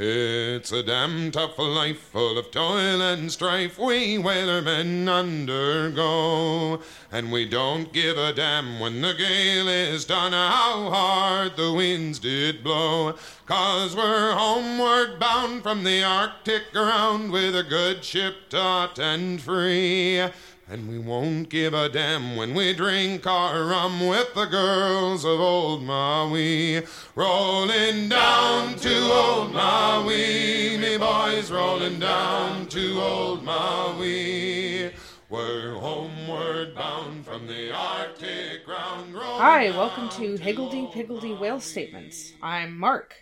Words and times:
It's 0.00 0.70
a 0.70 0.84
damn 0.84 1.32
tough 1.32 1.58
life 1.58 1.98
full 1.98 2.38
of 2.38 2.52
toil 2.52 3.02
and 3.02 3.32
strife 3.32 3.80
we 3.80 4.16
whalermen 4.16 5.08
undergo. 5.08 6.80
And 7.10 7.32
we 7.32 7.44
don't 7.46 7.92
give 7.92 8.16
a 8.16 8.32
damn 8.32 8.78
when 8.78 9.00
the 9.00 9.12
gale 9.12 9.66
is 9.66 10.04
done 10.04 10.30
how 10.30 10.90
hard 10.90 11.56
the 11.56 11.72
winds 11.72 12.20
did 12.20 12.62
blow. 12.62 13.16
Cause 13.46 13.96
we're 13.96 14.34
homeward 14.34 15.18
bound 15.18 15.64
from 15.64 15.82
the 15.82 16.04
Arctic 16.04 16.70
ground 16.72 17.32
with 17.32 17.56
a 17.56 17.64
good 17.64 18.04
ship 18.04 18.50
taut 18.50 19.00
and 19.00 19.40
free. 19.40 20.22
And 20.70 20.86
we 20.86 20.98
won't 20.98 21.48
give 21.48 21.72
a 21.72 21.88
damn 21.88 22.36
when 22.36 22.52
we 22.52 22.74
drink 22.74 23.26
our 23.26 23.64
rum 23.64 24.06
with 24.06 24.34
the 24.34 24.44
girls 24.44 25.24
of 25.24 25.40
old 25.40 25.82
Maui. 25.82 26.82
Rolling 27.14 28.10
down 28.10 28.74
to 28.74 29.00
old 29.10 29.54
Maui, 29.54 30.76
me 30.76 30.98
boys, 30.98 31.50
rolling 31.50 31.98
down 31.98 32.66
to 32.66 33.00
old 33.00 33.44
Maui. 33.44 34.92
We're 35.30 35.72
homeward 35.72 36.74
bound 36.74 37.24
from 37.24 37.46
the 37.46 37.72
Arctic 37.74 38.66
ground. 38.66 39.14
Hi, 39.16 39.70
welcome 39.70 40.10
to 40.10 40.36
Higgledy 40.36 40.90
Piggledy 40.92 41.32
Whale 41.32 41.60
Statements. 41.60 42.34
I'm 42.42 42.78
Mark. 42.78 43.14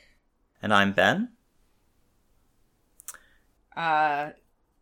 And 0.60 0.74
I'm 0.74 0.92
Ben. 0.92 1.28
Uh, 3.76 4.30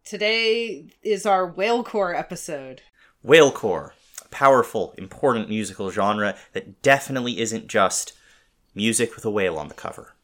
Today 0.05 0.89
is 1.03 1.25
our 1.25 1.51
whalecore 1.51 2.15
episode. 2.15 2.83
Whalecore, 3.25 3.93
a 4.23 4.29
powerful, 4.29 4.93
important 4.99 5.49
musical 5.49 5.91
genre 5.91 6.37
that 6.53 6.83
definitely 6.83 7.41
isn't 7.41 7.69
just 7.69 8.13
music 8.75 9.15
with 9.15 9.25
a 9.25 9.31
whale 9.31 9.57
on 9.57 9.69
the 9.69 9.75
cover. 9.75 10.15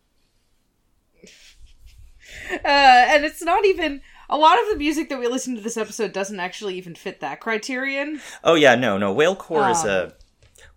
Uh, 2.50 2.58
and 2.62 3.24
it's 3.24 3.42
not 3.42 3.64
even 3.64 4.02
a 4.28 4.36
lot 4.36 4.60
of 4.60 4.68
the 4.68 4.76
music 4.76 5.08
that 5.08 5.18
we 5.18 5.26
listen 5.26 5.54
to 5.56 5.62
this 5.62 5.78
episode 5.78 6.12
doesn't 6.12 6.40
actually 6.40 6.76
even 6.76 6.94
fit 6.94 7.20
that 7.20 7.40
criterion. 7.40 8.20
Oh 8.44 8.56
yeah, 8.56 8.74
no, 8.74 8.98
no. 8.98 9.14
Whalecore 9.14 9.64
um, 9.64 9.70
is 9.70 9.84
a 9.86 10.04
um, 10.08 10.12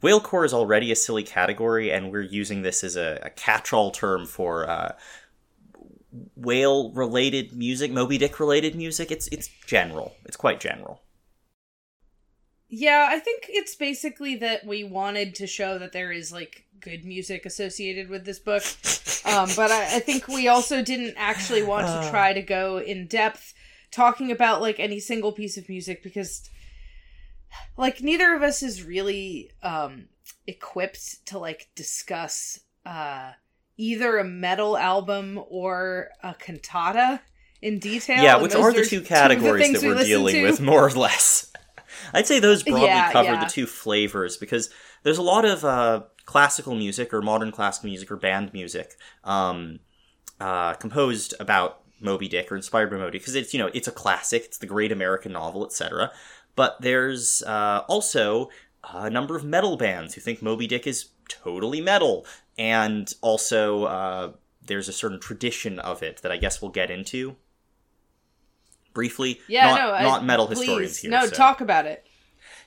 whalecore 0.01 0.45
is 0.45 0.53
already 0.53 0.93
a 0.93 0.95
silly 0.95 1.23
category, 1.23 1.91
and 1.91 2.09
we're 2.09 2.21
using 2.21 2.61
this 2.61 2.85
as 2.85 2.95
a, 2.95 3.19
a 3.21 3.29
catch-all 3.31 3.91
term 3.91 4.25
for 4.25 4.69
uh, 4.69 4.93
whale 6.36 6.92
related 6.92 7.53
music, 7.53 7.92
Moby 7.92 8.17
Dick 8.17 8.39
related 8.39 8.75
music. 8.75 9.11
It's 9.11 9.28
it's 9.28 9.50
general. 9.66 10.14
It's 10.25 10.38
quite 10.38 10.59
general. 10.59 11.02
Yeah, 12.69 13.08
I 13.09 13.19
think 13.19 13.45
it's 13.50 13.75
basically 13.75 14.36
that 14.38 14.66
we 14.66 14.84
wanted 14.84 15.36
to 15.36 15.47
show 15.47 15.78
that 15.78 15.91
there 15.91 16.11
is 16.11 16.31
like 16.31 16.66
good 16.80 17.06
music 17.06 17.45
associated 17.45 18.09
with 18.09 18.25
this 18.25 18.39
book. 18.39 18.64
Um, 19.25 19.47
but 19.56 19.72
I, 19.72 19.97
I, 19.97 20.00
think 20.00 20.28
we 20.28 20.47
also 20.47 20.81
didn't 20.81 21.14
actually 21.16 21.64
want 21.64 21.88
to 21.88 22.09
try 22.11 22.34
to 22.34 22.41
go 22.41 22.80
in 22.80 23.08
depth 23.08 23.53
talking 23.91 24.31
about 24.31 24.59
like 24.59 24.80
any 24.80 25.00
single 25.00 25.31
piece 25.31 25.56
of 25.56 25.69
music 25.69 26.02
because 26.02 26.50
like 27.78 28.02
neither 28.02 28.34
of 28.34 28.41
us 28.41 28.64
is 28.64 28.84
really 28.84 29.52
um 29.61 30.06
equipped 30.47 31.25
to 31.28 31.38
like 31.38 31.69
discuss 31.75 32.59
uh 32.86 33.31
either 33.77 34.17
a 34.17 34.23
metal 34.23 34.77
album 34.77 35.39
or 35.49 36.09
a 36.21 36.33
cantata 36.35 37.21
in 37.61 37.79
detail. 37.79 38.21
Yeah, 38.21 38.41
which 38.41 38.55
are 38.55 38.73
the 38.73 38.85
two 38.85 39.02
categories 39.02 39.67
two 39.67 39.73
that 39.73 39.83
we're 39.83 39.95
we 39.95 40.03
dealing 40.03 40.35
to. 40.35 40.43
with, 40.43 40.61
more 40.61 40.85
or 40.85 40.91
less. 40.91 41.52
I'd 42.13 42.27
say 42.27 42.39
those 42.39 42.63
broadly 42.63 42.85
yeah, 42.85 43.11
cover 43.11 43.31
yeah. 43.31 43.44
the 43.44 43.49
two 43.49 43.66
flavors 43.66 44.38
because 44.38 44.69
there's 45.03 45.17
a 45.17 45.23
lot 45.23 45.45
of 45.45 45.63
uh, 45.63 46.03
classical 46.25 46.75
music 46.75 47.13
or 47.13 47.21
modern 47.21 47.51
classical 47.51 47.89
music 47.89 48.11
or 48.11 48.17
band 48.17 48.53
music 48.53 48.95
um, 49.23 49.79
uh, 50.39 50.73
composed 50.73 51.33
about 51.39 51.81
Moby 51.99 52.27
Dick 52.27 52.51
or 52.51 52.55
inspired 52.55 52.89
by 52.89 52.97
Moby 52.97 53.17
because 53.17 53.35
it's 53.35 53.53
you 53.53 53.59
know 53.59 53.69
it's 53.73 53.88
a 53.88 53.91
classic, 53.91 54.44
it's 54.45 54.57
the 54.57 54.66
great 54.66 54.91
American 54.91 55.31
novel, 55.31 55.66
etc. 55.66 56.11
But 56.55 56.77
there's 56.81 57.41
uh, 57.44 57.83
also 57.88 58.49
a 58.91 59.09
number 59.09 59.35
of 59.35 59.44
metal 59.44 59.78
bands 59.78 60.13
who 60.13 60.22
think 60.22 60.41
Moby 60.41 60.67
Dick 60.67 60.85
is 60.85 61.05
totally 61.28 61.81
metal 61.81 62.25
and 62.57 63.13
also 63.22 63.85
uh, 63.85 64.31
there's 64.66 64.88
a 64.88 64.94
certain 64.94 65.19
tradition 65.19 65.79
of 65.79 66.03
it 66.03 66.22
that 66.22 66.31
I 66.31 66.38
guess 66.38 66.61
we'll 66.61 66.72
get 66.72 66.91
into 66.91 67.35
briefly. 68.94 69.41
Yeah, 69.47 69.67
not, 69.67 70.01
no, 70.01 70.07
not 70.07 70.22
I, 70.22 70.25
metal 70.25 70.47
please, 70.47 70.59
historians 70.59 70.97
here. 70.97 71.11
No, 71.11 71.25
so. 71.25 71.31
talk 71.31 71.61
about 71.61 71.85
it. 71.85 72.06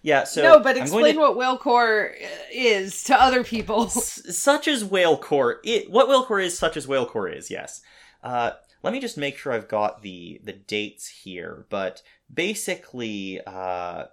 Yeah, 0.03 0.25
so 0.25 0.43
no, 0.43 0.61
but 0.61 0.77
explain 0.77 1.15
to... 1.15 1.21
what 1.21 1.37
whalecore 1.37 2.13
is 2.53 3.03
to 3.05 3.21
other 3.21 3.43
people. 3.43 3.85
S- 3.85 4.37
such 4.37 4.69
as 4.69 4.85
whalecore, 4.85 5.57
it 5.65 5.91
what 5.91 6.09
whalecore 6.09 6.45
is, 6.45 6.59
such 6.59 6.77
as 6.77 6.87
whalecore 6.87 7.35
is. 7.35 7.51
Yes. 7.51 7.83
Uh, 8.23 8.53
let 8.83 8.93
me 8.93 9.01
just 9.01 9.17
make 9.17 9.37
sure 9.37 9.53
I've 9.53 9.69
got 9.69 10.03
the 10.03 10.41
the 10.45 10.53
dates 10.53 11.09
here. 11.09 11.67
But 11.71 12.03
basically, 12.33 13.41
uh, 13.47 14.05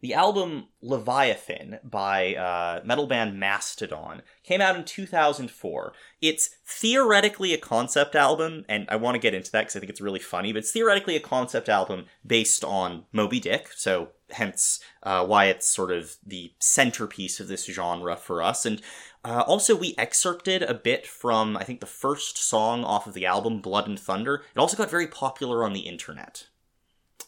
the 0.00 0.14
album 0.14 0.68
Leviathan 0.80 1.78
by 1.84 2.34
uh, 2.34 2.80
metal 2.84 3.06
band 3.06 3.38
Mastodon 3.38 4.22
came 4.42 4.60
out 4.60 4.76
in 4.76 4.84
2004. 4.84 5.92
It's 6.22 6.50
theoretically 6.66 7.52
a 7.52 7.58
concept 7.58 8.14
album, 8.16 8.64
and 8.68 8.86
I 8.88 8.96
want 8.96 9.14
to 9.14 9.20
get 9.20 9.34
into 9.34 9.50
that 9.52 9.62
because 9.62 9.76
I 9.76 9.80
think 9.80 9.90
it's 9.90 10.00
really 10.00 10.20
funny, 10.20 10.52
but 10.52 10.60
it's 10.60 10.72
theoretically 10.72 11.16
a 11.16 11.20
concept 11.20 11.68
album 11.68 12.06
based 12.26 12.64
on 12.64 13.04
Moby 13.12 13.40
Dick, 13.40 13.68
so 13.76 14.08
hence 14.30 14.80
uh, 15.02 15.24
why 15.26 15.46
it's 15.46 15.66
sort 15.66 15.92
of 15.92 16.16
the 16.24 16.52
centerpiece 16.60 17.40
of 17.40 17.48
this 17.48 17.66
genre 17.66 18.16
for 18.16 18.42
us. 18.42 18.64
And 18.64 18.80
uh, 19.22 19.44
also, 19.46 19.76
we 19.76 19.94
excerpted 19.98 20.62
a 20.62 20.72
bit 20.72 21.06
from, 21.06 21.56
I 21.56 21.64
think, 21.64 21.80
the 21.80 21.86
first 21.86 22.38
song 22.38 22.84
off 22.84 23.06
of 23.06 23.12
the 23.12 23.26
album, 23.26 23.60
Blood 23.60 23.86
and 23.86 24.00
Thunder. 24.00 24.44
It 24.54 24.58
also 24.58 24.78
got 24.78 24.90
very 24.90 25.06
popular 25.06 25.62
on 25.62 25.74
the 25.74 25.80
internet. 25.80 26.46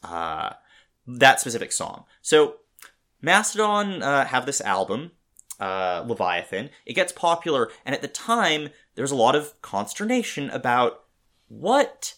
Uh, 0.02 0.54
that 1.06 1.40
specific 1.40 1.72
song. 1.72 2.04
So 2.20 2.56
Mastodon 3.22 4.02
uh, 4.02 4.26
have 4.26 4.46
this 4.46 4.60
album, 4.60 5.12
uh, 5.60 6.04
Leviathan. 6.06 6.70
It 6.84 6.94
gets 6.94 7.12
popular, 7.12 7.70
and 7.86 7.94
at 7.94 8.02
the 8.02 8.08
time, 8.08 8.70
there's 8.96 9.12
a 9.12 9.16
lot 9.16 9.36
of 9.36 9.60
consternation 9.62 10.50
about 10.50 11.04
what 11.48 12.14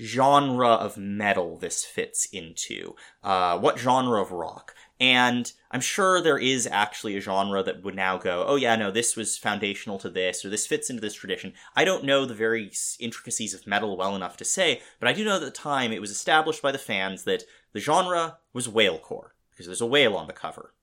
genre 0.00 0.68
of 0.68 0.98
metal 0.98 1.56
this 1.56 1.84
fits 1.84 2.26
into, 2.26 2.94
uh, 3.22 3.58
what 3.58 3.78
genre 3.78 4.20
of 4.20 4.32
rock. 4.32 4.74
And 5.00 5.50
I'm 5.70 5.80
sure 5.80 6.20
there 6.20 6.38
is 6.38 6.66
actually 6.66 7.16
a 7.16 7.20
genre 7.20 7.62
that 7.62 7.82
would 7.82 7.94
now 7.94 8.18
go, 8.18 8.44
oh 8.46 8.56
yeah, 8.56 8.76
no, 8.76 8.90
this 8.90 9.16
was 9.16 9.38
foundational 9.38 9.98
to 10.00 10.10
this, 10.10 10.44
or 10.44 10.50
this 10.50 10.66
fits 10.66 10.90
into 10.90 11.00
this 11.00 11.14
tradition. 11.14 11.52
I 11.74 11.84
don't 11.84 12.04
know 12.04 12.26
the 12.26 12.34
very 12.34 12.70
intricacies 12.98 13.54
of 13.54 13.66
metal 13.66 13.96
well 13.96 14.14
enough 14.14 14.36
to 14.38 14.44
say, 14.44 14.82
but 15.00 15.08
I 15.08 15.12
do 15.12 15.24
know 15.24 15.38
that 15.38 15.46
at 15.46 15.54
the 15.54 15.60
time 15.60 15.92
it 15.92 16.00
was 16.00 16.10
established 16.10 16.60
by 16.60 16.72
the 16.72 16.78
fans 16.78 17.24
that 17.24 17.44
the 17.72 17.80
genre 17.80 18.38
was 18.52 18.68
whalecore 18.68 19.33
because 19.54 19.66
there's 19.66 19.80
a 19.80 19.86
whale 19.86 20.16
on 20.16 20.26
the 20.26 20.32
cover. 20.32 20.74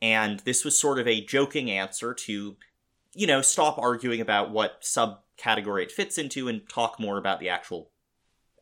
And 0.00 0.40
this 0.40 0.64
was 0.64 0.78
sort 0.78 0.98
of 0.98 1.06
a 1.06 1.24
joking 1.24 1.70
answer 1.70 2.14
to, 2.14 2.56
you 3.14 3.26
know, 3.26 3.42
stop 3.42 3.78
arguing 3.78 4.20
about 4.20 4.50
what 4.50 4.82
subcategory 4.82 5.84
it 5.84 5.92
fits 5.92 6.18
into 6.18 6.48
and 6.48 6.68
talk 6.68 6.98
more 6.98 7.18
about 7.18 7.40
the 7.40 7.48
actual 7.48 7.90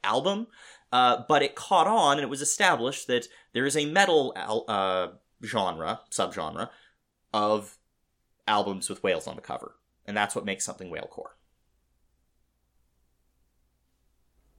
album. 0.03 0.47
Uh, 0.93 1.25
but 1.29 1.43
it 1.43 1.57
caught 1.57 1.89
on, 1.89 2.19
and 2.19 2.23
it 2.23 2.31
was 2.31 2.43
established 2.43 3.09
that 3.09 3.27
there 3.53 3.67
is 3.67 3.77
a 3.77 3.87
metal 3.87 4.33
al- 4.37 4.65
uh, 4.69 5.09
genre, 5.45 6.01
subgenre, 6.11 6.71
of 7.33 7.79
albums 8.47 8.89
with 8.89 9.03
whales 9.03 9.27
on 9.27 9.35
the 9.35 9.43
cover. 9.43 9.75
And 10.07 10.17
that's 10.17 10.37
what 10.37 10.45
makes 10.45 10.65
something 10.65 10.91
whalecore. 10.91 11.33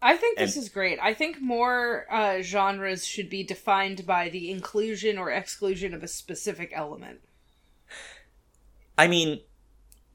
I 0.06 0.18
think 0.18 0.38
this 0.38 0.56
and, 0.56 0.64
is 0.64 0.70
great. 0.70 1.00
I 1.02 1.16
think 1.16 1.42
more 1.42 2.06
uh, 2.12 2.44
genres 2.44 3.08
should 3.08 3.28
be 3.28 3.44
defined 3.44 4.06
by 4.06 4.30
the 4.30 4.52
inclusion 4.52 5.18
or 5.18 5.32
exclusion 5.32 5.96
of 5.96 6.04
a 6.04 6.08
specific 6.08 6.72
element. 6.76 7.22
I 9.00 9.08
mean, 9.08 9.40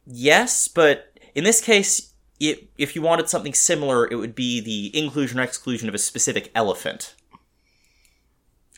yes, 0.07 0.69
but 0.69 1.13
in 1.35 1.43
this 1.43 1.61
case, 1.61 2.15
it, 2.39 2.69
if 2.79 2.95
you 2.95 3.03
wanted 3.03 3.29
something 3.29 3.53
similar, 3.53 4.09
it 4.09 4.15
would 4.15 4.37
be 4.37 4.61
the 4.61 4.97
inclusion 4.97 5.41
or 5.41 5.43
exclusion 5.43 5.89
of 5.89 5.95
a 5.97 5.99
specific 5.99 6.53
elephant. 6.55 7.17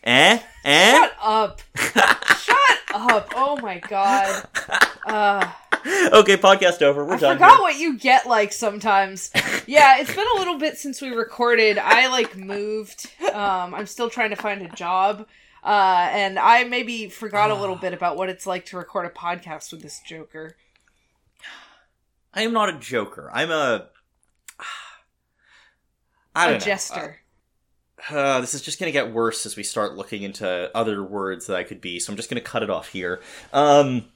Eh? 0.05 0.39
Eh? 0.65 0.93
Shut 0.93 1.13
up. 1.21 1.61
Shut 1.77 2.57
up. 2.95 3.29
Oh 3.37 3.59
my 3.61 3.81
god. 3.81 4.49
Uh 5.05 5.51
okay, 6.13 6.37
podcast 6.37 6.83
over. 6.83 7.05
We're 7.05 7.15
I 7.15 7.19
done. 7.19 7.31
I 7.31 7.35
forgot 7.35 7.53
here. 7.53 7.61
what 7.61 7.77
you 7.77 7.99
get 7.99 8.27
like 8.27 8.53
sometimes. 8.53 9.31
yeah, 9.67 9.99
it's 9.99 10.15
been 10.15 10.27
a 10.37 10.39
little 10.39 10.59
bit 10.59 10.79
since 10.79 11.01
we 11.01 11.11
recorded. 11.11 11.79
I 11.79 12.09
like 12.09 12.37
moved. 12.37 13.11
Um, 13.33 13.75
I'm 13.75 13.87
still 13.87 14.09
trying 14.09 14.31
to 14.31 14.37
find 14.37 14.63
a 14.63 14.69
job. 14.69 15.27
Uh, 15.65 16.09
and 16.11 16.39
I 16.39 16.65
maybe 16.65 17.09
forgot 17.09 17.51
a 17.51 17.55
little 17.55 17.77
bit 17.77 17.93
about 17.93 18.17
what 18.17 18.29
it's 18.29 18.47
like 18.47 18.67
to 18.67 18.77
record 18.77 19.07
a 19.07 19.11
podcast 19.11 19.73
with 19.73 19.83
this 19.83 20.01
joker. 20.07 20.57
I 22.35 22.43
am 22.43 22.53
not 22.53 22.69
a 22.69 22.79
joker. 22.79 23.31
I'm 23.33 23.51
a. 23.51 23.89
I 26.35 26.47
don't 26.47 26.57
a 26.57 26.59
know. 26.59 26.65
jester. 26.65 27.17
Uh, 28.11 28.15
uh, 28.15 28.41
this 28.41 28.55
is 28.55 28.63
just 28.63 28.81
going 28.81 28.89
to 28.89 28.93
get 28.93 29.13
worse 29.13 29.47
as 29.47 29.57
we 29.57 29.63
start 29.63 29.97
looking 29.97 30.23
into 30.23 30.71
other 30.77 31.03
words 31.05 31.47
that 31.47 31.57
I 31.57 31.63
could 31.63 31.81
be, 31.81 32.01
so 32.01 32.13
I'm 32.13 32.17
just 32.17 32.29
going 32.29 32.43
to 32.43 32.49
cut 32.49 32.63
it 32.63 32.71
off 32.71 32.89
here. 32.89 33.21
Um, 33.53 34.07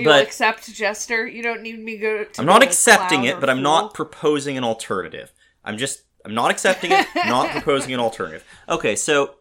You'll 0.00 0.12
But- 0.12 0.22
accept 0.22 0.72
Jester. 0.72 1.26
You 1.26 1.42
don't 1.42 1.62
need 1.62 1.78
me 1.82 1.96
go. 1.98 2.24
To 2.24 2.40
I'm 2.40 2.46
not 2.46 2.62
accepting 2.62 3.24
it, 3.24 3.40
but 3.40 3.48
I'm 3.50 3.62
not 3.62 3.94
proposing 3.94 4.56
an 4.58 4.64
alternative. 4.64 5.32
I'm 5.64 5.78
just 5.78 6.02
I'm 6.24 6.34
not 6.34 6.50
accepting 6.50 6.92
it, 6.92 7.06
not 7.26 7.50
proposing 7.50 7.94
an 7.94 8.00
alternative. 8.00 8.44
Okay, 8.68 8.96
so 8.96 9.36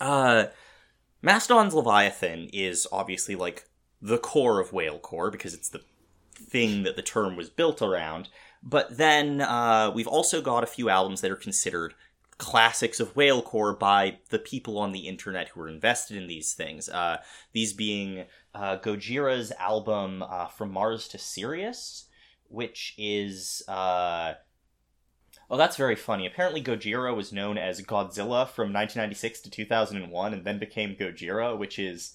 uh 0.00 0.44
Mastodon's 1.22 1.74
Leviathan 1.74 2.48
is 2.52 2.86
obviously 2.90 3.34
like 3.34 3.68
the 4.00 4.18
core 4.18 4.60
of 4.60 4.70
whalecore 4.70 5.30
because 5.30 5.52
it's 5.52 5.68
the 5.68 5.82
thing 6.34 6.82
that 6.84 6.96
the 6.96 7.02
term 7.02 7.36
was 7.36 7.50
built 7.50 7.82
around. 7.82 8.28
But 8.62 8.96
then 8.96 9.40
uh, 9.42 9.90
we've 9.94 10.06
also 10.08 10.40
got 10.40 10.62
a 10.64 10.66
few 10.66 10.88
albums 10.88 11.20
that 11.20 11.30
are 11.30 11.36
considered 11.36 11.94
classics 12.38 13.00
of 13.00 13.14
whalecore 13.14 13.78
by 13.78 14.18
the 14.30 14.38
people 14.38 14.78
on 14.78 14.92
the 14.92 15.00
internet 15.00 15.48
who 15.48 15.60
are 15.60 15.68
invested 15.68 16.16
in 16.16 16.26
these 16.26 16.54
things. 16.54 16.88
Uh, 16.88 17.18
these 17.52 17.74
being 17.74 18.24
uh, 18.54 18.78
Gojira's 18.78 19.52
album 19.58 20.22
uh, 20.22 20.46
From 20.46 20.72
Mars 20.72 21.08
to 21.08 21.18
Sirius, 21.18 22.06
which 22.48 22.94
is. 22.98 23.62
Uh... 23.68 24.34
Oh, 25.48 25.56
that's 25.56 25.76
very 25.76 25.96
funny. 25.96 26.26
Apparently, 26.26 26.62
Gojira 26.62 27.14
was 27.14 27.32
known 27.32 27.58
as 27.58 27.80
Godzilla 27.82 28.48
from 28.48 28.72
1996 28.72 29.40
to 29.42 29.50
2001 29.50 30.32
and 30.32 30.44
then 30.44 30.60
became 30.60 30.94
Gojira, 30.94 31.58
which 31.58 31.76
is 31.76 32.14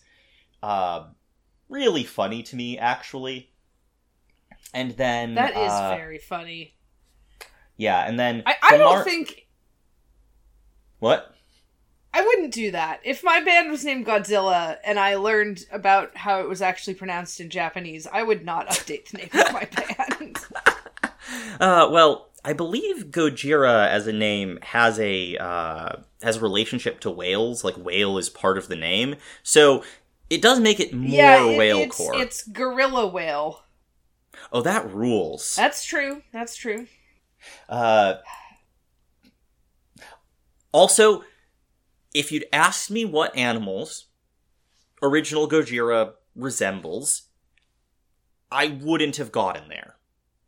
uh, 0.63 1.07
really 1.67 2.05
funny 2.05 2.43
to 2.43 2.55
me, 2.55 2.77
actually. 2.77 3.51
And 4.73 4.91
then. 4.91 5.35
That 5.35 5.51
is 5.51 5.71
uh, 5.71 5.95
very 5.95 6.17
funny. 6.17 6.75
Yeah, 7.77 8.07
and 8.07 8.17
then. 8.17 8.43
I, 8.45 8.55
I 8.61 8.77
don't 8.77 8.95
Mar- 8.95 9.03
think 9.03 9.47
What? 10.99 11.34
I 12.15 12.21
wouldn't 12.21 12.53
do 12.53 12.71
that. 12.71 13.01
If 13.03 13.25
my 13.25 13.43
band 13.43 13.69
was 13.69 13.83
named 13.83 14.05
Godzilla 14.05 14.77
and 14.85 14.97
I 14.97 15.15
learned 15.15 15.65
about 15.69 16.15
how 16.15 16.39
it 16.39 16.47
was 16.47 16.61
actually 16.61 16.93
pronounced 16.93 17.41
in 17.41 17.49
Japanese, 17.49 18.07
I 18.07 18.23
would 18.23 18.45
not 18.45 18.67
update 18.69 19.09
the 19.09 19.17
name 19.17 19.29
of 19.33 19.51
my 19.51 19.65
band. 19.75 20.37
Uh, 21.59 21.89
well, 21.91 22.29
I 22.45 22.53
believe 22.53 23.07
Gojira 23.07 23.87
as 23.89 24.07
a 24.07 24.13
name 24.13 24.59
has 24.61 24.97
a 24.97 25.35
uh, 25.35 25.97
has 26.21 26.37
a 26.37 26.39
relationship 26.39 27.01
to 27.01 27.11
whales. 27.11 27.65
Like 27.65 27.75
whale 27.75 28.17
is 28.17 28.29
part 28.29 28.57
of 28.57 28.69
the 28.69 28.77
name, 28.77 29.15
so 29.43 29.83
it 30.29 30.41
does 30.41 30.61
make 30.61 30.79
it 30.79 30.93
more 30.93 31.09
yeah, 31.09 31.43
it- 31.43 31.57
whale 31.57 31.79
it's, 31.79 31.97
core. 31.97 32.15
it's 32.15 32.47
gorilla 32.47 33.07
whale. 33.07 33.63
Oh, 34.53 34.61
that 34.61 34.89
rules. 34.89 35.53
That's 35.57 35.83
true. 35.83 36.21
That's 36.31 36.55
true. 36.55 36.87
Uh, 37.67 38.15
also, 40.71 41.23
if 42.15 42.31
you'd 42.31 42.45
asked 42.53 42.89
me 42.89 43.03
what 43.05 43.35
animals 43.35 44.05
original 45.03 45.47
Gojira 45.49 46.13
resembles, 46.35 47.23
I 48.51 48.67
wouldn't 48.81 49.17
have 49.17 49.31
gotten 49.31 49.67
there. 49.69 49.97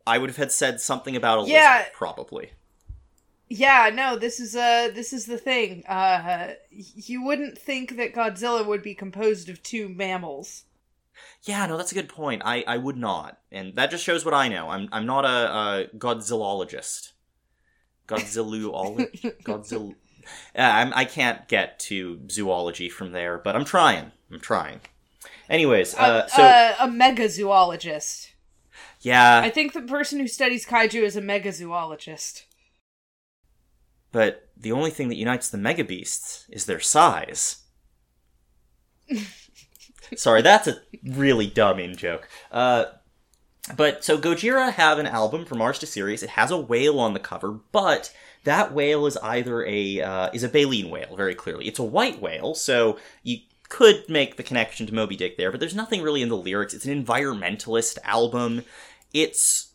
I 0.06 0.16
would 0.18 0.30
have 0.30 0.38
had 0.38 0.50
said 0.50 0.80
something 0.80 1.14
about 1.14 1.44
a 1.46 1.50
Yeah. 1.50 1.78
lizard, 1.78 1.92
probably. 1.92 2.52
Yeah, 3.50 3.90
no, 3.92 4.16
this 4.16 4.40
is 4.40 4.56
uh 4.56 4.90
this 4.94 5.12
is 5.12 5.26
the 5.26 5.38
thing. 5.38 5.84
Uh 5.86 6.54
you 6.70 7.22
wouldn't 7.22 7.58
think 7.58 7.96
that 7.96 8.14
Godzilla 8.14 8.66
would 8.66 8.82
be 8.82 8.94
composed 8.94 9.48
of 9.48 9.62
two 9.62 9.88
mammals. 9.88 10.64
Yeah, 11.42 11.66
no, 11.66 11.76
that's 11.76 11.92
a 11.92 11.94
good 11.96 12.08
point. 12.08 12.42
I, 12.44 12.62
I 12.66 12.76
would 12.76 12.96
not, 12.96 13.40
and 13.50 13.74
that 13.74 13.90
just 13.90 14.04
shows 14.04 14.24
what 14.24 14.34
I 14.34 14.48
know. 14.48 14.68
I'm 14.70 14.88
I'm 14.92 15.06
not 15.06 15.24
a, 15.24 15.28
a 15.28 15.86
Godzillologist. 15.96 17.12
Godzillologist. 18.08 19.42
Godzilla. 19.42 19.94
Yeah, 20.54 20.76
I'm, 20.76 20.92
I 20.94 21.04
can't 21.04 21.46
get 21.48 21.78
to 21.80 22.20
zoology 22.30 22.88
from 22.88 23.12
there, 23.12 23.38
but 23.38 23.56
I'm 23.56 23.64
trying. 23.64 24.12
I'm 24.30 24.40
trying. 24.40 24.80
Anyways, 25.48 25.94
uh, 25.94 25.98
Uh, 25.98 26.26
so 26.26 26.42
uh, 26.42 26.74
a 26.80 26.88
megazoologist. 26.88 28.28
yeah, 29.00 29.40
I 29.42 29.50
think 29.50 29.72
the 29.72 29.82
person 29.82 30.18
who 30.20 30.28
studies 30.28 30.66
kaiju 30.66 31.02
is 31.02 31.16
a 31.16 31.20
mega 31.22 31.52
zoologist. 31.52 32.44
but 34.12 34.48
the 34.56 34.72
only 34.72 34.90
thing 34.90 35.08
that 35.08 35.16
unites 35.16 35.48
the 35.48 35.58
mega 35.58 35.84
beasts 35.84 36.44
is 36.50 36.66
their 36.66 36.80
size. 36.80 37.62
Sorry, 40.16 40.42
that's 40.42 40.66
a 40.66 40.80
really 41.04 41.46
dumb 41.46 41.78
in 41.78 41.96
joke. 41.96 42.28
Uh, 42.50 42.86
but 43.76 44.02
so 44.04 44.16
Gojira 44.18 44.72
have 44.72 44.98
an 44.98 45.06
album 45.06 45.44
from 45.44 45.58
Mars 45.58 45.78
to 45.80 45.86
Sirius. 45.86 46.22
It 46.22 46.30
has 46.30 46.50
a 46.50 46.56
whale 46.58 46.98
on 46.98 47.12
the 47.12 47.20
cover, 47.20 47.52
but 47.72 48.12
that 48.44 48.72
whale 48.72 49.06
is 49.06 49.16
either 49.18 49.64
a 49.64 50.00
uh, 50.00 50.30
is 50.32 50.44
a 50.44 50.48
baleen 50.48 50.90
whale, 50.90 51.16
very 51.16 51.34
clearly. 51.34 51.66
It's 51.66 51.78
a 51.78 51.84
white 51.84 52.20
whale, 52.20 52.54
so 52.54 52.98
you 53.22 53.38
could 53.68 54.08
make 54.08 54.36
the 54.36 54.42
connection 54.42 54.86
to 54.86 54.94
Moby 54.94 55.16
Dick 55.16 55.36
there, 55.36 55.50
but 55.50 55.60
there's 55.60 55.74
nothing 55.74 56.02
really 56.02 56.22
in 56.22 56.28
the 56.28 56.36
lyrics. 56.36 56.74
It's 56.74 56.86
an 56.86 57.04
environmentalist 57.04 57.98
album. 58.04 58.64
It's 59.12 59.72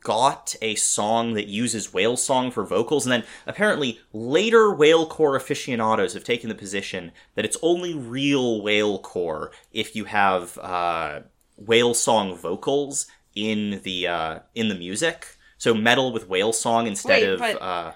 got 0.00 0.54
a 0.62 0.74
song 0.76 1.34
that 1.34 1.48
uses 1.48 1.92
whale 1.92 2.16
song 2.16 2.50
for 2.50 2.64
vocals, 2.64 3.04
and 3.04 3.12
then 3.12 3.24
apparently 3.46 4.00
later 4.12 4.68
whalecore 4.68 5.36
aficionados 5.36 6.14
have 6.14 6.24
taken 6.24 6.48
the 6.48 6.54
position 6.54 7.12
that 7.34 7.44
it's 7.44 7.58
only 7.62 7.94
real 7.94 8.62
whalecore 8.62 9.50
if 9.72 9.94
you 9.94 10.04
have 10.06 10.56
uh, 10.58 11.20
whale 11.56 11.94
song 11.94 12.36
vocals 12.36 13.06
in 13.34 13.80
the 13.82 14.06
uh, 14.06 14.38
in 14.54 14.68
the 14.68 14.74
music. 14.74 15.36
So 15.58 15.74
metal 15.74 16.12
with 16.12 16.28
whale 16.28 16.52
song 16.52 16.86
instead 16.86 17.22
Wait, 17.22 17.28
of 17.28 17.38
but- 17.38 17.62
uh, 17.62 17.92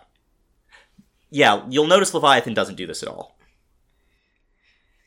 yeah. 1.30 1.64
You'll 1.68 1.86
notice 1.86 2.14
Leviathan 2.14 2.54
doesn't 2.54 2.76
do 2.76 2.86
this 2.86 3.02
at 3.02 3.08
all. 3.08 3.36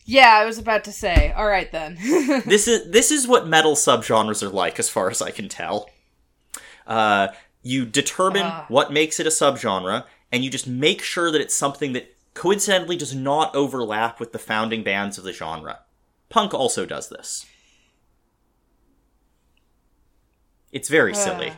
Yeah, 0.05 0.33
I 0.41 0.45
was 0.45 0.57
about 0.57 0.83
to 0.85 0.91
say. 0.91 1.31
All 1.33 1.45
right 1.47 1.71
then. 1.71 1.95
this 2.45 2.67
is 2.67 2.89
this 2.91 3.11
is 3.11 3.27
what 3.27 3.47
metal 3.47 3.75
subgenres 3.75 4.41
are 4.41 4.49
like, 4.49 4.79
as 4.79 4.89
far 4.89 5.09
as 5.09 5.21
I 5.21 5.29
can 5.31 5.47
tell. 5.49 5.89
Uh, 6.87 7.27
you 7.61 7.85
determine 7.85 8.43
Ah. 8.45 8.65
what 8.69 8.91
makes 8.91 9.19
it 9.19 9.27
a 9.27 9.29
subgenre, 9.29 10.05
and 10.31 10.43
you 10.43 10.49
just 10.49 10.65
make 10.65 11.03
sure 11.03 11.31
that 11.31 11.41
it's 11.41 11.53
something 11.55 11.93
that 11.93 12.15
coincidentally 12.33 12.95
does 12.95 13.13
not 13.13 13.53
overlap 13.55 14.19
with 14.19 14.31
the 14.31 14.39
founding 14.39 14.81
bands 14.81 15.17
of 15.19 15.23
the 15.23 15.33
genre. 15.33 15.79
Punk 16.29 16.53
also 16.53 16.85
does 16.85 17.09
this. 17.09 17.45
It's 20.71 20.89
very 20.89 21.13
silly. 21.13 21.49
Uh, 21.49 21.53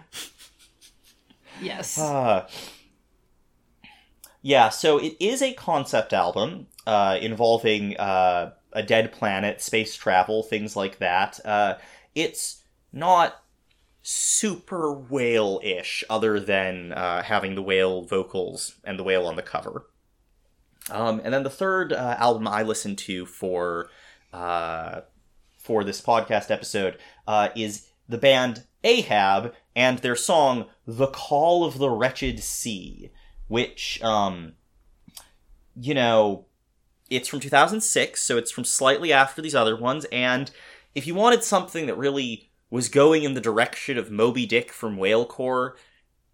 yes. 1.62 1.98
Yeah, 4.41 4.69
so 4.69 4.97
it 4.97 5.15
is 5.19 5.41
a 5.41 5.53
concept 5.53 6.13
album 6.13 6.67
uh, 6.88 7.17
involving 7.21 7.95
uh, 7.97 8.53
a 8.73 8.81
dead 8.81 9.11
planet, 9.11 9.61
space 9.61 9.95
travel, 9.95 10.41
things 10.41 10.75
like 10.75 10.97
that. 10.97 11.39
Uh, 11.45 11.75
it's 12.15 12.63
not 12.91 13.43
super 14.01 14.91
whale 14.91 15.59
ish, 15.63 16.03
other 16.09 16.39
than 16.39 16.91
uh, 16.91 17.21
having 17.21 17.53
the 17.53 17.61
whale 17.61 18.01
vocals 18.03 18.79
and 18.83 18.98
the 18.98 19.03
whale 19.03 19.27
on 19.27 19.36
the 19.36 19.43
cover. 19.43 19.86
Um, 20.89 21.21
and 21.24 21.31
then 21.31 21.43
the 21.43 21.50
third 21.50 21.93
uh, 21.93 22.15
album 22.17 22.48
I 22.48 22.63
listened 22.63 22.98
to 23.00 23.27
for 23.27 23.89
uh, 24.33 25.01
for 25.60 25.83
this 25.83 26.01
podcast 26.01 26.50
episode 26.50 26.98
is 27.55 27.88
the 28.10 28.17
band 28.17 28.65
Ahab 28.83 29.53
and 29.75 30.00
their 30.00 30.15
song 30.15 30.65
"The 30.88 31.07
Call 31.07 31.63
of 31.63 31.77
the 31.77 31.91
Wretched 31.91 32.41
Sea," 32.41 33.12
which, 33.51 34.01
um, 34.01 34.53
you 35.75 35.93
know, 35.93 36.46
it's 37.10 37.27
from 37.27 37.41
2006, 37.41 38.22
so 38.22 38.38
it's 38.38 38.50
from 38.50 38.63
slightly 38.63 39.12
after 39.12 39.41
these 39.41 39.53
other 39.53 39.75
ones. 39.75 40.05
And 40.10 40.50
if 40.96 41.05
you 41.05 41.13
wanted 41.15 41.43
something 41.43 41.86
that 41.88 41.98
really 41.98 42.50
was 42.70 42.88
going 42.88 43.24
in 43.24 43.34
the 43.34 43.41
direction 43.41 43.98
of 43.98 44.10
Moby 44.10 44.46
Dick 44.46 44.72
from 44.72 44.96
Whalecore, 44.96 45.74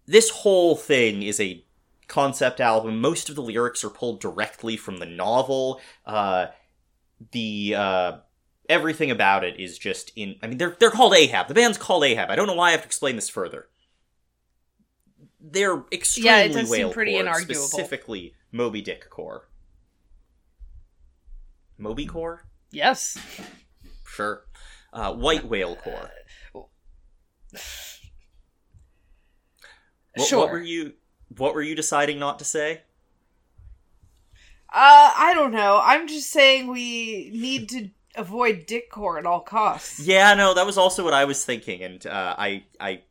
this 0.06 0.30
whole 0.30 0.76
thing 0.76 1.24
is 1.24 1.40
a 1.40 1.64
concept 2.06 2.60
album. 2.60 3.00
Most 3.00 3.28
of 3.28 3.34
the 3.34 3.42
lyrics 3.42 3.82
are 3.82 3.90
pulled 3.90 4.20
directly 4.20 4.76
from 4.76 4.98
the 4.98 5.06
novel. 5.06 5.80
Uh, 6.06 6.46
the 7.32 7.74
uh, 7.76 8.12
everything 8.68 9.10
about 9.10 9.42
it 9.42 9.58
is 9.58 9.76
just 9.76 10.12
in. 10.14 10.36
I 10.40 10.46
mean, 10.46 10.58
they're 10.58 10.76
they're 10.78 10.92
called 10.92 11.14
Ahab. 11.14 11.48
The 11.48 11.54
band's 11.54 11.78
called 11.78 12.04
Ahab. 12.04 12.30
I 12.30 12.36
don't 12.36 12.46
know 12.46 12.54
why 12.54 12.68
I 12.68 12.70
have 12.70 12.82
to 12.82 12.86
explain 12.86 13.16
this 13.16 13.28
further. 13.28 13.66
They're 15.40 15.84
extremely 15.92 16.30
Yeah, 16.30 16.38
it 16.40 16.52
does 16.52 16.70
seem 16.70 16.90
pretty 16.90 17.12
core, 17.12 17.24
inarguable. 17.24 17.54
specifically 17.54 18.34
Moby 18.50 18.82
Dick 18.82 19.08
core. 19.08 19.48
Moby 21.76 22.06
core, 22.06 22.44
yes. 22.70 23.16
sure. 24.06 24.44
Uh, 24.92 25.12
white 25.12 25.44
whale 25.44 25.76
core. 25.76 26.10
What, 30.14 30.26
sure. 30.26 30.38
what 30.40 30.50
were 30.50 30.58
you? 30.58 30.94
What 31.36 31.54
were 31.54 31.62
you 31.62 31.74
deciding 31.76 32.18
not 32.18 32.38
to 32.40 32.44
say? 32.44 32.82
Uh, 34.70 35.12
I 35.16 35.32
don't 35.34 35.52
know. 35.52 35.80
I'm 35.82 36.08
just 36.08 36.30
saying 36.30 36.66
we 36.66 37.30
need 37.32 37.68
to 37.70 37.90
avoid 38.16 38.66
dick 38.66 38.90
core 38.90 39.18
at 39.18 39.26
all 39.26 39.40
costs. 39.40 40.00
Yeah, 40.00 40.34
no, 40.34 40.52
that 40.54 40.66
was 40.66 40.76
also 40.76 41.04
what 41.04 41.14
I 41.14 41.24
was 41.24 41.44
thinking, 41.44 41.82
and 41.82 42.04
uh, 42.06 42.34
I, 42.36 42.64
I, 42.80 43.02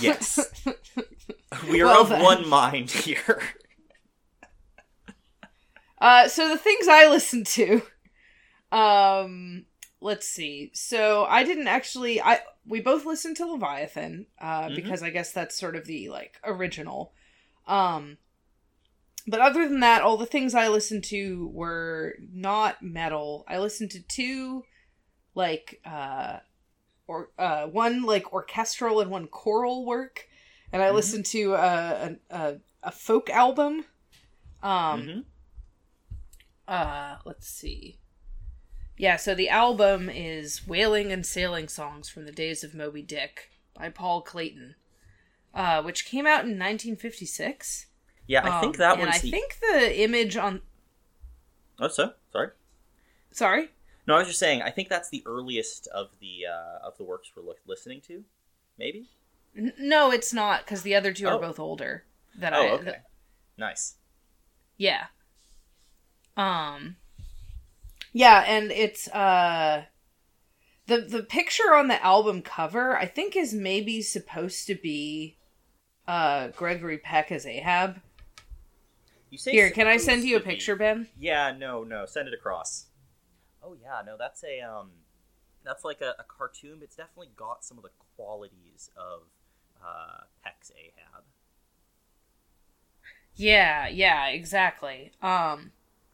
yes, 0.00 0.38
we 1.70 1.80
are 1.82 1.86
Well 1.86 2.02
of 2.02 2.08
then. 2.10 2.22
one 2.22 2.48
mind 2.48 2.90
here. 2.90 3.40
Uh, 5.98 6.26
so 6.26 6.48
the 6.48 6.58
things 6.58 6.88
I 6.88 7.06
listened 7.08 7.46
to, 7.46 7.80
um, 8.72 9.66
let's 10.00 10.26
see. 10.26 10.70
So 10.74 11.24
I 11.28 11.44
didn't 11.44 11.68
actually. 11.68 12.20
I 12.20 12.40
we 12.66 12.80
both 12.80 13.06
listened 13.06 13.36
to 13.36 13.46
Leviathan 13.46 14.26
uh, 14.40 14.62
Mhm. 14.68 14.74
because 14.74 15.02
I 15.04 15.10
guess 15.10 15.32
that's 15.32 15.56
sort 15.56 15.76
of 15.76 15.86
the 15.86 16.08
like 16.08 16.38
original. 16.44 17.12
Um, 17.68 18.18
but 19.28 19.40
other 19.40 19.68
than 19.68 19.78
that, 19.80 20.02
all 20.02 20.16
the 20.16 20.26
things 20.26 20.54
I 20.56 20.66
listened 20.66 21.04
to 21.04 21.48
were 21.52 22.16
not 22.32 22.82
metal. 22.82 23.44
I 23.46 23.58
listened 23.58 23.92
to 23.92 24.02
two, 24.02 24.64
like 25.36 25.80
uh, 25.84 26.38
or 27.12 27.28
uh, 27.38 27.66
one 27.66 28.02
like 28.02 28.32
orchestral 28.32 29.00
and 29.00 29.10
one 29.10 29.26
choral 29.28 29.84
work, 29.84 30.26
and 30.72 30.82
I 30.82 30.88
Mhm. 30.88 30.94
listened 30.94 31.26
to 31.26 31.54
uh, 31.54 32.08
a, 32.30 32.36
a 32.36 32.60
a 32.84 32.90
folk 32.90 33.28
album. 33.30 33.84
Um, 34.62 35.00
Mhm. 35.02 35.24
uh 36.68 37.16
let's 37.24 37.48
see 37.48 37.98
yeah 38.96 39.16
so 39.16 39.34
the 39.34 39.48
album 39.48 40.08
is 40.08 40.66
whaling 40.66 41.10
and 41.12 41.26
sailing 41.26 41.66
songs 41.68 42.08
from 42.08 42.24
the 42.24 42.30
days 42.32 42.62
of 42.62 42.72
moby 42.74 43.02
dick 43.02 43.50
by 43.74 43.88
paul 43.90 44.22
clayton 44.22 44.76
uh 45.54 45.82
which 45.82 46.04
came 46.04 46.24
out 46.26 46.44
in 46.44 46.56
1956 46.56 47.86
Yeah, 48.28 48.42
I 48.44 48.50
think 48.60 48.76
Um, 48.76 48.78
that 48.78 48.98
and 48.98 49.06
was 49.06 49.16
i 49.16 49.18
the. 49.18 49.30
think 49.30 49.58
the 49.60 50.00
image 50.02 50.36
on 50.36 50.62
Oh, 51.80 51.88
so 51.88 52.12
sorry. 52.32 52.50
sorry 53.32 53.70
No, 54.06 54.14
I 54.14 54.18
was 54.18 54.26
just 54.28 54.40
saying. 54.40 54.62
I 54.62 54.70
think 54.70 54.88
that's 54.88 55.08
the 55.10 55.22
earliest 55.26 55.86
of 55.88 56.08
the 56.20 56.46
uh, 56.50 56.86
of 56.86 56.96
the 56.98 57.04
works 57.04 57.30
we're 57.36 57.42
li- 57.42 57.56
listening 57.66 58.00
to. 58.08 58.24
Maybe. 58.78 59.06
N- 59.56 59.72
no 59.78 60.10
it's 60.10 60.32
not 60.32 60.64
because 60.64 60.82
the 60.82 60.94
other 60.94 61.12
two 61.12 61.28
are 61.28 61.34
Oh. 61.34 61.38
both 61.40 61.58
older 61.60 62.04
that 62.38 62.54
Oh, 62.54 62.62
i 62.66 62.70
okay. 62.70 62.96
Nice. 63.58 63.96
yeah 64.78 65.04
um 66.38 66.96
yeah 68.14 68.42
and 68.46 68.72
it's 68.72 69.08
uh 69.08 69.84
the 70.86 71.02
the 71.02 71.22
picture 71.22 71.74
on 71.74 71.88
the 71.88 72.02
album 72.02 72.40
cover 72.40 72.96
i 72.96 73.04
think 73.04 73.36
is 73.36 73.52
maybe 73.52 74.00
supposed 74.00 74.66
to 74.66 74.74
be 74.74 75.36
uh 76.08 76.48
gregory 76.48 76.96
peck 76.96 77.30
as 77.30 77.44
ahab 77.44 78.00
You 79.28 79.36
say 79.36 79.52
here 79.52 79.70
can 79.70 79.86
i 79.86 79.98
send 79.98 80.24
you 80.24 80.38
a 80.38 80.40
picture 80.40 80.76
ben 80.76 81.08
Yeah, 81.18 81.52
no, 81.56 81.84
no. 81.84 82.06
Send 82.06 82.26
it 82.28 82.32
across. 82.34 82.86
Oh 83.62 83.74
yeah, 83.80 84.02
no. 84.04 84.16
That's 84.18 84.42
a 84.44 84.60
um, 84.60 84.90
that's 85.64 85.84
like 85.84 86.00
a, 86.00 86.14
a 86.18 86.24
cartoon. 86.24 86.76
But 86.78 86.84
it's 86.84 86.96
definitely 86.96 87.30
got 87.36 87.64
some 87.64 87.78
of 87.78 87.82
the 87.84 87.90
qualities 88.16 88.90
of 88.96 89.22
uh, 89.82 90.24
Peck's 90.42 90.70
Ahab. 90.76 91.24
yeah 93.34 93.88
yeah 93.88 94.26
exactly 94.28 95.10
um 95.22 95.72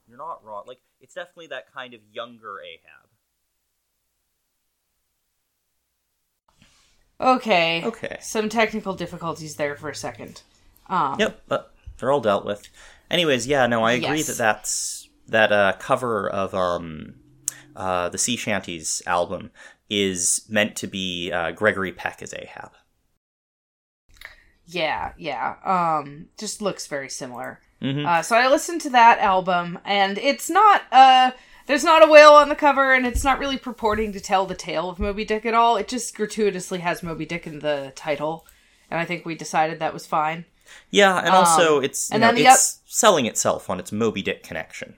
You're 0.09 0.19
not 0.19 0.45
wrong. 0.45 0.65
Like 0.67 0.81
it's 1.01 1.15
definitely 1.15 1.47
that 1.49 1.73
kind 1.73 1.95
of 1.95 2.01
younger 2.13 2.61
Ahab. 2.61 3.09
okay 7.21 7.85
Okay. 7.85 8.17
some 8.21 8.49
technical 8.49 8.95
difficulties 8.95 9.57
there 9.57 9.77
for 9.77 9.89
a 9.91 9.95
second 9.95 10.43
um 10.89 11.19
Yep, 11.19 11.43
but 11.49 11.75
they're 11.99 12.13
all 12.13 12.21
dealt 12.21 12.45
with. 12.45 12.69
Anyways, 13.11 13.47
yeah, 13.47 13.67
no, 13.67 13.83
I 13.83 13.93
agree 13.93 14.19
Yes. 14.19 14.29
that 14.29 14.39
that's 14.39 15.09
that 15.29 15.53
uh, 15.53 15.73
cover 15.79 16.29
of 16.29 16.55
um, 16.55 17.15
uh, 17.79 18.09
the 18.11 18.19
Sea 18.19 18.37
Shanties 18.37 19.01
album 19.07 19.51
is 19.89 20.43
meant 20.51 20.77
to 20.77 20.87
be 20.87 21.33
uh, 21.33 21.53
Gregory 21.53 21.93
Peck 21.93 22.21
as 22.21 22.35
Ahab. 22.35 22.73
yeah 24.67 25.13
yeah 25.17 25.55
um 25.65 26.27
just 26.39 26.61
looks 26.61 26.87
very 26.87 27.09
similar 27.09 27.61
hmm 27.81 28.05
Uh, 28.05 28.23
so 28.23 28.37
I 28.37 28.49
listened 28.49 28.81
to 28.83 28.91
that 28.91 29.19
album, 29.21 29.79
and 29.85 30.19
it's 30.19 30.51
not 30.51 30.83
uh, 30.93 31.31
there's 31.67 31.85
not 31.85 32.03
a 32.05 32.11
whale 32.11 32.33
on 32.33 32.49
the 32.49 32.57
cover, 32.57 32.93
and 32.93 33.07
it's 33.07 33.23
not 33.23 33.39
really 33.39 33.57
purporting 33.57 34.13
to 34.15 34.21
tell 34.21 34.47
the 34.47 34.57
tale 34.57 34.91
of 34.91 34.99
Moby 34.99 35.25
Dick 35.25 35.47
at 35.47 35.55
all. 35.55 35.77
It 35.77 35.87
just 35.87 36.17
gratuitously 36.17 36.81
has 36.81 37.03
Moby 37.05 37.25
Dick 37.25 37.47
in 37.47 37.61
the 37.61 37.93
title, 37.95 38.47
and 38.91 38.99
I 38.99 39.05
think 39.05 39.25
we 39.25 39.37
decided 39.37 39.79
that 39.79 39.95
was 39.95 40.07
fine. 40.09 40.45
Yeah, 40.91 41.19
and 41.19 41.29
also 41.31 41.79
it's 41.81 42.11
you 42.11 42.15
and 42.15 42.21
know, 42.23 42.27
then 42.29 42.35
the 42.35 42.51
it's 42.51 42.81
selling 42.87 43.27
itself 43.27 43.71
on 43.71 43.79
its 43.79 43.93
Moby 43.93 44.23
Dick 44.23 44.43
connection. 44.43 44.97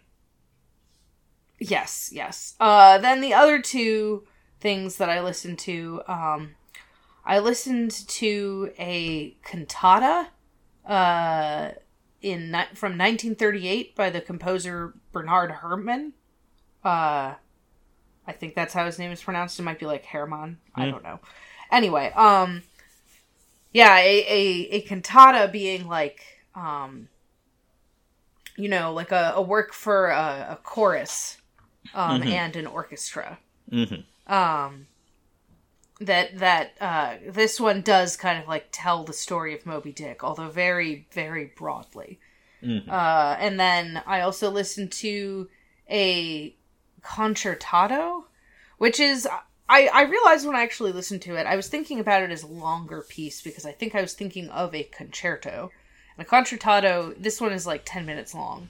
Yes, 1.61 2.11
yes. 2.13 2.55
Uh, 2.59 2.99
then 2.99 3.21
the 3.21 3.35
other 3.35 3.61
two 3.61 4.27
things 4.61 4.97
that 4.97 5.11
I 5.11 5.21
listened 5.21 5.59
to, 5.61 6.03
um, 6.09 6.55
I 7.25 7.39
listened 7.39 7.91
to 8.09 8.73
a 8.79 9.37
cantata, 9.45 10.29
uh, 10.87 11.73
in 12.23 12.51
from 12.75 12.93
1938 12.99 13.95
by 13.95 14.11
the 14.11 14.21
composer 14.21 14.95
Bernard 15.13 15.51
Herrmann. 15.53 16.15
Uh, 16.85 17.35
I 18.27 18.33
think 18.33 18.55
that's 18.55 18.75
how 18.75 18.87
his 18.87 18.99
name 18.99 19.11
is 19.13 19.23
pronounced. 19.23 19.59
It 19.59 19.63
might 19.63 19.79
be 19.79 19.87
like 19.87 20.07
Hermann. 20.07 20.59
I 20.75 20.87
Hmm. 20.87 20.91
don't 20.91 21.03
know. 21.03 21.21
Anyway, 21.71 22.11
um, 22.17 22.63
yeah, 23.73 23.97
a, 23.99 24.25
a, 24.27 24.69
a 24.73 24.81
cantata 24.83 25.49
being 25.53 25.87
like, 25.87 26.23
um, 26.55 27.09
you 28.57 28.69
know, 28.69 28.93
like 28.93 29.13
a, 29.13 29.33
a 29.37 29.43
work 29.43 29.73
for 29.73 30.09
a, 30.09 30.49
a 30.51 30.59
chorus 30.63 31.37
um, 31.95 32.23
Mhm. 32.23 32.31
and 32.33 32.57
an 32.57 32.67
orchestra. 32.67 33.39
hmm 33.71 33.95
Um, 34.27 34.87
that 36.01 36.39
that 36.39 36.73
uh, 36.81 37.17
this 37.29 37.61
one 37.61 37.83
does 37.83 38.17
kind 38.17 38.41
of 38.43 38.49
like 38.49 38.69
tell 38.73 39.05
the 39.05 39.13
story 39.13 39.55
of 39.55 39.67
Moby 39.67 39.93
Dick, 39.93 40.25
although 40.25 40.49
very 40.49 41.07
very 41.13 41.53
broadly. 41.57 42.19
Mhm. 42.63 42.89
Uh, 42.89 43.37
and 43.39 43.59
then 43.61 44.03
I 44.07 44.21
also 44.21 44.51
listened 44.51 44.93
to 44.93 45.49
a 45.91 46.55
concertato, 47.03 48.27
which 48.79 48.99
is 49.01 49.27
I 49.69 49.89
I 49.89 50.03
realized 50.03 50.47
when 50.47 50.57
I 50.57 50.63
actually 50.63 50.93
listened 50.93 51.23
to 51.23 51.37
it, 51.37 51.47
I 51.47 51.57
was 51.57 51.69
thinking 51.69 52.01
about 52.01 52.23
it 52.23 52.31
as 52.31 52.43
a 52.43 52.47
longer 52.47 53.05
piece 53.09 53.41
because 53.43 53.65
I 53.67 53.73
think 53.73 53.95
I 53.95 54.01
was 54.01 54.15
thinking 54.15 54.49
of 54.51 54.75
a 54.75 54.85
concerto. 54.85 55.71
And 56.17 56.27
a 56.27 56.29
concertato, 56.29 57.15
this 57.19 57.41
one 57.41 57.53
is 57.53 57.67
like 57.67 57.83
ten 57.85 58.05
minutes 58.07 58.35
long, 58.35 58.69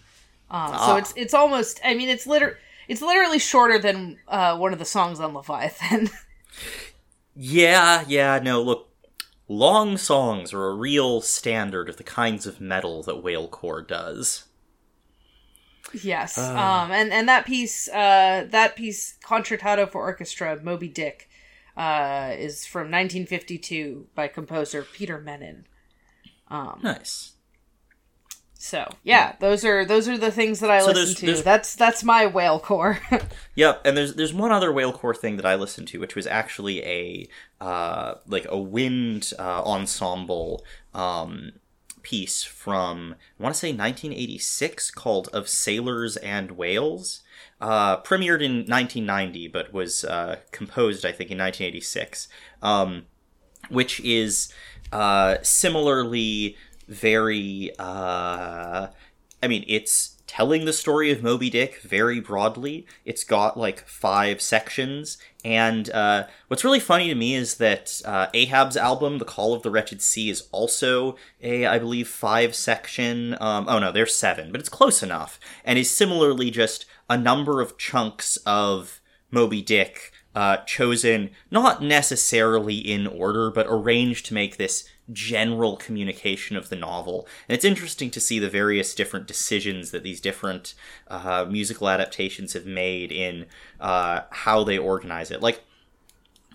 um, 0.50 0.68
so 0.68 0.74
Ah. 0.78 0.96
it's 0.96 1.12
it's 1.16 1.34
almost. 1.34 1.80
I 1.84 1.94
mean, 1.94 2.08
it's 2.08 2.26
liter 2.26 2.58
it's 2.90 3.00
literally 3.00 3.38
shorter 3.38 3.78
than 3.78 4.18
uh, 4.26 4.56
one 4.58 4.72
of 4.72 4.80
the 4.80 4.84
songs 4.84 5.20
on 5.20 5.32
Leviathan. 5.32 6.10
Yeah, 7.36 8.04
yeah, 8.06 8.38
no, 8.42 8.60
look, 8.60 8.90
long 9.48 9.96
songs 9.96 10.52
are 10.52 10.66
a 10.66 10.74
real 10.74 11.20
standard 11.20 11.88
of 11.88 11.96
the 11.96 12.02
kinds 12.02 12.44
of 12.44 12.60
metal 12.60 13.02
that 13.04 13.22
Whalecore 13.22 13.86
does. 13.86 14.44
Yes. 16.02 16.34
Ah. 16.36 16.84
um 16.84 16.92
and 16.92 17.12
and 17.12 17.28
that 17.28 17.46
piece 17.46 17.88
uh 17.88 18.46
that 18.50 18.76
piece 18.76 19.16
Concertato 19.22 19.86
for 19.86 20.02
Orchestra 20.02 20.60
Moby 20.62 20.88
Dick 20.88 21.30
uh 21.76 22.34
is 22.36 22.66
from 22.66 22.82
1952 22.82 24.08
by 24.14 24.28
composer 24.28 24.82
Peter 24.82 25.18
Mennin. 25.18 25.64
Um 26.48 26.80
Nice. 26.82 27.32
So 28.62 28.86
yeah, 29.02 29.36
those 29.40 29.64
are 29.64 29.86
those 29.86 30.06
are 30.06 30.18
the 30.18 30.30
things 30.30 30.60
that 30.60 30.70
I 30.70 30.80
So 30.80 30.88
listen 30.88 31.02
there's- 31.04 31.14
to. 31.20 31.26
there's- 31.26 31.42
That's 31.42 31.74
that's 31.74 32.04
my 32.04 32.26
whale 32.26 32.60
core. 32.60 32.98
Yep, 33.54 33.82
and 33.86 33.96
there's 33.96 34.14
there's 34.14 34.34
one 34.34 34.52
other 34.52 34.70
whale 34.72 34.92
core 34.92 35.14
thing 35.14 35.36
that 35.36 35.46
I 35.46 35.54
listened 35.54 35.88
to, 35.88 35.98
which 36.00 36.14
was 36.14 36.26
actually 36.26 36.82
a 36.84 37.28
uh, 37.60 38.14
like 38.26 38.46
a 38.48 38.58
wind 38.58 39.32
uh, 39.38 39.62
ensemble 39.64 40.64
um, 40.94 41.52
piece 42.02 42.42
from 42.44 43.14
I 43.38 43.42
want 43.42 43.54
to 43.54 43.58
say 43.58 43.68
1986 43.72 44.90
called 44.90 45.28
"Of 45.32 45.48
Sailors 45.48 46.16
and 46.18 46.52
Whales." 46.52 47.22
Uh, 47.60 48.00
premiered 48.02 48.40
in 48.42 48.64
1990, 48.66 49.48
but 49.48 49.72
was 49.72 50.04
uh, 50.04 50.36
composed 50.52 51.04
I 51.04 51.12
think 51.12 51.30
in 51.30 51.38
1986. 51.38 52.28
Um, 52.62 53.06
which 53.68 54.00
is 54.00 54.52
uh, 54.92 55.36
similarly 55.42 56.56
very. 56.90 57.70
Uh, 57.78 58.88
I 59.42 59.48
mean, 59.48 59.64
it's 59.66 60.16
telling 60.26 60.64
the 60.64 60.72
story 60.72 61.10
of 61.10 61.22
Moby 61.22 61.48
Dick 61.48 61.80
very 61.80 62.20
broadly. 62.20 62.86
It's 63.04 63.24
got 63.24 63.56
like 63.56 63.88
five 63.88 64.42
sections, 64.42 65.16
and 65.44 65.88
uh, 65.90 66.26
what's 66.48 66.64
really 66.64 66.80
funny 66.80 67.08
to 67.08 67.14
me 67.14 67.34
is 67.34 67.56
that 67.56 68.02
uh, 68.04 68.26
Ahab's 68.34 68.76
album, 68.76 69.18
"The 69.18 69.24
Call 69.24 69.54
of 69.54 69.62
the 69.62 69.70
Wretched 69.70 70.02
Sea," 70.02 70.28
is 70.28 70.48
also 70.52 71.16
a, 71.42 71.66
I 71.66 71.78
believe, 71.78 72.08
five 72.08 72.54
section. 72.54 73.36
Um, 73.40 73.66
oh 73.68 73.78
no, 73.78 73.92
there's 73.92 74.14
seven, 74.14 74.52
but 74.52 74.60
it's 74.60 74.68
close 74.68 75.02
enough, 75.02 75.40
and 75.64 75.78
is 75.78 75.90
similarly 75.90 76.50
just 76.50 76.84
a 77.08 77.16
number 77.16 77.60
of 77.60 77.78
chunks 77.78 78.36
of 78.44 79.00
Moby 79.30 79.62
Dick 79.62 80.12
uh, 80.34 80.58
chosen 80.58 81.30
not 81.50 81.82
necessarily 81.82 82.76
in 82.76 83.06
order, 83.06 83.50
but 83.50 83.66
arranged 83.68 84.26
to 84.26 84.34
make 84.34 84.56
this 84.56 84.88
general 85.12 85.76
communication 85.76 86.56
of 86.56 86.68
the 86.68 86.76
novel. 86.76 87.26
And 87.48 87.54
it's 87.54 87.64
interesting 87.64 88.10
to 88.12 88.20
see 88.20 88.38
the 88.38 88.50
various 88.50 88.94
different 88.94 89.26
decisions 89.26 89.90
that 89.90 90.02
these 90.02 90.20
different 90.20 90.74
uh, 91.08 91.46
musical 91.48 91.88
adaptations 91.88 92.52
have 92.52 92.66
made 92.66 93.12
in 93.12 93.46
uh, 93.80 94.22
how 94.30 94.64
they 94.64 94.78
organize 94.78 95.30
it. 95.30 95.40
Like, 95.40 95.62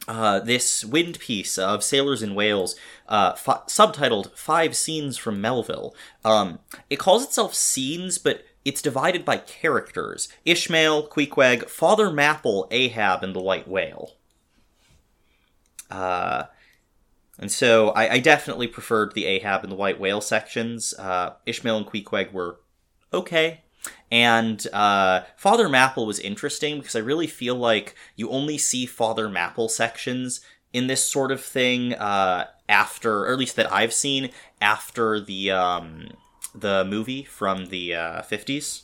uh, 0.08 0.40
this 0.40 0.86
wind 0.86 1.20
piece 1.20 1.58
of 1.58 1.84
Sailors 1.84 2.22
and 2.22 2.36
Whales, 2.36 2.76
uh, 3.08 3.34
subtitled 3.34 4.36
Five 4.38 4.76
Scenes 4.76 5.18
from 5.18 5.42
Melville. 5.42 5.96
Um, 6.24 6.60
it 6.90 6.98
calls 7.00 7.24
itself 7.24 7.56
Scenes, 7.56 8.18
but 8.18 8.44
it's 8.64 8.82
divided 8.82 9.26
by 9.26 9.38
characters 9.38 10.28
Ishmael, 10.44 11.08
Queequeg, 11.08 11.70
Father 11.70 12.10
Mapple, 12.10 12.68
Ahab, 12.72 13.24
and 13.24 13.36
the 13.36 13.42
White 13.42 13.68
Whale. 13.68 14.12
Uh, 15.90 16.46
and 17.40 17.52
so 17.52 17.90
I, 17.90 18.14
I 18.14 18.20
definitely 18.20 18.68
preferred 18.68 19.14
the 19.14 19.26
Ahab 19.26 19.64
and 19.64 19.72
the 19.72 19.76
White 19.78 20.00
Whale 20.00 20.22
sections. 20.22 20.94
Uh, 20.94 21.34
Ishmael 21.46 21.78
and 21.78 21.86
Queequeg 21.86 22.32
were 22.32 22.60
okay. 23.14 23.62
And 24.12 24.66
uh, 24.72 25.24
Father 25.36 25.68
Mapple 25.68 26.08
was 26.08 26.20
interesting 26.20 26.80
because 26.80 26.96
I 26.96 27.00
really 27.00 27.28
feel 27.28 27.56
like 27.56 27.96
you 28.16 28.30
only 28.30 28.58
see 28.58 28.86
Father 28.86 29.28
Mapple 29.28 29.70
sections 29.70 30.42
in 30.74 30.88
this 30.88 31.08
sort 31.08 31.32
of 31.32 31.42
thing 31.42 31.94
uh, 31.94 32.48
after, 32.70 33.26
or 33.26 33.34
at 33.34 33.40
least 33.40 33.56
that 33.58 33.72
I've 33.72 33.94
seen 33.94 34.32
after 34.62 35.20
the 35.20 35.52
um, 35.52 36.10
the 36.54 36.86
movie 36.86 37.24
from 37.24 37.68
the 37.68 37.96
uh, 37.96 38.22
fifties. 38.22 38.84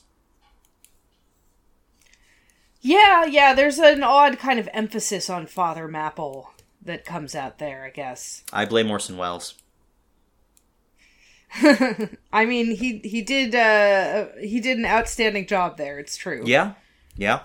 Yeah, 2.81 3.25
yeah. 3.25 3.53
There's 3.53 3.77
an 3.77 4.03
odd 4.03 4.39
kind 4.39 4.59
of 4.59 4.67
emphasis 4.73 5.29
on 5.29 5.47
Father 5.47 5.87
Mapple 5.87 6.47
that 6.83 7.05
comes 7.05 7.35
out 7.35 7.59
there. 7.59 7.83
I 7.83 7.89
guess. 7.89 8.43
I 8.51 8.65
blame 8.65 8.89
Orson 8.89 9.17
Welles. 9.17 9.55
I 12.31 12.45
mean, 12.45 12.75
he 12.75 12.99
he 12.99 13.21
did 13.21 13.53
uh, 13.53 14.27
he 14.39 14.59
did 14.59 14.77
an 14.77 14.85
outstanding 14.85 15.47
job 15.47 15.77
there. 15.77 15.99
It's 15.99 16.15
true. 16.15 16.43
Yeah, 16.45 16.73
yeah. 17.15 17.41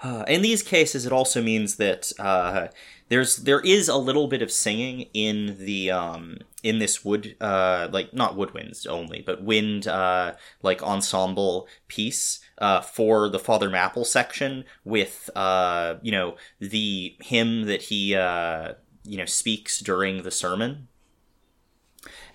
Uh, 0.00 0.24
in 0.26 0.42
these 0.42 0.62
cases, 0.62 1.06
it 1.06 1.12
also 1.12 1.40
means 1.40 1.76
that 1.76 2.12
uh, 2.18 2.68
there's 3.08 3.36
there 3.36 3.60
is 3.60 3.88
a 3.88 3.96
little 3.96 4.26
bit 4.26 4.42
of 4.42 4.50
singing 4.50 5.02
in 5.12 5.56
the 5.58 5.90
um, 5.90 6.38
in 6.62 6.78
this 6.78 7.04
wood 7.04 7.36
uh, 7.40 7.88
like 7.92 8.14
not 8.14 8.36
woodwinds 8.36 8.86
only, 8.86 9.22
but 9.22 9.42
wind 9.42 9.86
uh, 9.86 10.32
like 10.62 10.82
ensemble 10.82 11.68
piece 11.88 12.40
uh, 12.62 12.80
for 12.80 13.28
the 13.28 13.38
Father 13.38 13.68
Mapple 13.68 14.06
section 14.06 14.64
with 14.84 15.28
uh, 15.36 15.96
you 16.00 16.12
know 16.12 16.36
the 16.60 17.16
hymn 17.20 17.66
that 17.66 17.82
he 17.82 18.14
uh, 18.14 18.72
you 19.04 19.18
know 19.18 19.26
speaks 19.26 19.80
during 19.80 20.22
the 20.22 20.30
sermon 20.30 20.88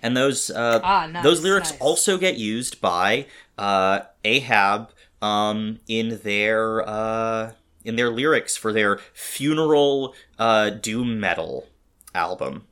and 0.02 0.16
those 0.16 0.50
uh, 0.50 0.80
Ah, 0.82 1.06
nice, 1.06 1.22
those 1.22 1.42
lyrics 1.42 1.70
nice. 1.72 1.80
also 1.80 2.18
get 2.18 2.36
used 2.36 2.80
by 2.80 3.26
uh, 3.56 4.00
Ahab 4.24 4.90
um, 5.20 5.80
in 5.88 6.20
their 6.22 6.86
uh, 6.88 7.52
in 7.84 7.96
their 7.96 8.10
lyrics 8.10 8.56
for 8.56 8.72
their 8.72 8.98
funeral 9.12 10.14
uh, 10.38 10.70
doom 10.70 11.18
metal 11.18 11.66
album. 12.14 12.66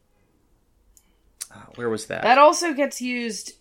Uh, 1.50 1.64
where 1.76 1.88
was 1.88 2.06
that? 2.06 2.22
That 2.22 2.38
also 2.38 2.72
gets 2.74 3.00
used. 3.00 3.55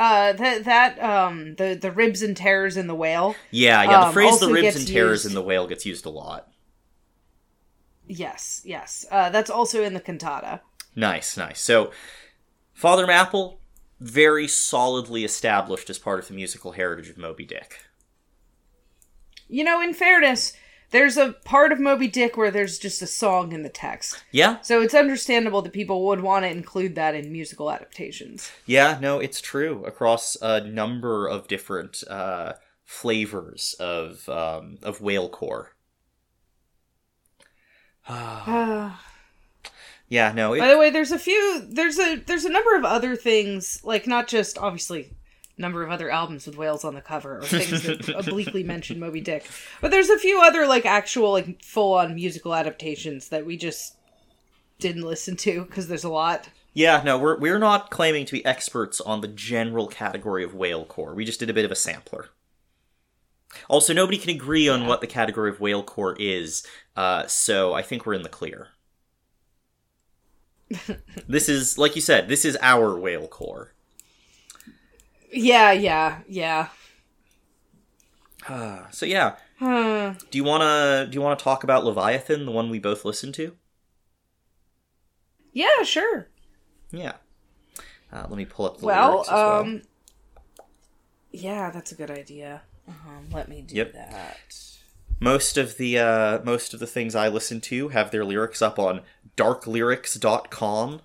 Uh, 0.00 0.32
that 0.32 0.64
that 0.64 0.98
um 0.98 1.54
the 1.56 1.74
the 1.78 1.92
ribs 1.92 2.22
and 2.22 2.34
tears 2.34 2.78
in 2.78 2.86
the 2.86 2.94
whale. 2.94 3.36
yeah, 3.50 3.82
yeah. 3.82 4.00
The 4.00 4.06
um, 4.06 4.12
phrase 4.14 4.40
"the 4.40 4.50
ribs 4.50 4.74
and 4.74 4.88
terrors 4.88 5.24
used- 5.24 5.26
in 5.26 5.34
the 5.34 5.42
whale" 5.42 5.66
gets 5.66 5.84
used 5.84 6.06
a 6.06 6.10
lot. 6.10 6.48
Yes, 8.06 8.62
yes. 8.64 9.04
Uh, 9.10 9.28
that's 9.28 9.50
also 9.50 9.84
in 9.84 9.92
the 9.92 10.00
cantata. 10.00 10.62
Nice, 10.96 11.36
nice. 11.36 11.60
So, 11.60 11.92
Father 12.72 13.06
Mapple, 13.06 13.58
very 14.00 14.48
solidly 14.48 15.22
established 15.22 15.90
as 15.90 15.98
part 15.98 16.18
of 16.18 16.28
the 16.28 16.34
musical 16.34 16.72
heritage 16.72 17.10
of 17.10 17.18
Moby 17.18 17.44
Dick. 17.44 17.80
You 19.48 19.64
know, 19.64 19.82
in 19.82 19.92
fairness, 19.92 20.54
there's 20.90 21.16
a 21.16 21.32
part 21.44 21.72
of 21.72 21.80
Moby 21.80 22.08
Dick 22.08 22.36
where 22.36 22.50
there's 22.50 22.78
just 22.78 23.02
a 23.02 23.06
song 23.06 23.52
in 23.52 23.62
the 23.62 23.68
text. 23.68 24.22
Yeah, 24.32 24.60
So 24.60 24.82
it's 24.82 24.94
understandable 24.94 25.62
that 25.62 25.72
people 25.72 26.06
would 26.06 26.20
want 26.20 26.44
to 26.44 26.50
include 26.50 26.94
that 26.96 27.14
in 27.14 27.32
musical 27.32 27.70
adaptations. 27.70 28.50
Yeah, 28.66 28.98
no, 29.00 29.18
it's 29.18 29.40
true. 29.40 29.84
Across 29.84 30.36
a 30.42 30.60
number 30.62 31.26
of 31.26 31.48
different 31.48 32.02
uh, 32.08 32.54
flavors 32.84 33.74
of 33.78 34.28
um, 34.28 34.78
of 34.82 34.98
whalecore. 34.98 35.66
Uh, 38.08 38.92
Yeah, 40.10 40.32
no, 40.32 40.58
by 40.58 40.68
the 40.68 40.76
way, 40.76 40.90
there's 40.90 41.12
a 41.12 41.20
few 41.20 41.64
there's 41.68 41.96
a 41.96 42.16
there's 42.16 42.44
a 42.44 42.50
number 42.50 42.74
of 42.74 42.84
other 42.84 43.14
things, 43.14 43.80
like 43.84 44.08
not 44.08 44.26
just 44.26 44.58
obviously 44.58 45.12
number 45.60 45.82
of 45.82 45.90
other 45.90 46.10
albums 46.10 46.46
with 46.46 46.56
whales 46.56 46.84
on 46.84 46.94
the 46.94 47.00
cover 47.00 47.38
or 47.38 47.44
things 47.44 47.82
that 47.82 48.08
obliquely 48.16 48.64
mention 48.64 48.98
Moby 48.98 49.20
Dick. 49.20 49.44
But 49.80 49.90
there's 49.90 50.08
a 50.08 50.18
few 50.18 50.40
other 50.40 50.66
like 50.66 50.86
actual 50.86 51.32
like 51.32 51.62
full 51.62 51.94
on 51.94 52.14
musical 52.14 52.54
adaptations 52.54 53.28
that 53.28 53.46
we 53.46 53.56
just 53.56 53.96
didn't 54.78 55.02
listen 55.02 55.36
to 55.36 55.64
because 55.64 55.88
there's 55.88 56.04
a 56.04 56.08
lot. 56.10 56.48
yeah, 56.72 57.02
no, 57.04 57.18
we're 57.18 57.38
we're 57.38 57.58
not 57.58 57.90
claiming 57.90 58.24
to 58.26 58.32
be 58.32 58.44
experts 58.44 59.00
on 59.00 59.20
the 59.20 59.28
general 59.28 59.86
category 59.86 60.42
of 60.42 60.52
whalecore. 60.52 61.14
We 61.14 61.24
just 61.24 61.40
did 61.40 61.50
a 61.50 61.54
bit 61.54 61.64
of 61.64 61.70
a 61.70 61.76
sampler. 61.76 62.30
Also, 63.68 63.92
nobody 63.92 64.16
can 64.16 64.30
agree 64.30 64.68
on 64.68 64.86
what 64.86 65.00
the 65.00 65.06
category 65.06 65.50
of 65.50 65.58
whalecore 65.58 66.16
is, 66.18 66.64
uh, 66.96 67.26
so 67.26 67.74
I 67.74 67.82
think 67.82 68.06
we're 68.06 68.14
in 68.14 68.22
the 68.22 68.28
clear. 68.28 68.68
this 71.28 71.48
is, 71.48 71.76
like 71.76 71.96
you 71.96 72.00
said, 72.00 72.28
this 72.28 72.44
is 72.44 72.56
our 72.60 72.96
whalecore. 72.96 73.70
Yeah, 75.32 75.72
yeah, 75.72 76.20
yeah. 76.28 76.68
Uh, 78.48 78.88
so 78.90 79.06
yeah, 79.06 79.36
Huh. 79.58 80.14
Do 80.30 80.38
you 80.38 80.44
wanna 80.44 81.06
do 81.10 81.14
you 81.14 81.20
wanna 81.20 81.36
talk 81.36 81.62
about 81.62 81.84
Leviathan, 81.84 82.46
the 82.46 82.52
one 82.52 82.70
we 82.70 82.78
both 82.78 83.04
listened 83.04 83.34
to? 83.34 83.54
Yeah, 85.52 85.82
sure. 85.84 86.28
Yeah. 86.90 87.14
Uh, 88.12 88.26
let 88.28 88.36
me 88.36 88.44
pull 88.46 88.66
up 88.66 88.78
the 88.78 88.86
well, 88.86 89.10
lyrics 89.12 89.28
as 89.28 89.32
well. 89.34 89.60
um, 89.60 89.82
yeah, 91.30 91.70
that's 91.70 91.92
a 91.92 91.94
good 91.94 92.10
idea. 92.10 92.62
Um, 92.88 93.26
let 93.32 93.48
me 93.48 93.62
do 93.62 93.76
Yep. 93.76 93.92
that. 93.92 94.56
Most 95.20 95.58
of 95.58 95.76
the 95.76 95.98
uh, 95.98 96.38
most 96.42 96.72
of 96.72 96.80
the 96.80 96.86
things 96.86 97.14
I 97.14 97.28
listen 97.28 97.60
to 97.62 97.88
have 97.88 98.10
their 98.10 98.24
lyrics 98.24 98.62
up 98.62 98.78
on 98.78 99.02
darklyrics.com, 99.36 101.02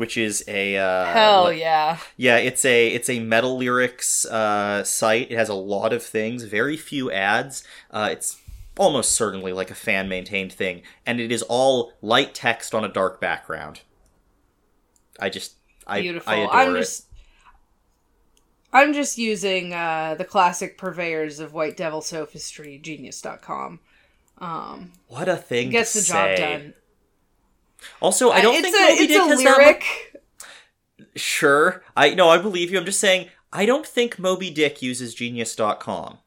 which 0.00 0.16
is 0.16 0.42
a 0.48 0.78
uh, 0.78 1.12
Hell 1.12 1.52
yeah. 1.52 1.98
yeah, 2.16 2.38
it's 2.38 2.64
a 2.64 2.88
it's 2.88 3.10
a 3.10 3.20
metal 3.20 3.58
lyrics 3.58 4.24
uh, 4.24 4.82
site. 4.82 5.30
It 5.30 5.36
has 5.36 5.50
a 5.50 5.54
lot 5.54 5.92
of 5.92 6.02
things, 6.02 6.44
very 6.44 6.78
few 6.78 7.12
ads. 7.12 7.64
Uh, 7.90 8.08
it's 8.10 8.40
almost 8.78 9.12
certainly 9.12 9.52
like 9.52 9.70
a 9.70 9.74
fan 9.74 10.08
maintained 10.08 10.54
thing, 10.54 10.80
and 11.04 11.20
it 11.20 11.30
is 11.30 11.42
all 11.42 11.92
light 12.00 12.34
text 12.34 12.74
on 12.74 12.82
a 12.82 12.88
dark 12.88 13.20
background. 13.20 13.82
I 15.20 15.28
just 15.28 15.56
I 15.86 16.00
Beautiful. 16.00 16.32
I 16.32 16.36
adore 16.36 16.54
I'm 16.54 16.76
it. 16.76 16.78
just 16.78 17.04
I'm 18.72 18.94
just 18.94 19.18
using 19.18 19.74
uh, 19.74 20.14
the 20.16 20.24
classic 20.24 20.78
purveyors 20.78 21.40
of 21.40 21.52
White 21.52 21.76
Devil 21.76 22.00
Sophistry, 22.00 22.78
genius.com. 22.78 23.80
Um, 24.38 24.92
What 25.08 25.28
a 25.28 25.36
thing 25.36 25.68
gets 25.68 25.92
the 25.92 26.00
job 26.00 26.38
done. 26.38 26.72
Also, 28.00 28.30
I 28.30 28.40
don't 28.40 28.54
it's 28.54 28.62
think 28.70 28.76
a, 28.76 28.80
Moby 28.92 29.02
it's 29.04 29.12
Dick 29.12 29.22
a 29.22 29.26
has 29.28 29.42
that 29.42 29.58
lyric. 29.58 29.84
Sure, 31.16 31.82
I 31.96 32.14
no, 32.14 32.28
I 32.28 32.38
believe 32.38 32.70
you. 32.70 32.78
I'm 32.78 32.84
just 32.84 33.00
saying 33.00 33.28
I 33.52 33.66
don't 33.66 33.86
think 33.86 34.18
Moby 34.18 34.50
Dick 34.50 34.80
uses 34.82 35.14
Genius.com. 35.14 36.18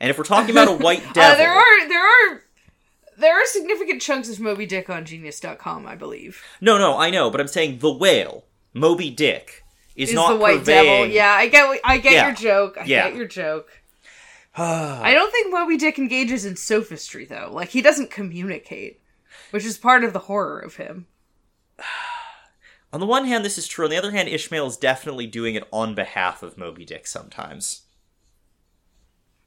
And 0.00 0.10
if 0.10 0.18
we're 0.18 0.24
talking 0.24 0.50
about 0.50 0.68
a 0.68 0.72
white 0.84 1.02
devil, 1.14 1.32
Uh, 1.32 1.36
there 1.36 1.52
are 1.52 1.88
there 1.88 2.02
are 2.34 2.42
there 3.16 3.34
are 3.34 3.46
significant 3.46 4.00
chunks 4.02 4.28
of 4.28 4.38
Moby 4.38 4.66
Dick 4.66 4.88
on 4.90 5.04
genius.com, 5.04 5.86
I 5.86 5.94
believe. 5.96 6.42
no, 6.60 6.78
no, 6.78 6.96
I 6.98 7.10
know, 7.10 7.30
but 7.30 7.40
I'm 7.40 7.48
saying 7.48 7.78
the 7.78 7.92
whale, 7.92 8.44
Moby 8.74 9.10
Dick, 9.10 9.64
is, 9.96 10.10
Is 10.10 10.14
not 10.14 10.28
the 10.34 10.36
White 10.38 10.58
purveying. 10.58 10.84
Devil. 10.84 11.06
Yeah, 11.14 11.32
I 11.32 11.48
get 11.48 11.80
I 11.84 11.98
get 11.98 12.12
Yeah. 12.12 12.26
your 12.26 12.36
joke. 12.36 12.76
I 12.78 12.84
Yeah. 12.84 13.08
get 13.08 13.16
your 13.16 13.26
joke. 13.26 13.70
I 14.56 15.12
don't 15.14 15.32
think 15.32 15.52
Moby 15.52 15.76
Dick 15.76 15.98
engages 15.98 16.44
in 16.44 16.56
sophistry 16.56 17.24
though. 17.24 17.50
Like 17.52 17.70
he 17.70 17.80
doesn't 17.82 18.10
communicate, 18.10 19.00
which 19.50 19.64
is 19.64 19.78
part 19.78 20.04
of 20.04 20.12
the 20.12 20.20
horror 20.20 20.58
of 20.58 20.76
him. 20.76 21.06
On 22.92 23.00
the 23.00 23.06
one 23.06 23.26
hand, 23.26 23.44
this 23.44 23.58
is 23.58 23.68
true. 23.68 23.84
On 23.84 23.90
the 23.90 23.98
other 23.98 24.12
hand, 24.12 24.28
Ishmael 24.28 24.66
is 24.66 24.78
definitely 24.78 25.26
doing 25.26 25.54
it 25.54 25.68
on 25.70 25.94
behalf 25.94 26.42
of 26.42 26.56
Moby 26.56 26.86
Dick 26.86 27.06
sometimes. 27.06 27.82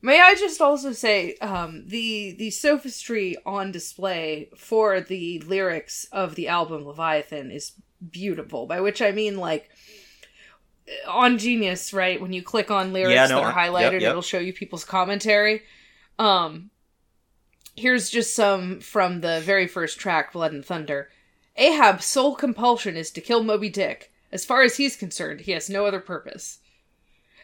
May 0.03 0.19
I 0.19 0.35
just 0.35 0.61
also 0.61 0.93
say, 0.93 1.35
um, 1.41 1.83
the 1.87 2.35
the 2.37 2.49
sophistry 2.49 3.35
on 3.45 3.71
display 3.71 4.49
for 4.55 4.99
the 4.99 5.39
lyrics 5.39 6.05
of 6.11 6.35
the 6.35 6.47
album 6.47 6.85
Leviathan 6.85 7.51
is 7.51 7.73
beautiful. 8.11 8.65
By 8.65 8.81
which 8.81 9.01
I 9.01 9.11
mean, 9.11 9.37
like 9.37 9.69
on 11.07 11.37
Genius, 11.37 11.93
right? 11.93 12.19
When 12.19 12.33
you 12.33 12.41
click 12.41 12.71
on 12.71 12.93
lyrics 12.93 13.13
Yeah, 13.13 13.27
no, 13.27 13.35
that 13.35 13.43
are 13.43 13.53
highlighted, 13.53 13.93
yep, 13.93 14.01
yep. 14.01 14.09
it'll 14.11 14.21
show 14.23 14.39
you 14.39 14.53
people's 14.53 14.85
commentary. 14.85 15.61
Um, 16.17 16.70
here's 17.75 18.09
just 18.09 18.35
some 18.35 18.79
from 18.79 19.21
the 19.21 19.41
very 19.41 19.67
first 19.67 19.99
track, 19.99 20.33
Blood 20.33 20.53
and 20.53 20.65
Thunder. 20.65 21.09
Ahab's 21.57 22.05
sole 22.05 22.35
compulsion 22.35 22.95
is 22.95 23.11
to 23.11 23.21
kill 23.21 23.43
Moby 23.43 23.69
Dick. 23.69 24.11
As 24.31 24.45
far 24.45 24.61
as 24.61 24.77
he's 24.77 24.95
concerned, 24.95 25.41
he 25.41 25.51
has 25.51 25.69
no 25.69 25.85
other 25.85 25.99
purpose. 25.99 26.59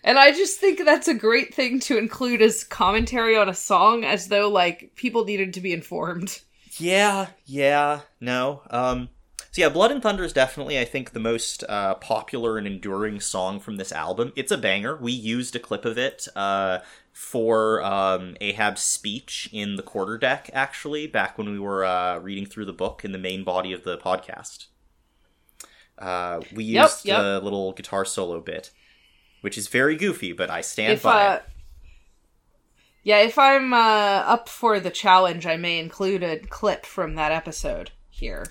And 0.04 0.18
I 0.18 0.32
just 0.32 0.60
think 0.60 0.80
that's 0.86 1.08
a 1.08 1.14
great 1.14 1.54
thing 1.54 1.80
to 1.82 1.98
include 1.98 2.42
as 2.42 2.64
commentary 2.64 3.36
on 3.36 3.50
a 3.50 3.54
song, 3.54 4.06
as 4.06 4.28
though, 4.28 4.48
like, 4.48 4.94
people 4.96 5.26
needed 5.26 5.54
to 5.56 5.62
be 5.62 5.74
informed. 5.74 6.40
Yeah, 6.78 7.28
yeah, 7.46 8.02
no. 8.22 8.62
Um, 8.70 9.10
So 9.52 9.62
yeah, 9.62 9.70
Blood 9.70 9.92
and 9.92 10.04
Thunder 10.04 10.24
is 10.24 10.34
definitely, 10.34 10.80
I 10.80 10.86
think, 10.86 11.12
the 11.14 11.20
most 11.20 11.64
uh, 11.68 11.96
popular 11.96 12.60
and 12.60 12.68
enduring 12.68 13.20
song 13.20 13.60
from 13.60 13.78
this 13.78 13.92
album. 13.92 14.32
It's 14.36 14.52
a 14.52 14.58
banger. 14.58 14.96
We 14.96 15.12
used 15.12 15.56
a 15.56 15.60
clip 15.60 15.84
of 15.84 15.98
it 15.98 16.28
uh, 16.36 16.80
for 17.18 17.84
um, 17.84 18.38
Ahab's 18.40 18.82
speech 18.82 19.50
in 19.52 19.76
the 19.76 19.82
quarter 19.82 20.20
deck, 20.20 20.52
actually, 20.54 21.08
back 21.08 21.36
when 21.38 21.50
we 21.50 21.58
were 21.60 21.84
uh, 21.84 22.20
reading 22.20 22.46
through 22.46 22.66
the 22.66 22.74
book 22.74 23.04
in 23.04 23.12
the 23.12 23.18
main 23.18 23.44
body 23.44 23.74
of 23.74 23.84
the 23.84 23.98
podcast. 23.98 24.68
Uh, 25.98 26.42
we 26.54 26.64
Yep, 26.64 26.84
used 26.84 27.06
yep. 27.06 27.20
a 27.20 27.40
little 27.44 27.74
guitar 27.74 28.06
solo 28.06 28.40
bit, 28.40 28.70
which 29.42 29.58
is 29.58 29.68
very 29.68 29.96
goofy, 29.96 30.32
but 30.32 30.52
I 30.52 30.62
stand 30.62 30.94
if 30.94 31.02
by 31.02 31.26
uh, 31.28 31.36
it. 31.38 31.44
yeah, 33.04 33.20
if 33.20 33.38
I'm 33.40 33.74
uh, 33.74 33.78
up 33.78 34.50
for 34.50 34.80
the 34.80 34.92
challenge, 34.92 35.46
I 35.46 35.58
may 35.58 35.80
include 35.80 36.24
a 36.24 36.40
clip 36.40 36.86
from 36.86 37.16
that 37.16 37.32
episode 37.32 37.92
here, 38.10 38.46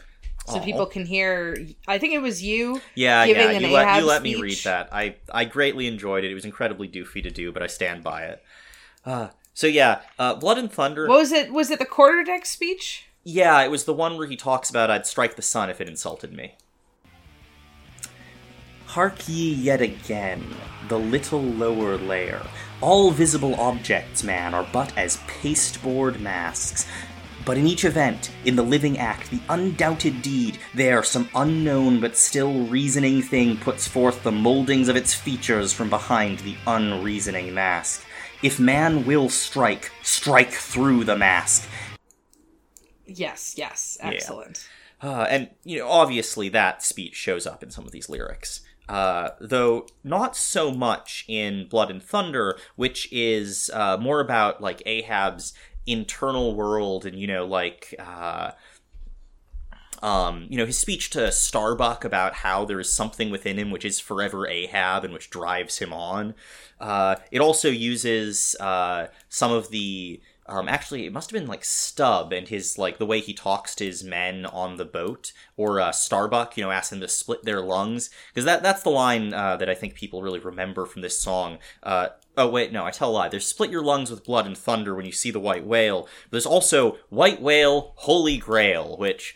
so 0.46 0.58
Aw. 0.58 0.64
people 0.64 0.86
can 0.86 1.06
hear. 1.06 1.56
I 1.86 1.98
think 1.98 2.14
it 2.14 2.20
was 2.22 2.42
you. 2.42 2.80
Yeah, 2.94 3.26
giving 3.26 3.50
yeah. 3.50 3.56
an 3.58 3.62
You 3.62 3.68
let, 3.68 3.92
you 3.94 4.04
let 4.04 4.22
me 4.22 4.34
read 4.34 4.58
that. 4.64 4.88
I 4.92 5.16
I 5.32 5.44
greatly 5.44 5.86
enjoyed 5.86 6.24
it. 6.24 6.30
It 6.30 6.34
was 6.34 6.44
incredibly 6.44 6.88
doofy 6.88 7.22
to 7.22 7.30
do, 7.30 7.52
but 7.52 7.62
I 7.62 7.66
stand 7.68 8.02
by 8.02 8.24
it. 8.24 8.42
Uh, 9.06 9.28
so 9.54 9.66
yeah, 9.66 10.00
uh, 10.18 10.34
Blood 10.34 10.58
and 10.58 10.70
Thunder. 10.70 11.06
What 11.06 11.18
was 11.18 11.32
it? 11.32 11.52
Was 11.52 11.70
it 11.70 11.78
the 11.78 11.86
quarter 11.86 12.22
deck 12.24 12.44
speech? 12.44 13.06
Yeah, 13.22 13.62
it 13.62 13.70
was 13.70 13.84
the 13.84 13.94
one 13.94 14.16
where 14.16 14.26
he 14.26 14.36
talks 14.36 14.68
about 14.68 14.90
I'd 14.90 15.06
strike 15.06 15.36
the 15.36 15.42
sun 15.42 15.70
if 15.70 15.80
it 15.80 15.88
insulted 15.88 16.32
me. 16.32 16.56
Hark 18.86 19.28
ye 19.28 19.52
yet 19.52 19.80
again, 19.80 20.54
the 20.88 20.98
little 20.98 21.42
lower 21.42 21.96
layer. 21.96 22.46
All 22.80 23.10
visible 23.10 23.54
objects, 23.56 24.22
man, 24.22 24.54
are 24.54 24.66
but 24.72 24.96
as 24.96 25.18
pasteboard 25.26 26.20
masks. 26.20 26.86
But 27.44 27.58
in 27.58 27.66
each 27.66 27.84
event, 27.84 28.30
in 28.44 28.56
the 28.56 28.62
living 28.62 28.98
act, 28.98 29.30
the 29.30 29.40
undoubted 29.48 30.22
deed, 30.22 30.58
there 30.74 31.02
some 31.02 31.28
unknown 31.34 32.00
but 32.00 32.16
still 32.16 32.64
reasoning 32.66 33.22
thing 33.22 33.56
puts 33.56 33.86
forth 33.86 34.22
the 34.22 34.32
moldings 34.32 34.88
of 34.88 34.96
its 34.96 35.14
features 35.14 35.72
from 35.72 35.90
behind 35.90 36.38
the 36.40 36.56
unreasoning 36.66 37.52
mask. 37.54 38.05
If 38.42 38.60
man 38.60 39.06
will 39.06 39.28
strike, 39.28 39.90
strike 40.02 40.52
through 40.52 41.04
the 41.04 41.16
mask. 41.16 41.68
Yes, 43.06 43.54
yes, 43.56 43.96
excellent. 44.00 44.68
Uh, 45.02 45.26
and 45.28 45.50
you 45.64 45.78
know, 45.78 45.88
obviously, 45.88 46.48
that 46.50 46.82
speech 46.82 47.14
shows 47.14 47.46
up 47.46 47.62
in 47.62 47.70
some 47.70 47.86
of 47.86 47.92
these 47.92 48.08
lyrics, 48.08 48.60
uh, 48.88 49.30
though 49.40 49.86
not 50.04 50.36
so 50.36 50.70
much 50.70 51.24
in 51.28 51.66
Blood 51.68 51.90
and 51.90 52.02
Thunder, 52.02 52.58
which 52.76 53.10
is 53.12 53.70
uh, 53.72 53.96
more 53.96 54.20
about 54.20 54.60
like 54.60 54.82
Ahab's 54.86 55.54
internal 55.86 56.54
world 56.54 57.06
and 57.06 57.18
you 57.18 57.26
know, 57.26 57.46
like. 57.46 57.94
Um, 60.02 60.46
you 60.48 60.56
know, 60.56 60.66
his 60.66 60.78
speech 60.78 61.10
to 61.10 61.30
Starbuck 61.32 62.04
about 62.04 62.34
how 62.34 62.64
there 62.64 62.80
is 62.80 62.92
something 62.92 63.30
within 63.30 63.58
him 63.58 63.70
which 63.70 63.84
is 63.84 64.00
forever 64.00 64.46
Ahab 64.48 65.04
and 65.04 65.12
which 65.12 65.30
drives 65.30 65.78
him 65.78 65.92
on. 65.92 66.34
Uh, 66.80 67.16
it 67.30 67.40
also 67.40 67.68
uses 67.68 68.56
uh, 68.60 69.08
some 69.28 69.52
of 69.52 69.70
the. 69.70 70.20
Um, 70.48 70.68
actually, 70.68 71.06
it 71.06 71.12
must 71.12 71.28
have 71.28 71.40
been 71.40 71.48
like 71.48 71.64
Stubb 71.64 72.32
and 72.32 72.46
his 72.46 72.78
like 72.78 72.98
the 72.98 73.06
way 73.06 73.18
he 73.18 73.34
talks 73.34 73.74
to 73.74 73.84
his 73.84 74.04
men 74.04 74.46
on 74.46 74.76
the 74.76 74.84
boat, 74.84 75.32
or 75.56 75.80
uh, 75.80 75.90
Starbuck. 75.90 76.56
You 76.56 76.62
know, 76.62 76.70
asks 76.70 76.90
them 76.90 77.00
to 77.00 77.08
split 77.08 77.42
their 77.42 77.60
lungs 77.60 78.10
because 78.32 78.44
that 78.44 78.62
that's 78.62 78.84
the 78.84 78.90
line 78.90 79.34
uh, 79.34 79.56
that 79.56 79.68
I 79.68 79.74
think 79.74 79.94
people 79.94 80.22
really 80.22 80.38
remember 80.38 80.86
from 80.86 81.02
this 81.02 81.18
song. 81.18 81.58
Uh, 81.82 82.10
oh 82.36 82.48
wait, 82.48 82.72
no, 82.72 82.84
I 82.84 82.92
tell 82.92 83.10
a 83.10 83.12
lie. 83.12 83.28
There's 83.28 83.46
split 83.46 83.70
your 83.70 83.82
lungs 83.82 84.10
with 84.10 84.24
blood 84.24 84.46
and 84.46 84.56
thunder 84.56 84.94
when 84.94 85.06
you 85.06 85.12
see 85.12 85.32
the 85.32 85.40
white 85.40 85.66
whale. 85.66 86.08
There's 86.30 86.46
also 86.46 86.98
white 87.08 87.42
whale, 87.42 87.94
holy 87.96 88.36
grail, 88.36 88.96
which 88.96 89.34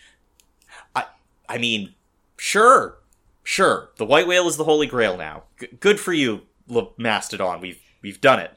I 1.51 1.59
mean, 1.59 1.95
sure, 2.37 2.99
sure. 3.43 3.91
The 3.97 4.07
white 4.07 4.29
whale 4.29 4.47
is 4.47 4.57
the 4.57 4.65
holy 4.65 4.87
grail 4.87 5.17
now. 5.17 5.43
G- 5.59 5.67
good 5.81 5.99
for 5.99 6.13
you, 6.13 6.43
L- 6.71 6.95
Mastodon. 6.97 7.61
We've 7.61 7.81
we've 8.03 8.21
done 8.21 8.39
it. 8.39 8.53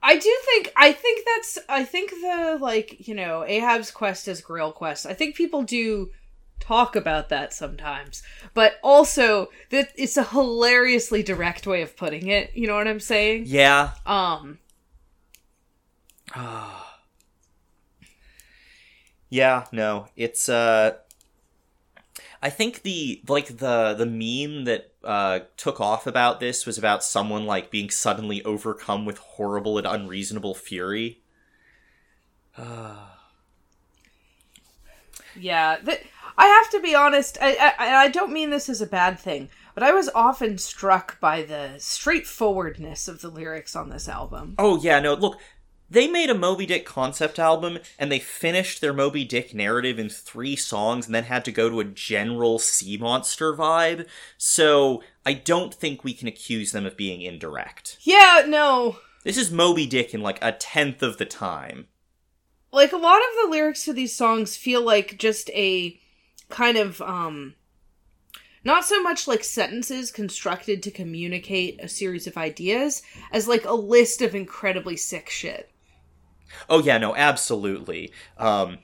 I 0.00 0.16
do 0.16 0.36
think 0.44 0.72
I 0.76 0.92
think 0.92 1.26
that's 1.26 1.58
I 1.68 1.82
think 1.84 2.10
the 2.10 2.56
like 2.60 3.08
you 3.08 3.14
know 3.16 3.44
Ahab's 3.44 3.90
quest 3.90 4.28
is 4.28 4.40
Grail 4.40 4.70
quest. 4.70 5.06
I 5.06 5.12
think 5.12 5.34
people 5.34 5.64
do 5.64 6.12
talk 6.60 6.94
about 6.94 7.30
that 7.30 7.52
sometimes, 7.52 8.22
but 8.54 8.78
also 8.82 9.48
that 9.70 9.90
it's 9.96 10.16
a 10.16 10.22
hilariously 10.22 11.24
direct 11.24 11.66
way 11.66 11.82
of 11.82 11.96
putting 11.96 12.28
it. 12.28 12.52
You 12.54 12.68
know 12.68 12.76
what 12.76 12.86
I'm 12.86 13.00
saying? 13.00 13.44
Yeah. 13.46 13.90
Um. 14.06 14.58
Yeah, 19.30 19.66
no. 19.72 20.06
It's 20.16 20.48
uh 20.48 20.94
I 22.42 22.50
think 22.50 22.82
the 22.82 23.22
like 23.28 23.58
the 23.58 23.94
the 23.94 24.06
meme 24.06 24.64
that 24.64 24.92
uh 25.04 25.40
took 25.56 25.80
off 25.80 26.06
about 26.06 26.40
this 26.40 26.66
was 26.66 26.78
about 26.78 27.02
someone 27.04 27.46
like 27.46 27.70
being 27.70 27.90
suddenly 27.90 28.42
overcome 28.44 29.04
with 29.04 29.18
horrible 29.18 29.78
and 29.78 29.86
unreasonable 29.86 30.54
fury. 30.54 31.22
Yeah, 35.34 35.76
th- 35.84 36.04
I 36.36 36.46
have 36.46 36.70
to 36.70 36.80
be 36.80 36.94
honest. 36.94 37.38
I, 37.40 37.74
I 37.78 37.94
I 38.04 38.08
don't 38.08 38.32
mean 38.32 38.50
this 38.50 38.68
as 38.68 38.80
a 38.80 38.86
bad 38.86 39.18
thing, 39.18 39.50
but 39.74 39.82
I 39.82 39.92
was 39.92 40.08
often 40.14 40.58
struck 40.58 41.20
by 41.20 41.42
the 41.42 41.74
straightforwardness 41.78 43.08
of 43.08 43.20
the 43.20 43.28
lyrics 43.28 43.76
on 43.76 43.90
this 43.90 44.08
album. 44.08 44.58
Oh 44.58 44.80
yeah, 44.82 45.00
no, 45.00 45.14
look, 45.14 45.38
they 45.90 46.06
made 46.06 46.28
a 46.30 46.34
Moby 46.34 46.66
Dick 46.66 46.84
concept 46.84 47.38
album 47.38 47.78
and 47.98 48.12
they 48.12 48.18
finished 48.18 48.80
their 48.80 48.92
Moby 48.92 49.24
Dick 49.24 49.54
narrative 49.54 49.98
in 49.98 50.08
three 50.08 50.54
songs 50.56 51.06
and 51.06 51.14
then 51.14 51.24
had 51.24 51.44
to 51.46 51.52
go 51.52 51.70
to 51.70 51.80
a 51.80 51.84
general 51.84 52.58
sea 52.58 52.96
monster 52.98 53.54
vibe. 53.54 54.06
So 54.36 55.02
I 55.24 55.32
don't 55.32 55.74
think 55.74 56.04
we 56.04 56.12
can 56.12 56.28
accuse 56.28 56.72
them 56.72 56.84
of 56.84 56.96
being 56.96 57.22
indirect. 57.22 57.96
Yeah, 58.02 58.44
no, 58.46 58.98
This 59.24 59.38
is 59.38 59.50
Moby 59.50 59.86
Dick 59.86 60.12
in 60.12 60.20
like 60.20 60.38
a 60.42 60.52
tenth 60.52 61.02
of 61.02 61.16
the 61.18 61.24
time. 61.26 61.86
like 62.72 62.92
a 62.92 62.96
lot 62.98 63.18
of 63.18 63.28
the 63.42 63.50
lyrics 63.50 63.84
to 63.86 63.92
these 63.94 64.14
songs 64.14 64.56
feel 64.56 64.82
like 64.82 65.18
just 65.18 65.48
a 65.50 65.98
kind 66.50 66.76
of 66.76 67.00
um 67.02 67.54
not 68.64 68.84
so 68.84 69.02
much 69.02 69.26
like 69.28 69.44
sentences 69.44 70.10
constructed 70.10 70.82
to 70.82 70.90
communicate 70.90 71.78
a 71.82 71.88
series 71.88 72.26
of 72.26 72.36
ideas 72.36 73.02
as 73.32 73.48
like 73.48 73.64
a 73.64 73.72
list 73.72 74.20
of 74.20 74.34
incredibly 74.34 74.96
sick 74.96 75.30
shit. 75.30 75.70
Oh 76.68 76.82
yeah, 76.82 76.98
no, 76.98 77.14
absolutely. 77.14 78.12
Um, 78.36 78.78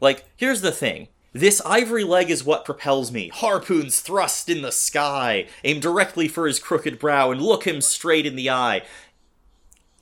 like 0.00 0.24
here's 0.36 0.60
the 0.60 0.72
thing. 0.72 1.08
This 1.32 1.62
ivory 1.64 2.04
leg 2.04 2.30
is 2.30 2.44
what 2.44 2.66
propels 2.66 3.10
me. 3.10 3.30
Harpoons 3.32 4.00
thrust 4.00 4.50
in 4.50 4.60
the 4.60 4.72
sky. 4.72 5.46
Aim 5.64 5.80
directly 5.80 6.28
for 6.28 6.46
his 6.46 6.58
crooked 6.58 6.98
brow 6.98 7.30
and 7.30 7.40
look 7.40 7.66
him 7.66 7.80
straight 7.80 8.26
in 8.26 8.36
the 8.36 8.50
eye. 8.50 8.82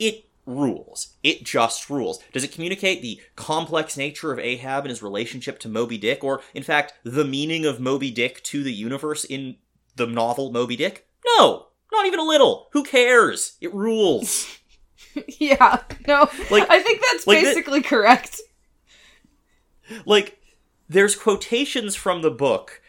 It 0.01 0.25
rules. 0.45 1.15
It 1.23 1.45
just 1.45 1.89
rules. 1.89 2.19
Does 2.33 2.43
it 2.43 2.51
communicate 2.53 3.01
the 3.01 3.21
complex 3.37 3.97
nature 3.97 4.33
of 4.33 4.41
Ahab 4.41 4.85
and 4.85 4.91
his 4.91 5.03
relationship 5.03 5.61
to 5.61 5.69
Moby 5.69 5.99
Dick, 5.99 6.25
or, 6.25 6.43
in 6.53 6.65
fact, 6.65 6.95
the 7.05 7.25
meaning 7.25 7.65
of 7.65 7.79
Moby 7.79 8.11
Dick 8.11 8.43
to 8.45 8.65
the 8.65 8.73
universe 8.73 9.25
in 9.25 9.57
the 9.95 10.07
novel 10.07 10.51
Moby 10.51 10.77
Dick? 10.77 11.07
No! 11.39 11.69
Not 11.93 12.07
even 12.07 12.19
a 12.19 12.25
little! 12.25 12.69
Who 12.73 12.83
cares? 12.83 13.57
It 13.61 13.73
rules. 13.73 14.60
yeah, 15.39 15.83
no, 16.07 16.29
Like- 16.51 16.69
I 16.71 16.81
think 16.83 17.01
that's 17.03 17.27
like 17.27 17.43
basically 17.43 17.83
correct. 17.83 18.41
like 20.07 20.39
there's 20.89 21.17
quotations 21.17 21.95
from 21.95 22.23
the 22.23 22.31
book 22.31 22.81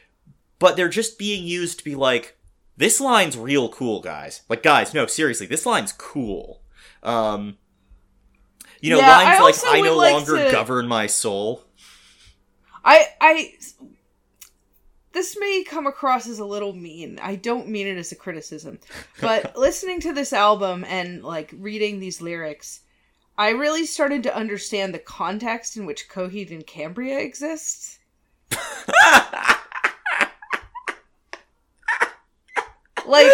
but 0.59 0.75
they're 0.75 0.89
just 0.89 1.17
being 1.17 1.43
used 1.45 1.79
to 1.79 1.83
be 1.83 1.95
like 1.95 2.37
this 2.77 3.01
line's 3.01 3.37
real 3.37 3.69
cool 3.69 3.99
guys. 4.01 4.41
Like 4.49 4.61
guys 4.63 4.93
no 4.93 5.07
seriously 5.07 5.47
this 5.47 5.65
line's 5.65 5.91
cool. 5.93 6.61
Um 7.03 7.57
you 8.81 8.91
know 8.91 8.99
Yeah, 8.99 9.09
I 9.09 9.39
lines 9.39 9.63
like 9.63 9.73
i 9.75 9.81
no 9.81 9.95
like 9.97 10.13
longer 10.13 10.45
to- 10.45 10.51
govern 10.51 10.87
my 10.87 11.07
soul. 11.07 11.63
I 12.85 13.07
I 13.19 13.53
this 15.13 15.37
may 15.39 15.63
come 15.63 15.87
across 15.87 16.27
as 16.27 16.39
a 16.39 16.45
little 16.45 16.73
mean. 16.73 17.19
I 17.21 17.35
don't 17.35 17.67
mean 17.69 17.87
it 17.87 17.97
as 17.97 18.11
a 18.11 18.15
criticism. 18.15 18.79
But 19.19 19.57
listening 19.57 19.99
to 20.01 20.13
this 20.13 20.33
album 20.33 20.85
and 20.87 21.23
like 21.23 21.53
reading 21.57 21.99
these 21.99 22.21
lyrics, 22.21 22.81
I 23.37 23.49
really 23.49 23.85
started 23.85 24.23
to 24.23 24.35
understand 24.35 24.93
the 24.93 24.99
context 24.99 25.77
in 25.77 25.85
which 25.85 26.09
Coheed 26.09 26.51
and 26.51 26.65
Cambria 26.65 27.19
exists. 27.19 27.99
Like 33.05 33.27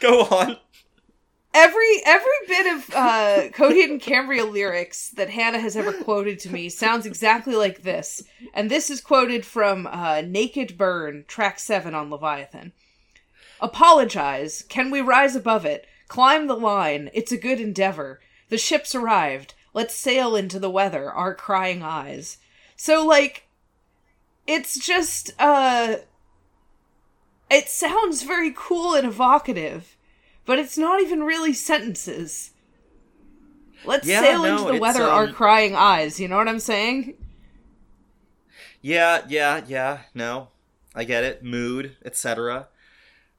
go 0.00 0.22
on 0.22 0.56
every 1.58 2.02
every 2.06 2.30
bit 2.46 2.72
of 2.72 2.94
uh 2.94 3.48
Coheed 3.52 3.90
and 3.90 4.00
Cambria 4.00 4.44
lyrics 4.44 5.10
that 5.10 5.30
Hannah 5.30 5.58
has 5.58 5.76
ever 5.76 5.92
quoted 5.92 6.38
to 6.40 6.52
me 6.52 6.68
sounds 6.68 7.04
exactly 7.04 7.56
like 7.56 7.82
this. 7.82 8.22
And 8.54 8.70
this 8.70 8.90
is 8.90 9.00
quoted 9.00 9.44
from 9.44 9.88
uh 9.88 10.22
Naked 10.24 10.78
Burn, 10.78 11.24
track 11.26 11.58
7 11.58 11.94
on 11.94 12.10
Leviathan. 12.10 12.72
Apologize. 13.60 14.62
Can 14.68 14.90
we 14.92 15.00
rise 15.00 15.34
above 15.34 15.64
it? 15.64 15.86
Climb 16.06 16.46
the 16.46 16.54
line. 16.54 17.10
It's 17.12 17.32
a 17.32 17.36
good 17.36 17.60
endeavor. 17.60 18.20
The 18.50 18.58
ship's 18.58 18.94
arrived. 18.94 19.54
Let's 19.74 19.94
sail 19.94 20.36
into 20.36 20.60
the 20.60 20.70
weather, 20.70 21.10
our 21.10 21.34
crying 21.34 21.82
eyes. 21.82 22.38
So 22.76 23.04
like 23.04 23.48
it's 24.46 24.78
just 24.78 25.32
uh 25.40 25.96
it 27.50 27.68
sounds 27.68 28.22
very 28.22 28.52
cool 28.54 28.94
and 28.94 29.06
evocative, 29.06 29.96
but 30.48 30.58
it's 30.58 30.78
not 30.78 31.00
even 31.00 31.22
really 31.22 31.54
sentences. 31.54 32.52
Let's 33.82 34.06
Yeah, 34.06 34.20
sail 34.20 34.42
no, 34.42 34.54
into 34.54 34.64
the 34.66 34.76
weather, 34.76 35.10
our 35.10 35.26
um, 35.26 35.32
crying 35.32 35.74
eyes. 35.74 36.20
You 36.20 36.28
know 36.28 36.36
what 36.36 36.48
I'm 36.48 36.60
saying? 36.60 37.14
Yeah, 38.82 39.24
yeah, 39.28 39.64
yeah. 39.66 40.02
No, 40.14 40.48
I 40.94 41.04
get 41.04 41.24
it. 41.24 41.42
Mood, 41.44 41.96
etc. 42.04 42.68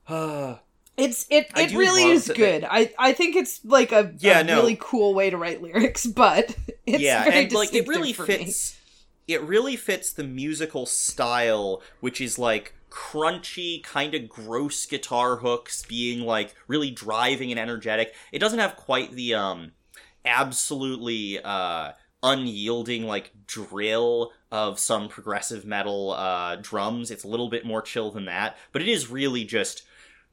Uh, 0.08 0.58
It's 0.98 1.26
it 1.30 1.50
it 1.56 1.72
really 1.74 2.10
is 2.10 2.30
good. 2.30 2.66
I 2.70 2.92
I 3.00 3.14
think 3.14 3.38
it's 3.38 3.64
like 3.64 3.94
a, 3.94 4.14
Yeah, 4.18 4.42
a 4.42 4.44
no. 4.44 4.62
really 4.62 4.78
cool 4.82 5.14
way 5.14 5.30
to 5.30 5.38
write 5.38 5.62
lyrics, 5.62 6.06
but 6.06 6.54
it's 6.86 7.00
yeah, 7.00 7.16
very 7.16 7.46
and 7.46 7.54
like 7.54 7.74
it 7.74 7.88
really 7.88 8.12
for 8.12 8.28
me. 8.28 8.58
fits. 8.58 8.76
It 9.28 9.42
really 9.42 9.76
fits 9.76 10.12
the 10.12 10.24
musical 10.24 10.86
style, 10.86 11.82
which 12.02 12.20
is 12.20 12.38
like 12.40 12.74
crunchy, 12.90 13.84
kind 13.84 14.14
of 14.16 14.30
gross 14.30 14.86
guitar 14.86 15.38
hooks, 15.38 15.86
being 15.86 16.22
like 16.22 16.56
really 16.68 16.92
driving 16.92 17.52
and 17.52 17.60
energetic. 17.60 18.14
It 18.32 18.40
doesn't 18.40 18.60
have 18.60 18.76
quite 18.76 19.12
the 19.12 19.34
um 19.34 19.72
absolutely 20.26 21.40
uh 21.44 21.92
unyielding 22.22 23.04
like 23.04 23.32
drill 23.48 24.32
of 24.52 24.78
some 24.80 25.08
progressive 25.08 25.66
metal 25.66 26.12
uh 26.12 26.58
drums. 26.58 27.12
It's 27.12 27.24
a 27.24 27.30
little 27.30 27.50
bit 27.50 27.66
more 27.66 27.82
chill 27.82 28.12
than 28.12 28.26
that, 28.26 28.58
but 28.72 28.82
it 28.82 28.88
is 28.88 29.10
really 29.10 29.46
just 29.46 29.84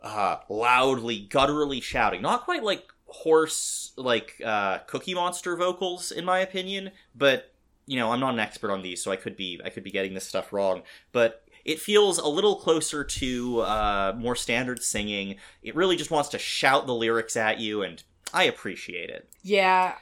uh 0.03 0.39
loudly, 0.49 1.27
gutturally 1.31 1.83
shouting. 1.83 2.23
Not 2.23 2.45
quite 2.45 2.63
like 2.63 2.85
hoarse 3.07 3.93
like 3.97 4.41
uh 4.45 4.79
cookie 4.87 5.15
monster 5.15 5.57
vocals 5.57 6.11
in 6.11 6.25
my 6.25 6.41
opinion, 6.41 6.91
but 7.15 7.53
you 7.87 7.97
know, 7.97 8.11
I'm 8.11 8.21
not 8.21 8.35
an 8.35 8.41
expert 8.41 8.73
on 8.73 8.83
these, 8.83 9.01
so 9.01 9.13
I 9.13 9.17
could 9.17 9.37
be 9.37 9.61
I 9.65 9.71
could 9.71 9.85
be 9.85 9.93
getting 9.93 10.15
this 10.15 10.27
stuff 10.27 10.53
wrong, 10.53 10.83
but 11.13 11.46
it 11.67 11.81
feels 11.81 12.17
a 12.19 12.29
little 12.29 12.57
closer 12.57 13.03
to 13.05 13.61
uh, 13.61 14.15
more 14.17 14.37
standard 14.37 14.83
singing. 14.83 15.37
It 15.63 15.75
really 15.75 15.97
just 15.97 16.11
wants 16.13 16.29
to 16.31 16.39
shout 16.39 16.87
the 16.87 16.95
lyrics 16.95 17.37
at 17.37 17.59
you, 17.61 17.83
and 17.83 18.03
I 18.33 18.45
appreciate 18.45 19.11
it. 19.11 19.29
Yeah, 19.43 19.95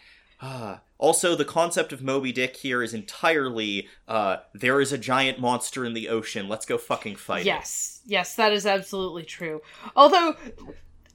Ah. 0.43 0.81
also, 0.99 1.35
the 1.35 1.45
concept 1.45 1.91
of 1.93 2.03
Moby 2.03 2.31
Dick 2.33 2.57
here 2.57 2.83
is 2.83 2.93
entirely 2.93 3.89
uh, 4.07 4.39
there 4.53 4.79
is 4.81 4.93
a 4.93 4.99
giant 4.99 5.41
monster 5.41 5.87
in 5.87 5.95
the 5.95 6.09
ocean. 6.11 6.49
Let's 6.49 6.67
go 6.67 6.77
fucking 6.77 7.17
fight 7.17 7.43
it. 7.43 7.47
Yes, 7.47 8.01
yes, 8.05 8.35
that 8.37 8.53
is 8.53 8.67
absolutely 8.67 9.23
true. 9.25 9.63
Although, 9.97 10.37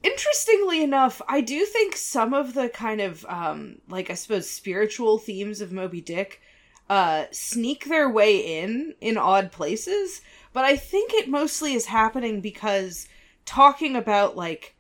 interestingly 0.04 0.82
enough, 0.82 1.22
I 1.28 1.42
do 1.42 1.66
think 1.66 1.96
some 1.96 2.34
of 2.34 2.54
the 2.54 2.70
kind 2.70 3.02
of, 3.02 3.26
um, 3.30 3.80
like, 3.88 4.10
I 4.10 4.16
suppose, 4.16 4.50
spiritual 4.50 5.18
themes 5.20 5.62
of 5.62 5.72
Moby 5.72 6.02
Dick 6.02 6.42
uh, 6.90 7.26
sneak 7.32 7.86
their 7.86 8.10
way 8.10 8.62
in 8.62 8.96
in 9.00 9.16
odd 9.18 9.52
places, 9.52 10.22
but 10.54 10.66
I 10.66 10.76
think 10.76 11.14
it 11.14 11.30
mostly 11.30 11.74
is 11.74 11.86
happening 11.88 12.42
because 12.42 13.08
talking 13.46 13.96
about, 13.96 14.36
like, 14.36 14.76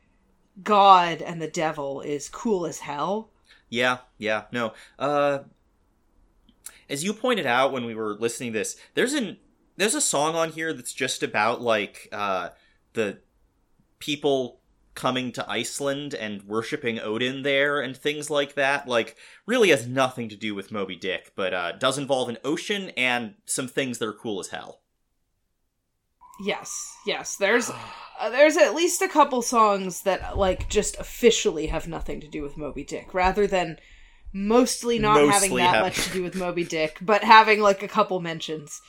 God 0.64 1.22
and 1.22 1.42
the 1.42 1.48
devil 1.48 2.02
is 2.02 2.30
cool 2.30 2.66
as 2.66 2.80
hell. 2.80 3.30
Yeah, 3.70 4.00
yeah, 4.18 4.46
no. 4.52 4.74
Uh 4.98 5.40
as 6.90 7.04
you 7.04 7.14
pointed 7.14 7.46
out 7.46 7.72
when 7.72 7.86
we 7.86 7.94
were 7.94 8.16
listening 8.16 8.52
to 8.54 8.60
this, 8.60 8.76
there's 8.96 9.14
an 9.14 9.38
there's 9.78 9.96
a 9.96 10.02
song 10.02 10.36
on 10.36 10.52
here 10.52 10.74
that's 10.74 10.94
just 10.94 11.24
about 11.24 11.62
like 11.62 12.10
uh 12.12 12.50
the 12.94 13.20
people 14.00 14.60
coming 14.96 15.32
to 15.32 15.50
Iceland 15.50 16.14
and 16.14 16.44
worshiping 16.44 17.00
Odin 17.00 17.44
there 17.44 17.80
and 17.80 17.96
things 17.96 18.30
like 18.30 18.56
that. 18.56 18.88
Like 18.88 19.16
really 19.46 19.70
has 19.70 19.88
nothing 19.88 20.28
to 20.30 20.36
do 20.36 20.56
with 20.56 20.72
Moby 20.72 20.96
Dick, 20.96 21.32
but 21.36 21.54
uh 21.54 21.72
does 21.74 21.98
involve 21.98 22.28
an 22.30 22.38
ocean 22.44 22.90
and 22.98 23.36
some 23.46 23.68
things 23.68 24.00
that 24.00 24.08
are 24.08 24.14
cool 24.14 24.40
as 24.40 24.48
hell. 24.50 24.82
Yes, 26.39 26.95
yes. 27.06 27.36
There's 27.36 27.69
uh, 28.19 28.30
there's 28.30 28.58
at 28.58 28.75
least 28.75 29.02
a 29.02 29.08
couple 29.10 29.41
songs 29.41 30.02
that 30.04 30.38
like 30.38 30.69
just 30.69 30.97
officially 30.99 31.67
have 31.67 31.88
nothing 31.88 32.19
to 32.21 32.28
do 32.28 32.41
with 32.41 32.58
Moby 32.58 32.84
Dick, 32.84 33.13
rather 33.13 33.47
than 33.47 33.78
mostly 34.32 34.99
not 34.99 35.28
having 35.28 35.56
that 35.56 35.75
have- 35.75 35.84
much 35.86 36.06
to 36.06 36.13
do 36.13 36.23
with 36.23 36.36
Moby 36.36 36.63
Dick, 36.63 36.97
but 37.02 37.23
having 37.23 37.60
like 37.60 37.84
a 37.84 37.88
couple 37.88 38.19
mentions. 38.19 38.82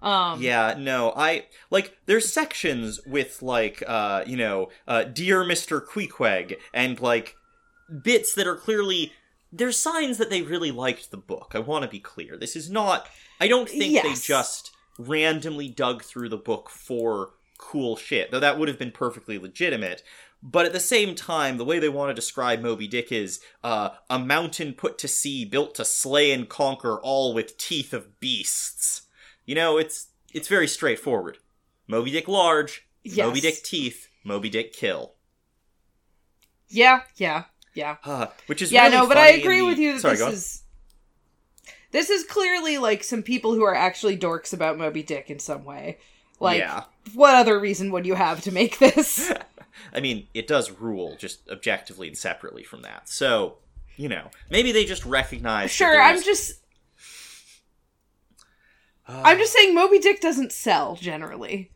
Um, 0.00 0.42
Yeah, 0.42 0.74
no, 0.76 1.12
I 1.16 1.46
like 1.70 1.96
there's 2.06 2.32
sections 2.32 3.00
with 3.06 3.40
like 3.40 3.82
uh, 3.86 4.24
you 4.26 4.36
know, 4.36 4.68
uh 4.88 5.04
Dear 5.04 5.44
Mr. 5.44 5.80
Queequeg 5.84 6.56
and 6.74 7.00
like 7.00 7.36
bits 8.02 8.34
that 8.34 8.46
are 8.46 8.56
clearly 8.56 9.12
there's 9.52 9.78
signs 9.78 10.18
that 10.18 10.30
they 10.30 10.42
really 10.42 10.70
liked 10.72 11.10
the 11.10 11.16
book. 11.18 11.52
I 11.54 11.58
want 11.60 11.84
to 11.84 11.88
be 11.88 12.00
clear. 12.00 12.36
This 12.36 12.56
is 12.56 12.68
not 12.70 13.06
I 13.40 13.46
don't 13.48 13.68
think 13.68 14.02
they 14.02 14.14
just 14.14 14.72
randomly 14.98 15.68
dug 15.68 16.02
through 16.02 16.28
the 16.28 16.36
book 16.36 16.68
for 16.70 17.30
cool 17.58 17.96
shit. 17.96 18.30
Though 18.30 18.40
that 18.40 18.58
would 18.58 18.68
have 18.68 18.78
been 18.78 18.90
perfectly 18.92 19.38
legitimate. 19.38 20.02
But 20.44 20.66
at 20.66 20.72
the 20.72 20.80
same 20.80 21.14
time, 21.14 21.56
the 21.56 21.64
way 21.64 21.78
they 21.78 21.88
want 21.88 22.10
to 22.10 22.14
describe 22.14 22.60
Moby 22.60 22.88
Dick 22.88 23.12
is 23.12 23.38
uh, 23.62 23.90
a 24.10 24.18
mountain 24.18 24.72
put 24.72 24.98
to 24.98 25.06
sea, 25.08 25.44
built 25.44 25.76
to 25.76 25.84
slay 25.84 26.32
and 26.32 26.48
conquer, 26.48 26.98
all 27.00 27.32
with 27.32 27.56
teeth 27.58 27.92
of 27.94 28.18
beasts. 28.18 29.02
You 29.46 29.54
know, 29.54 29.78
it's 29.78 30.08
it's 30.32 30.48
very 30.48 30.66
straightforward. 30.66 31.38
Moby 31.86 32.10
Dick 32.10 32.26
large, 32.26 32.86
Yes. 33.04 33.26
Moby 33.26 33.40
Dick 33.40 33.62
teeth, 33.62 34.08
Moby 34.24 34.48
Dick 34.50 34.72
kill. 34.72 35.14
Yeah, 36.68 37.02
yeah, 37.16 37.44
yeah. 37.74 37.96
Uh, 38.04 38.26
which 38.46 38.62
is 38.62 38.72
yeah, 38.72 38.84
really 38.84 38.96
no, 38.96 39.06
but 39.06 39.18
I 39.18 39.28
agree 39.30 39.60
the- 39.60 39.66
with 39.66 39.78
you 39.78 39.92
that 39.94 40.00
Sorry, 40.00 40.16
this 40.16 40.32
is 40.32 40.62
this 41.92 42.10
is 42.10 42.24
clearly 42.24 42.78
like 42.78 43.04
some 43.04 43.22
people 43.22 43.54
who 43.54 43.62
are 43.64 43.74
actually 43.74 44.16
dorks 44.16 44.52
about 44.52 44.78
Moby 44.78 45.02
Dick 45.02 45.30
in 45.30 45.38
some 45.38 45.64
way. 45.64 45.98
Like, 46.40 46.58
yeah. 46.58 46.84
what 47.14 47.36
other 47.36 47.58
reason 47.58 47.92
would 47.92 48.04
you 48.04 48.14
have 48.14 48.40
to 48.42 48.52
make 48.52 48.78
this? 48.78 49.32
I 49.94 50.00
mean, 50.00 50.26
it 50.34 50.46
does 50.46 50.72
rule 50.72 51.16
just 51.18 51.48
objectively 51.48 52.08
and 52.08 52.18
separately 52.18 52.64
from 52.64 52.82
that. 52.82 53.08
So, 53.08 53.58
you 53.96 54.08
know, 54.08 54.30
maybe 54.50 54.72
they 54.72 54.84
just 54.84 55.06
recognize. 55.06 55.70
that 55.70 55.74
sure, 55.74 56.02
I'm 56.02 56.20
just 56.20 56.62
Ah, 59.08 59.22
I'm 59.24 59.38
just 59.38 59.52
saying 59.52 59.74
Moby 59.74 59.98
Dick 59.98 60.20
doesn't 60.20 60.52
sell 60.52 60.96
generally. 60.96 61.70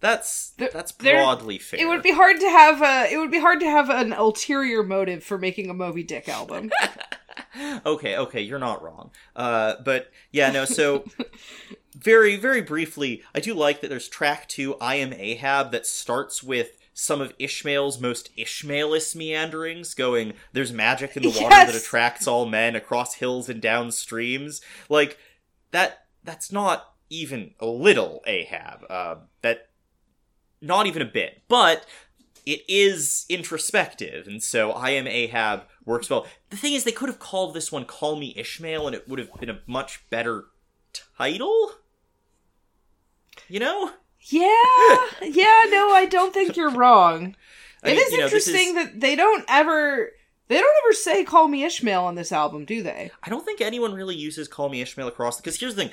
That's 0.00 0.52
that's 0.58 0.90
broadly 0.90 1.58
fair. 1.58 1.80
It 1.80 1.86
would 1.86 2.02
be 2.02 2.10
hard 2.10 2.40
to 2.40 2.50
have 2.50 2.82
a 2.82 3.12
it 3.12 3.18
would 3.18 3.30
be 3.30 3.38
hard 3.38 3.60
to 3.60 3.66
have 3.66 3.88
an 3.88 4.12
ulterior 4.12 4.82
motive 4.82 5.22
for 5.22 5.38
making 5.38 5.70
a 5.70 5.74
Moby 5.74 6.02
Dick 6.02 6.28
album. 6.28 6.72
okay, 7.86 8.16
okay, 8.16 8.40
you're 8.40 8.58
not 8.58 8.82
wrong. 8.82 9.10
Uh, 9.36 9.74
but 9.84 10.10
yeah, 10.30 10.50
no. 10.50 10.64
So 10.64 11.04
very, 11.94 12.36
very 12.36 12.60
briefly, 12.60 13.22
I 13.34 13.40
do 13.40 13.54
like 13.54 13.80
that 13.80 13.88
there's 13.88 14.08
track 14.08 14.48
two, 14.48 14.76
"I 14.80 14.96
Am 14.96 15.12
Ahab," 15.12 15.72
that 15.72 15.86
starts 15.86 16.42
with 16.42 16.78
some 16.94 17.20
of 17.20 17.32
Ishmael's 17.38 18.00
most 18.00 18.34
Ishmaelist 18.36 19.14
meanderings, 19.14 19.94
going, 19.94 20.34
"There's 20.52 20.72
magic 20.72 21.16
in 21.16 21.22
the 21.22 21.30
water 21.30 21.48
that 21.50 21.74
attracts 21.74 22.26
all 22.26 22.46
men 22.46 22.76
across 22.76 23.14
hills 23.14 23.48
and 23.48 23.60
down 23.60 23.90
streams." 23.92 24.60
Like 24.88 25.18
that. 25.70 25.98
That's 26.24 26.52
not 26.52 26.94
even 27.10 27.54
a 27.58 27.66
little 27.66 28.22
Ahab. 28.28 28.86
Uh, 28.88 29.16
that 29.42 29.70
not 30.60 30.86
even 30.86 31.02
a 31.02 31.06
bit, 31.06 31.42
but 31.48 31.84
it 32.46 32.62
is 32.68 33.26
introspective, 33.28 34.26
and 34.26 34.42
so 34.42 34.70
I 34.70 34.90
am 34.90 35.06
Ahab 35.06 35.64
works 35.84 36.08
well. 36.10 36.26
The 36.50 36.56
thing 36.56 36.74
is, 36.74 36.84
they 36.84 36.92
could 36.92 37.08
have 37.08 37.18
called 37.18 37.54
this 37.54 37.70
one 37.72 37.84
"Call 37.84 38.16
Me 38.16 38.32
Ishmael," 38.36 38.86
and 38.86 38.94
it 38.96 39.08
would 39.08 39.18
have 39.18 39.32
been 39.40 39.50
a 39.50 39.60
much 39.66 40.04
better 40.10 40.44
title. 41.16 41.72
You 43.48 43.60
know, 43.60 43.90
yeah, 44.20 44.46
yeah, 45.22 45.62
no, 45.70 45.90
I 45.92 46.06
don't 46.08 46.32
think 46.34 46.56
you're 46.56 46.70
wrong. 46.70 47.34
I 47.82 47.90
It 47.90 47.96
mean, 47.96 48.06
is 48.06 48.12
you 48.12 48.18
know, 48.18 48.24
interesting 48.24 48.68
is- 48.68 48.74
that 48.74 49.00
they 49.00 49.16
don't 49.16 49.44
ever 49.48 50.10
they 50.48 50.56
don't 50.58 50.74
ever 50.84 50.92
say 50.92 51.24
"Call 51.24 51.48
Me 51.48 51.64
Ishmael" 51.64 52.04
on 52.04 52.14
this 52.14 52.32
album, 52.32 52.64
do 52.64 52.82
they? 52.82 53.10
I 53.22 53.30
don't 53.30 53.44
think 53.44 53.60
anyone 53.60 53.94
really 53.94 54.14
uses 54.14 54.48
"Call 54.48 54.68
Me 54.68 54.80
Ishmael" 54.82 55.08
across 55.08 55.38
because 55.40 55.58
here's 55.58 55.74
the 55.74 55.84
thing. 55.84 55.92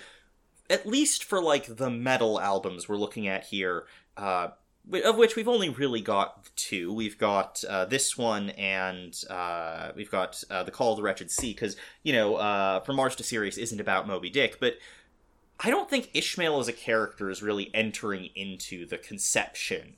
At 0.69 0.85
least 0.85 1.23
for 1.23 1.41
like 1.41 1.77
the 1.77 1.89
metal 1.89 2.39
albums 2.39 2.87
we're 2.87 2.97
looking 2.97 3.27
at 3.27 3.45
here, 3.45 3.85
uh, 4.17 4.49
of 4.93 5.17
which 5.17 5.35
we've 5.35 5.47
only 5.47 5.69
really 5.69 6.01
got 6.01 6.49
two. 6.55 6.93
We've 6.93 7.17
got 7.17 7.63
uh, 7.67 7.85
this 7.85 8.17
one, 8.17 8.49
and 8.51 9.15
uh, 9.29 9.91
we've 9.95 10.11
got 10.11 10.43
uh, 10.49 10.63
the 10.63 10.71
Call 10.71 10.91
of 10.91 10.97
the 10.97 11.03
Wretched 11.03 11.31
Sea. 11.31 11.53
Because 11.53 11.75
you 12.03 12.13
know, 12.13 12.35
uh, 12.35 12.79
From 12.81 12.95
Mars 12.95 13.15
to 13.17 13.23
Sirius 13.23 13.57
isn't 13.57 13.79
about 13.79 14.07
Moby 14.07 14.29
Dick, 14.29 14.57
but 14.59 14.77
I 15.59 15.69
don't 15.69 15.89
think 15.89 16.09
Ishmael 16.13 16.59
as 16.59 16.67
a 16.67 16.73
character 16.73 17.29
is 17.29 17.43
really 17.43 17.69
entering 17.73 18.29
into 18.35 18.85
the 18.85 18.97
conception 18.97 19.95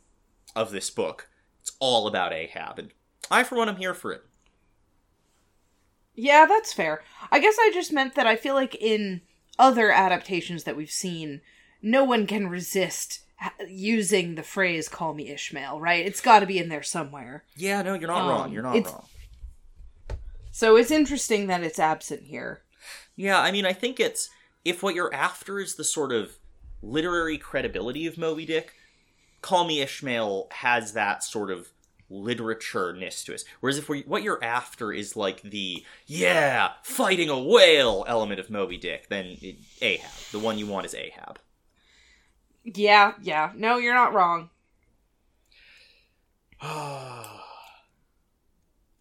of 0.55 0.71
this 0.71 0.89
book. 0.89 1.29
It's 1.61 1.71
all 1.79 2.07
about 2.07 2.33
Ahab, 2.33 2.79
and 2.79 2.91
I, 3.29 3.43
for 3.43 3.55
one, 3.55 3.69
am 3.69 3.77
here 3.77 3.93
for 3.93 4.11
it. 4.11 4.23
Yeah, 6.13 6.45
that's 6.45 6.73
fair. 6.73 7.03
I 7.31 7.39
guess 7.39 7.55
I 7.59 7.71
just 7.73 7.93
meant 7.93 8.15
that 8.15 8.27
I 8.27 8.35
feel 8.35 8.53
like 8.53 8.75
in 8.75 9.21
other 9.57 9.91
adaptations 9.91 10.63
that 10.65 10.75
we've 10.75 10.91
seen, 10.91 11.41
no 11.81 12.03
one 12.03 12.27
can 12.27 12.47
resist 12.47 13.21
using 13.67 14.35
the 14.35 14.43
phrase 14.43 14.87
"Call 14.89 15.13
Me 15.13 15.29
Ishmael," 15.29 15.79
right? 15.79 16.05
It's 16.05 16.21
got 16.21 16.39
to 16.39 16.45
be 16.45 16.59
in 16.59 16.69
there 16.69 16.83
somewhere. 16.83 17.43
Yeah, 17.55 17.81
no, 17.81 17.93
you're 17.93 18.07
not 18.07 18.21
Um, 18.21 18.29
wrong. 18.29 18.51
You're 18.53 18.63
not 18.63 18.85
wrong. 18.85 19.05
So 20.51 20.75
it's 20.75 20.91
interesting 20.91 21.47
that 21.47 21.63
it's 21.63 21.79
absent 21.79 22.23
here. 22.23 22.61
Yeah, 23.15 23.39
I 23.39 23.51
mean, 23.51 23.65
I 23.65 23.73
think 23.73 23.99
it's 23.99 24.29
if 24.65 24.83
what 24.83 24.95
you're 24.95 25.13
after 25.13 25.59
is 25.59 25.75
the 25.75 25.83
sort 25.83 26.11
of 26.11 26.37
literary 26.81 27.37
credibility 27.37 28.05
of 28.07 28.17
Moby 28.17 28.45
Dick, 28.45 28.73
Call 29.41 29.65
Me 29.65 29.81
Ishmael 29.81 30.47
has 30.51 30.93
that 30.93 31.23
sort 31.23 31.51
of 31.51 31.69
literature-ness 32.09 33.23
to 33.23 33.33
it. 33.33 33.43
Whereas 33.61 33.77
if 33.77 33.87
we, 33.87 34.01
what 34.01 34.23
you're 34.23 34.43
after 34.43 34.91
is 34.91 35.15
like 35.15 35.41
the 35.41 35.85
yeah 36.05 36.71
fighting 36.83 37.29
a 37.29 37.39
whale 37.39 38.03
element 38.07 38.39
of 38.39 38.49
Moby 38.49 38.77
Dick, 38.77 39.07
then 39.09 39.37
it, 39.41 39.55
Ahab, 39.81 40.11
the 40.31 40.39
one 40.39 40.57
you 40.57 40.67
want 40.67 40.85
is 40.85 40.93
Ahab. 40.93 41.39
Yeah, 42.63 43.13
yeah. 43.21 43.51
No, 43.55 43.77
you're 43.77 43.93
not 43.93 44.13
wrong. 44.13 44.49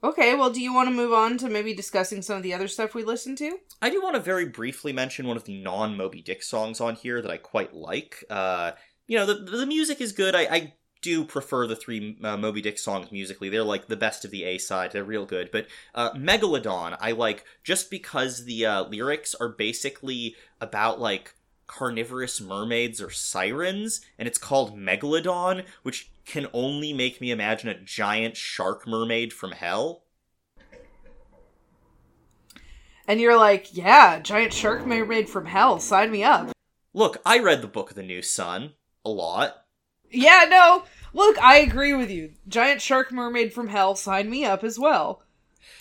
Okay, 0.02 0.34
well, 0.34 0.48
do 0.48 0.62
you 0.62 0.72
want 0.72 0.88
to 0.88 0.94
move 0.94 1.12
on 1.12 1.36
to 1.38 1.50
maybe 1.50 1.74
discussing 1.74 2.22
some 2.22 2.38
of 2.38 2.42
the 2.42 2.54
other 2.54 2.68
stuff 2.68 2.94
we 2.94 3.04
listened 3.04 3.36
to? 3.36 3.58
I 3.82 3.90
do 3.90 4.00
want 4.00 4.14
to 4.14 4.20
very 4.22 4.46
briefly 4.46 4.94
mention 4.94 5.26
one 5.26 5.36
of 5.36 5.44
the 5.44 5.60
non 5.60 5.94
Moby 5.94 6.22
Dick 6.22 6.42
songs 6.42 6.80
on 6.80 6.94
here 6.94 7.20
that 7.20 7.30
I 7.30 7.36
quite 7.36 7.74
like. 7.74 8.24
Uh, 8.30 8.72
you 9.06 9.18
know, 9.18 9.26
the 9.26 9.34
the 9.34 9.66
music 9.66 10.00
is 10.00 10.12
good. 10.12 10.34
I, 10.34 10.40
I 10.44 10.74
do 11.02 11.24
prefer 11.24 11.66
the 11.66 11.76
three 11.76 12.16
uh, 12.22 12.38
Moby 12.38 12.62
Dick 12.62 12.78
songs 12.78 13.12
musically. 13.12 13.50
They're 13.50 13.62
like 13.62 13.88
the 13.88 13.96
best 13.96 14.24
of 14.24 14.30
the 14.30 14.44
A 14.44 14.56
side. 14.56 14.92
They're 14.92 15.04
real 15.04 15.26
good. 15.26 15.50
But 15.50 15.66
uh, 15.94 16.12
Megalodon, 16.12 16.96
I 16.98 17.12
like 17.12 17.44
just 17.62 17.90
because 17.90 18.46
the 18.46 18.64
uh, 18.66 18.84
lyrics 18.84 19.34
are 19.34 19.50
basically 19.50 20.34
about 20.62 20.98
like 20.98 21.34
carnivorous 21.70 22.40
mermaids 22.40 23.00
or 23.00 23.10
sirens, 23.10 24.00
and 24.18 24.26
it's 24.26 24.38
called 24.38 24.76
Megalodon, 24.76 25.64
which 25.84 26.10
can 26.26 26.48
only 26.52 26.92
make 26.92 27.20
me 27.20 27.30
imagine 27.30 27.68
a 27.68 27.78
giant 27.78 28.36
shark 28.36 28.88
mermaid 28.88 29.32
from 29.32 29.52
hell. 29.52 30.02
And 33.06 33.20
you're 33.20 33.36
like, 33.36 33.74
yeah, 33.76 34.18
giant 34.18 34.52
shark 34.52 34.84
mermaid 34.84 35.28
from 35.28 35.46
hell, 35.46 35.78
sign 35.78 36.10
me 36.10 36.24
up. 36.24 36.50
Look, 36.92 37.18
I 37.24 37.38
read 37.38 37.62
the 37.62 37.68
Book 37.68 37.90
of 37.90 37.96
the 37.96 38.02
New 38.02 38.20
Sun 38.20 38.72
a 39.04 39.10
lot. 39.10 39.64
Yeah, 40.10 40.46
no, 40.50 40.82
look, 41.14 41.40
I 41.40 41.58
agree 41.58 41.94
with 41.94 42.10
you. 42.10 42.32
Giant 42.48 42.82
shark 42.82 43.12
mermaid 43.12 43.52
from 43.52 43.68
hell, 43.68 43.94
sign 43.94 44.28
me 44.28 44.44
up 44.44 44.64
as 44.64 44.76
well. 44.76 45.22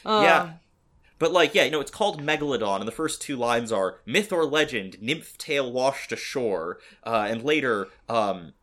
Um, 0.06 0.24
Yeah. 0.24 0.54
But 1.20 1.34
like, 1.34 1.54
yeah, 1.54 1.66
you 1.66 1.72
know, 1.72 1.82
it's 1.82 1.92
called 1.92 2.24
Megalodon, 2.24 2.80
and 2.80 2.88
the 2.88 2.94
first 2.94 3.22
two 3.22 3.36
lines 3.36 3.72
are 3.72 4.00
myth 4.06 4.32
or 4.32 4.46
legend, 4.46 4.98
nymph 5.02 5.38
tail 5.38 5.72
washed 5.72 6.14
ashore, 6.14 6.80
uh, 7.04 7.28
and 7.30 7.44
later, 7.44 7.90
um, 8.08 8.54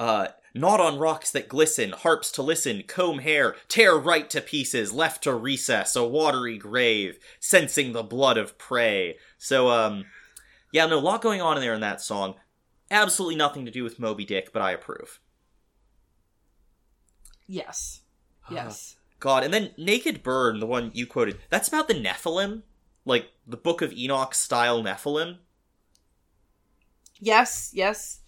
uh, 0.00 0.28
not 0.54 0.80
on 0.80 0.98
rocks 0.98 1.30
that 1.30 1.48
glisten, 1.48 1.92
harps 1.92 2.32
to 2.32 2.42
listen, 2.42 2.82
comb 2.86 3.20
hair, 3.20 3.54
tear 3.68 3.94
right 3.96 4.28
to 4.30 4.40
pieces, 4.40 4.92
left 4.92 5.22
to 5.24 5.34
recess, 5.34 5.94
a 5.94 6.04
watery 6.04 6.58
grave, 6.58 7.18
sensing 7.38 7.92
the 7.92 8.02
blood 8.02 8.38
of 8.38 8.58
prey. 8.58 9.16
So, 9.38 9.68
um, 9.68 10.06
yeah, 10.72 10.86
no, 10.86 10.98
a 10.98 11.00
lot 11.00 11.22
going 11.22 11.42
on 11.42 11.56
in 11.56 11.62
there 11.62 11.74
in 11.74 11.80
that 11.82 12.00
song. 12.00 12.34
Absolutely 12.90 13.36
nothing 13.36 13.64
to 13.66 13.70
do 13.70 13.84
with 13.84 13.98
Moby 13.98 14.24
Dick, 14.24 14.52
but 14.52 14.62
I 14.62 14.72
approve. 14.72 15.20
Yes. 17.46 18.00
Yes. 18.50 18.96
God, 19.22 19.44
and 19.44 19.54
then 19.54 19.70
Naked 19.78 20.22
Burn, 20.24 20.58
the 20.58 20.66
one 20.66 20.90
you 20.92 21.06
quoted, 21.06 21.38
that's 21.48 21.68
about 21.68 21.86
the 21.86 21.94
Nephilim? 21.94 22.62
Like, 23.04 23.30
the 23.46 23.56
Book 23.56 23.80
of 23.80 23.92
Enoch 23.92 24.34
style 24.34 24.82
Nephilim? 24.82 25.38
yes, 27.20 27.70
yes, 27.72 28.20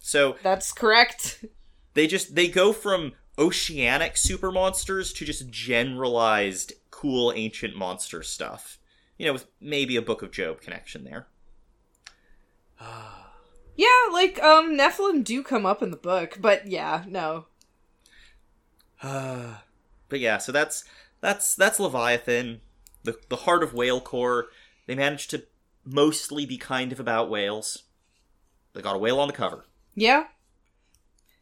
So, 0.00 0.36
that's 0.42 0.72
correct. 0.72 1.44
they 1.94 2.08
just, 2.08 2.34
they 2.34 2.48
go 2.48 2.72
from 2.72 3.12
oceanic 3.38 4.16
super 4.16 4.50
monsters 4.50 5.12
to 5.14 5.24
just 5.24 5.48
generalized 5.50 6.72
cool 6.90 7.32
ancient 7.34 7.76
monster 7.76 8.22
stuff. 8.22 8.78
You 9.18 9.26
know, 9.26 9.34
with 9.34 9.46
maybe 9.60 9.94
a 9.94 10.02
Book 10.02 10.20
of 10.20 10.32
Job 10.32 10.60
connection 10.60 11.04
there. 11.04 11.28
Yeah, 13.76 14.12
like, 14.12 14.42
um, 14.42 14.76
Nephilim 14.76 15.24
do 15.24 15.42
come 15.42 15.64
up 15.64 15.82
in 15.82 15.90
the 15.90 15.96
book, 15.96 16.36
but 16.38 16.66
yeah, 16.66 17.04
no. 17.08 17.46
but 20.10 20.20
yeah, 20.20 20.38
so 20.38 20.52
that's 20.52 20.84
that's 21.20 21.54
that's 21.54 21.80
Leviathan, 21.80 22.60
the 23.04 23.16
the 23.28 23.36
heart 23.36 23.62
of 23.62 23.72
whalecore. 23.72 24.44
They 24.86 24.94
managed 24.94 25.30
to 25.30 25.44
mostly 25.84 26.44
be 26.44 26.58
kind 26.58 26.92
of 26.92 27.00
about 27.00 27.30
whales. 27.30 27.84
They 28.74 28.82
got 28.82 28.96
a 28.96 28.98
whale 28.98 29.20
on 29.20 29.28
the 29.28 29.34
cover. 29.34 29.64
Yeah. 29.94 30.24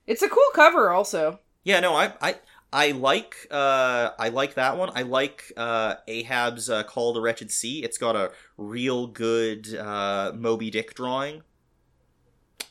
It's 0.07 0.23
a 0.23 0.29
cool 0.29 0.51
cover, 0.55 0.91
also. 0.91 1.41
Yeah, 1.65 1.81
no, 1.81 1.95
I 1.95 2.13
I 2.21 2.37
I 2.73 2.91
like 2.93 3.47
uh 3.51 4.11
I 4.19 4.29
like 4.31 4.55
that 4.55 4.77
one. 4.77 4.91
I 4.95 5.03
like 5.03 5.53
uh 5.57 5.97
Ahab's 6.07 6.71
uh, 6.71 6.83
Call 6.85 7.11
of 7.11 7.15
the 7.15 7.21
Wretched 7.21 7.51
Sea. 7.51 7.83
It's 7.83 7.99
got 7.99 8.17
a 8.17 8.33
real 8.57 9.07
good 9.07 9.75
uh 9.75 10.33
Moby 10.35 10.71
Dick 10.71 10.95
drawing. 10.95 11.43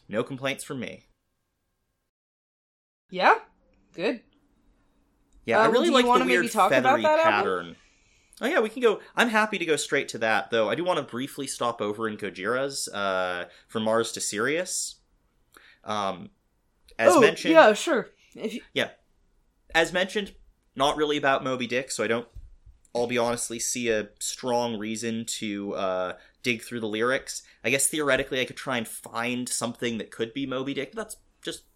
No 0.09 0.23
complaints 0.23 0.63
from 0.63 0.79
me. 0.79 1.03
Yeah, 3.09 3.35
good. 3.93 4.21
Yeah, 5.47 5.59
I 5.59 5.65
Uh, 5.67 5.71
really 5.71 5.89
like 5.89 6.05
the 6.05 6.25
weird 6.25 6.51
talk 6.51 6.71
about 6.71 6.83
feathery 6.83 7.01
that 7.03 7.19
album? 7.19 7.31
pattern. 7.31 7.75
Oh 8.41 8.45
yeah, 8.47 8.59
we 8.59 8.69
can 8.69 8.81
go. 8.83 8.99
I'm 9.15 9.29
happy 9.29 9.57
to 9.57 9.65
go 9.65 9.77
straight 9.77 10.09
to 10.09 10.17
that, 10.19 10.51
though. 10.51 10.69
I 10.69 10.75
do 10.75 10.83
want 10.83 10.97
to 10.97 11.03
briefly 11.03 11.47
stop 11.47 11.81
over 11.81 12.07
in 12.07 12.17
Gojira's 12.17 12.87
uh, 12.89 13.45
from 13.67 13.83
Mars 13.83 14.11
to 14.11 14.21
Sirius. 14.21 14.95
Um, 15.83 16.29
as 16.99 17.15
oh, 17.15 17.21
mentioned, 17.21 17.53
yeah, 17.53 17.73
sure. 17.73 18.09
If 18.35 18.53
you, 18.53 18.61
yeah, 18.73 18.89
as 19.73 19.91
mentioned, 19.93 20.33
not 20.75 20.97
really 20.97 21.17
about 21.17 21.43
Moby 21.43 21.65
Dick, 21.65 21.89
so 21.91 22.03
I 22.03 22.07
don't. 22.07 22.27
I'll 22.93 23.07
be 23.07 23.17
honestly 23.17 23.59
see 23.59 23.89
a 23.89 24.09
strong 24.19 24.77
reason 24.77 25.25
to 25.39 25.73
uh, 25.75 26.13
dig 26.43 26.61
through 26.61 26.79
the 26.81 26.87
lyrics. 26.87 27.41
I 27.63 27.69
guess 27.69 27.87
theoretically, 27.87 28.41
I 28.41 28.45
could 28.45 28.57
try 28.57 28.77
and 28.77 28.87
find 28.87 29.47
something 29.47 29.97
that 29.97 30.11
could 30.11 30.33
be 30.33 30.45
Moby 30.45 30.73
Dick, 30.73 30.91
but 30.93 31.03
that's 31.03 31.17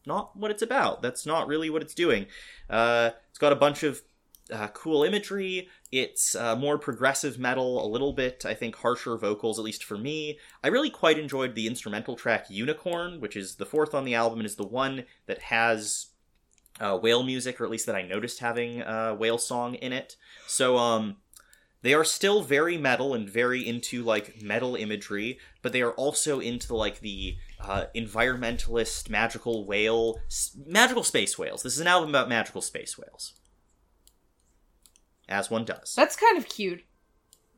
not 0.06 0.36
what 0.36 0.52
it's 0.52 0.62
about. 0.62 1.02
That's 1.02 1.26
not 1.26 1.48
really 1.48 1.70
what 1.70 1.82
it's 1.82 1.94
doing. 1.94 2.26
Uh, 2.70 3.12
it's 3.30 3.40
got 3.40 3.54
a 3.54 3.58
bunch 3.58 3.84
of 3.84 4.02
uh, 4.52 4.68
cool 4.70 5.04
imagery. 5.04 5.70
It's 5.92 6.36
uh, 6.36 6.56
more 6.56 6.78
progressive 6.78 7.40
metal, 7.40 7.86
a 7.86 7.88
little 7.88 8.14
bit, 8.14 8.46
I 8.46 8.54
think, 8.54 8.76
harsher 8.78 9.18
vocals, 9.18 9.58
at 9.58 9.66
least 9.66 9.84
for 9.84 9.98
me. 9.98 10.40
I 10.64 10.68
really 10.68 10.90
quite 10.90 11.20
enjoyed 11.20 11.56
the 11.56 11.68
instrumental 11.68 12.16
track 12.16 12.46
Unicorn, 12.50 13.20
which 13.20 13.36
is 13.36 13.56
the 13.56 13.66
fourth 13.66 13.94
on 13.94 14.06
the 14.06 14.16
album 14.16 14.40
and 14.40 14.46
is 14.46 14.56
the 14.56 14.64
one 14.68 15.06
that 15.28 15.44
has 15.44 16.08
uh, 16.80 16.98
whale 16.98 17.24
music, 17.24 17.60
or 17.60 17.66
at 17.66 17.72
least 17.72 17.86
that 17.86 17.96
I 17.96 18.02
noticed 18.02 18.40
having 18.40 18.82
uh, 18.82 19.16
whale 19.16 19.38
song 19.38 19.76
in 19.76 19.94
it. 19.94 20.16
So, 20.48 20.78
um, 20.78 21.18
they 21.84 21.94
are 21.94 22.04
still 22.04 22.44
very 22.44 22.78
metal 22.78 23.14
and 23.14 23.28
very 23.28 23.68
into 23.68 24.04
like 24.04 24.42
metal 24.42 24.76
imagery, 24.76 25.40
but 25.62 25.74
they 25.74 25.82
are 25.82 25.94
also 25.94 26.40
into 26.40 26.76
like 26.76 27.00
the 27.00 27.38
uh, 27.63 27.86
environmentalist 27.95 29.10
magical 29.10 29.65
whale, 29.65 30.19
s- 30.28 30.58
magical 30.65 31.04
space 31.04 31.38
whales. 31.38 31.63
This 31.63 31.74
is 31.74 31.80
an 31.80 31.88
album 31.88 32.10
about 32.10 32.30
magical 32.30 32.62
space 32.62 32.97
whales, 32.97 33.34
as 35.30 35.50
one 35.50 35.65
does. 35.65 35.93
that's 35.95 36.15
kind 36.15 36.38
of 36.38 36.47
cute. 36.50 36.84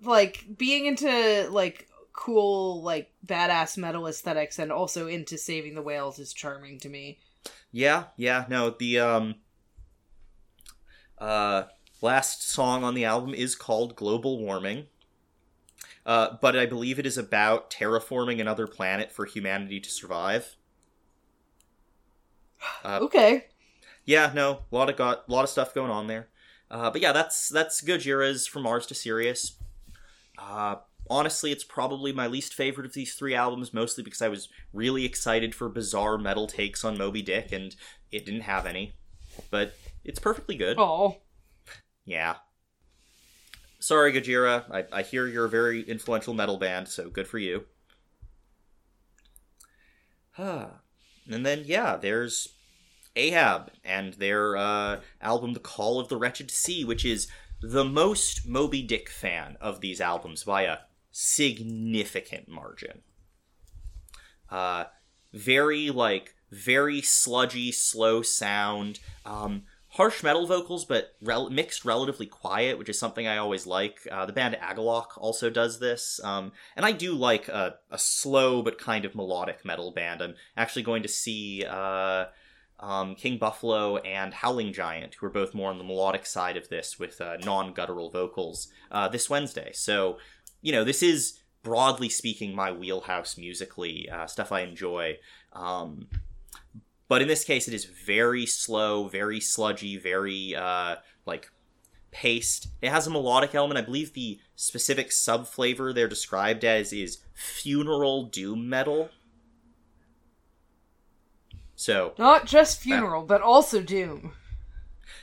Like 0.01 0.45
being 0.57 0.85
into 0.85 1.47
like 1.49 1.87
cool, 2.11 2.81
like 2.83 3.11
badass 3.25 3.77
metal 3.77 4.07
aesthetics, 4.07 4.59
and 4.59 4.71
also 4.71 5.07
into 5.07 5.37
saving 5.37 5.75
the 5.75 5.81
whales 5.81 6.19
is 6.19 6.33
charming 6.33 6.79
to 6.79 6.89
me. 6.89 7.19
Yeah, 7.71 8.05
yeah, 8.17 8.45
no, 8.49 8.69
the 8.71 8.99
um 8.99 9.35
uh 11.17 11.63
last 12.01 12.47
song 12.49 12.83
on 12.83 12.95
the 12.95 13.05
album 13.05 13.33
is 13.33 13.55
called 13.55 13.95
Global 13.95 14.39
Warming. 14.39 14.87
Uh, 16.05 16.35
but 16.41 16.57
I 16.57 16.65
believe 16.65 16.99
it 16.99 17.05
is 17.05 17.17
about 17.17 17.69
terraforming 17.69 18.41
another 18.41 18.67
planet 18.67 19.11
for 19.11 19.25
humanity 19.25 19.79
to 19.79 19.89
survive. 19.89 20.55
Uh, 22.83 22.99
Okay. 23.01 23.45
yeah, 24.05 24.31
no, 24.33 24.63
a 24.71 24.75
lot 24.75 24.89
of 24.89 24.95
got 24.97 25.23
a 25.27 25.31
lot 25.31 25.43
of 25.43 25.49
stuff 25.49 25.73
going 25.73 25.91
on 25.91 26.07
there. 26.07 26.29
Uh, 26.71 26.89
but 26.89 27.01
yeah, 27.01 27.11
that's 27.11 27.49
that's 27.49 27.81
Gojira's 27.81 28.47
from 28.47 28.63
Mars 28.63 28.85
to 28.87 28.95
Sirius. 28.95 29.57
Uh, 30.37 30.77
honestly, 31.09 31.51
it's 31.51 31.63
probably 31.63 32.11
my 32.11 32.27
least 32.27 32.53
favorite 32.53 32.85
of 32.85 32.93
these 32.93 33.15
three 33.15 33.35
albums, 33.35 33.73
mostly 33.73 34.03
because 34.03 34.21
I 34.21 34.29
was 34.29 34.49
really 34.73 35.05
excited 35.05 35.53
for 35.53 35.69
bizarre 35.69 36.17
metal 36.17 36.47
takes 36.47 36.83
on 36.83 36.97
Moby 36.97 37.21
Dick, 37.21 37.51
and 37.51 37.75
it 38.11 38.25
didn't 38.25 38.41
have 38.41 38.65
any. 38.65 38.93
But 39.51 39.75
it's 40.03 40.19
perfectly 40.19 40.55
good. 40.55 40.77
Oh. 40.79 41.17
Yeah. 42.05 42.35
Sorry, 43.83 44.13
Gojira. 44.13 44.63
I, 44.71 44.99
I 44.99 45.01
hear 45.01 45.27
you're 45.27 45.43
a 45.43 45.49
very 45.49 45.81
influential 45.81 46.34
metal 46.34 46.55
band, 46.55 46.88
so 46.88 47.09
good 47.09 47.27
for 47.27 47.38
you. 47.38 47.65
and 51.29 51.45
then, 51.45 51.63
yeah, 51.65 51.97
there's 51.97 52.47
Ahab 53.17 53.71
and 53.84 54.13
their 54.13 54.55
uh, 54.55 55.01
album, 55.21 55.51
The 55.51 55.59
Call 55.59 55.99
of 55.99 56.07
the 56.07 56.15
Wretched 56.15 56.49
Sea, 56.49 56.86
which 56.86 57.03
is 57.03 57.27
the 57.61 57.84
most 57.84 58.47
Moby 58.47 58.84
Dick 58.84 59.09
fan 59.09 59.57
of 59.59 59.81
these 59.81 59.99
albums 59.99 60.45
by 60.45 60.61
a 60.61 60.77
significant 61.11 62.47
margin. 62.47 63.01
Uh, 64.49 64.86
very, 65.34 65.89
like, 65.89 66.36
very 66.49 67.01
sludgy, 67.01 67.73
slow 67.73 68.21
sound. 68.21 69.01
Um, 69.25 69.63
harsh 69.93 70.23
metal 70.23 70.47
vocals, 70.47 70.85
but 70.85 71.15
rel- 71.21 71.51
mixed 71.51 71.85
relatively 71.85 72.25
quiet, 72.25 72.79
which 72.79 72.89
is 72.89 72.97
something 72.97 73.27
I 73.27 73.37
always 73.37 73.67
like. 73.67 73.99
Uh, 74.11 74.25
the 74.25 74.33
band 74.33 74.57
Agalloch 74.59 75.17
also 75.17 75.49
does 75.51 75.79
this, 75.79 76.19
um, 76.23 76.51
and 76.75 76.85
I 76.85 76.91
do 76.91 77.13
like 77.13 77.47
a, 77.47 77.75
a, 77.91 77.99
slow 77.99 78.63
but 78.63 78.79
kind 78.79 79.05
of 79.05 79.13
melodic 79.13 79.63
metal 79.63 79.91
band. 79.91 80.21
I'm 80.21 80.33
actually 80.57 80.81
going 80.81 81.03
to 81.03 81.09
see 81.09 81.63
uh, 81.63 82.25
um, 82.79 83.13
King 83.13 83.37
Buffalo 83.37 83.97
and 83.97 84.33
Howling 84.33 84.73
Giant, 84.73 85.15
who 85.15 85.27
are 85.27 85.31
both 85.31 85.53
more 85.53 85.69
on 85.69 85.77
the 85.77 85.83
melodic 85.83 86.25
side 86.25 86.57
of 86.57 86.69
this 86.69 86.97
with 86.97 87.21
uh, 87.21 87.37
non 87.45 87.73
guttural 87.73 88.09
vocals, 88.09 88.69
uh, 88.91 89.07
this 89.07 89.29
Wednesday. 89.29 89.71
So, 89.73 90.17
you 90.63 90.71
know, 90.71 90.83
this 90.83 91.03
is 91.03 91.39
broadly 91.61 92.09
speaking 92.09 92.55
my 92.55 92.71
wheelhouse 92.71 93.37
musically, 93.37 94.09
uh, 94.09 94.25
stuff 94.25 94.51
I 94.51 94.61
enjoy. 94.61 95.19
Um, 95.53 96.07
but 97.14 97.22
in 97.22 97.28
this 97.28 97.43
case, 97.43 97.68
it 97.68 97.76
is 97.76 97.86
very 97.86 98.47
slow, 98.47 99.07
very 99.07 99.39
sludgy, 99.39 99.97
very 99.97 100.55
uh, 100.55 100.95
like 101.28 101.51
paced. 102.09 102.70
It 102.82 102.89
has 102.89 103.05
a 103.05 103.11
melodic 103.11 103.53
element. 103.53 103.78
I 103.78 103.84
believe 103.84 104.14
the 104.14 104.39
specific 104.55 105.11
sub 105.11 105.45
flavor 105.45 105.93
they're 105.93 106.07
described 106.07 106.66
as 106.66 106.91
is 106.91 107.20
funeral 107.36 108.24
doom 108.24 108.68
metal. 108.68 109.11
So 111.76 112.16
not 112.18 112.47
just 112.47 112.80
funeral, 112.80 113.22
but 113.22 113.43
also 113.43 113.84
doom. 113.84 114.32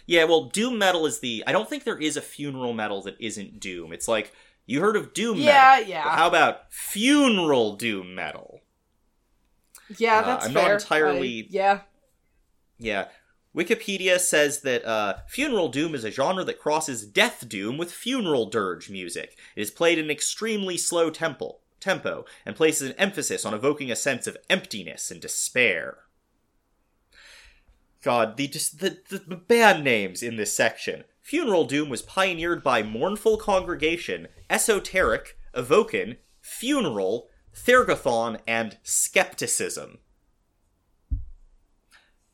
Yeah, 0.07 0.23
well, 0.23 0.45
doom 0.45 0.79
metal 0.79 1.07
is 1.07 1.19
the. 1.19 1.43
I 1.45 1.51
don't 1.51 1.69
think 1.69 1.83
there 1.83 1.99
is 1.99 2.17
a 2.17 2.23
funeral 2.23 2.73
metal 2.73 3.03
that 3.03 3.17
isn't 3.19 3.59
doom. 3.59 3.93
It's 3.93 4.07
like 4.07 4.33
you 4.65 4.81
heard 4.81 4.95
of 4.95 5.13
doom 5.13 5.39
yeah, 5.39 5.79
metal. 5.79 5.91
Yeah, 5.91 6.09
How 6.09 6.29
about 6.29 6.73
funeral 6.73 7.75
doom 7.75 8.15
metal? 8.15 8.60
Yeah, 9.99 10.19
uh, 10.19 10.23
that's 10.23 10.45
uh, 10.45 10.49
I'm 10.49 10.55
fair. 10.55 10.63
not 10.63 10.83
entirely. 10.83 11.43
I, 11.43 11.47
yeah. 11.51 11.81
Yeah. 12.79 13.05
Wikipedia 13.57 14.19
says 14.21 14.61
that 14.61 14.85
uh, 14.85 15.15
funeral 15.27 15.69
doom 15.69 15.95
is 15.95 16.05
a 16.05 16.11
genre 16.11 16.45
that 16.45 16.61
crosses 16.61 17.05
death 17.05 17.49
doom 17.49 17.79
with 17.79 17.91
funeral 17.93 18.47
dirge 18.47 18.89
music. 18.89 19.37
It 19.57 19.63
is 19.63 19.71
played 19.71 19.99
in 19.99 20.05
an 20.05 20.11
extremely 20.11 20.77
slow 20.77 21.11
tempo, 21.11 21.59
tempo 21.81 22.25
and 22.47 22.55
places 22.55 22.91
an 22.91 22.97
emphasis 22.97 23.45
on 23.45 23.53
evoking 23.53 23.91
a 23.91 23.97
sense 23.97 24.27
of 24.27 24.37
emptiness 24.49 25.11
and 25.11 25.21
despair. 25.21 25.99
God, 28.03 28.37
the 28.37 28.47
just 28.47 28.79
the, 28.79 28.99
the 29.09 29.37
band 29.37 29.85
names 29.85 30.23
in 30.23 30.37
this 30.37 30.55
section. 30.55 31.05
Funeral 31.21 31.65
doom 31.65 31.89
was 31.89 32.03
pioneered 32.03 32.63
by 32.63 32.83
Mournful 32.83 33.37
Congregation, 33.37 34.29
Esoteric, 34.49 35.37
Evoken, 35.55 36.17
Funeral, 36.41 37.29
Thergothon, 37.55 38.39
and 38.47 38.79
Skepticism. 38.83 39.99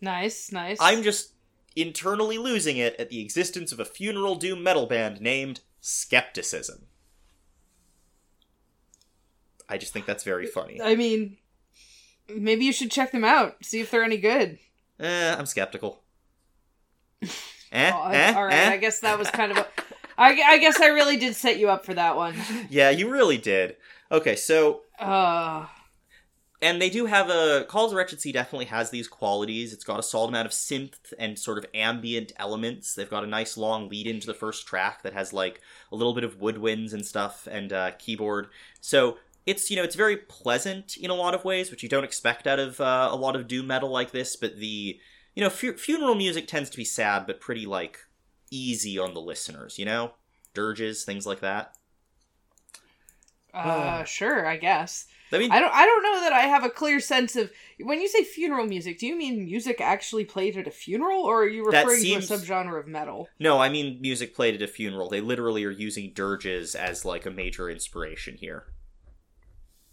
Nice, 0.00 0.52
nice. 0.52 0.78
I'm 0.80 1.02
just 1.02 1.32
internally 1.74 2.38
losing 2.38 2.76
it 2.76 2.94
at 2.98 3.10
the 3.10 3.20
existence 3.20 3.72
of 3.72 3.80
a 3.80 3.84
funeral 3.84 4.34
doom 4.34 4.62
metal 4.62 4.86
band 4.86 5.20
named 5.20 5.60
Skepticism. 5.80 6.86
I 9.68 9.78
just 9.78 9.92
think 9.92 10.06
that's 10.06 10.24
very 10.24 10.46
funny. 10.46 10.80
I 10.80 10.94
mean, 10.94 11.38
maybe 12.28 12.64
you 12.64 12.72
should 12.72 12.90
check 12.90 13.12
them 13.12 13.24
out, 13.24 13.56
see 13.64 13.80
if 13.80 13.90
they're 13.90 14.04
any 14.04 14.16
good. 14.16 14.58
Eh, 15.00 15.34
I'm 15.36 15.46
skeptical. 15.46 16.02
eh, 17.72 17.90
oh, 17.92 18.08
eh, 18.08 18.32
all 18.34 18.44
right, 18.44 18.54
eh? 18.54 18.70
I 18.70 18.76
guess 18.76 19.00
that 19.00 19.18
was 19.18 19.30
kind 19.30 19.52
of 19.52 19.58
a. 19.58 19.66
I, 20.18 20.30
I 20.30 20.58
guess 20.58 20.80
I 20.80 20.86
really 20.86 21.16
did 21.16 21.34
set 21.34 21.58
you 21.58 21.68
up 21.68 21.84
for 21.84 21.94
that 21.94 22.16
one. 22.16 22.34
Yeah, 22.70 22.90
you 22.90 23.10
really 23.10 23.38
did. 23.38 23.76
Okay, 24.10 24.36
so 24.36 24.82
uh 24.98 25.66
and 26.62 26.80
they 26.80 26.88
do 26.88 27.06
have 27.06 27.28
a 27.28 27.64
Calls 27.68 27.92
of 27.92 27.96
Wretched 27.96 28.20
Sea 28.20 28.32
definitely 28.32 28.66
has 28.66 28.90
these 28.90 29.08
qualities. 29.08 29.72
It's 29.72 29.84
got 29.84 30.00
a 30.00 30.02
solid 30.02 30.28
amount 30.28 30.46
of 30.46 30.52
synth 30.52 31.12
and 31.18 31.38
sort 31.38 31.58
of 31.58 31.66
ambient 31.74 32.32
elements. 32.38 32.94
They've 32.94 33.10
got 33.10 33.24
a 33.24 33.28
nice 33.28 33.56
long 33.56 33.88
lead 33.88 34.06
into 34.06 34.26
the 34.26 34.34
first 34.34 34.66
track 34.66 35.02
that 35.02 35.12
has 35.12 35.32
like 35.32 35.60
a 35.92 35.96
little 35.96 36.14
bit 36.14 36.24
of 36.24 36.38
woodwinds 36.38 36.94
and 36.94 37.04
stuff 37.04 37.46
and 37.50 37.72
uh, 37.72 37.90
keyboard. 37.98 38.48
So 38.80 39.18
it's 39.44 39.70
you 39.70 39.76
know 39.76 39.82
it's 39.82 39.94
very 39.94 40.16
pleasant 40.16 40.96
in 40.96 41.10
a 41.10 41.14
lot 41.14 41.34
of 41.34 41.44
ways, 41.44 41.70
which 41.70 41.82
you 41.82 41.88
don't 41.88 42.04
expect 42.04 42.46
out 42.46 42.58
of 42.58 42.80
uh, 42.80 43.08
a 43.10 43.16
lot 43.16 43.36
of 43.36 43.48
doom 43.48 43.66
metal 43.66 43.90
like 43.90 44.10
this. 44.12 44.34
But 44.34 44.56
the 44.56 44.98
you 45.34 45.42
know 45.42 45.50
fu- 45.50 45.76
funeral 45.76 46.14
music 46.14 46.48
tends 46.48 46.70
to 46.70 46.76
be 46.76 46.84
sad, 46.84 47.26
but 47.26 47.40
pretty 47.40 47.66
like 47.66 47.98
easy 48.50 48.98
on 48.98 49.12
the 49.14 49.20
listeners. 49.20 49.78
You 49.78 49.84
know, 49.84 50.12
dirges, 50.54 51.04
things 51.04 51.26
like 51.26 51.40
that. 51.40 51.74
Uh, 53.56 54.04
sure, 54.04 54.46
I 54.46 54.56
guess. 54.56 55.06
I 55.32 55.38
mean, 55.38 55.50
I 55.50 55.58
don't. 55.58 55.74
I 55.74 55.84
don't 55.84 56.02
know 56.02 56.20
that 56.20 56.32
I 56.32 56.42
have 56.42 56.62
a 56.62 56.70
clear 56.70 57.00
sense 57.00 57.34
of 57.34 57.50
when 57.80 58.00
you 58.00 58.06
say 58.06 58.22
funeral 58.22 58.66
music. 58.66 59.00
Do 59.00 59.06
you 59.06 59.16
mean 59.16 59.44
music 59.44 59.80
actually 59.80 60.24
played 60.24 60.56
at 60.56 60.68
a 60.68 60.70
funeral, 60.70 61.22
or 61.22 61.42
are 61.42 61.48
you 61.48 61.66
referring 61.66 61.98
seems... 61.98 62.28
to 62.28 62.34
a 62.34 62.36
subgenre 62.38 62.78
of 62.78 62.86
metal? 62.86 63.28
No, 63.40 63.58
I 63.58 63.68
mean 63.68 64.00
music 64.00 64.36
played 64.36 64.54
at 64.54 64.62
a 64.62 64.68
funeral. 64.68 65.08
They 65.08 65.20
literally 65.20 65.64
are 65.64 65.70
using 65.70 66.12
dirges 66.14 66.76
as 66.76 67.04
like 67.04 67.26
a 67.26 67.30
major 67.30 67.68
inspiration 67.68 68.36
here. 68.36 68.66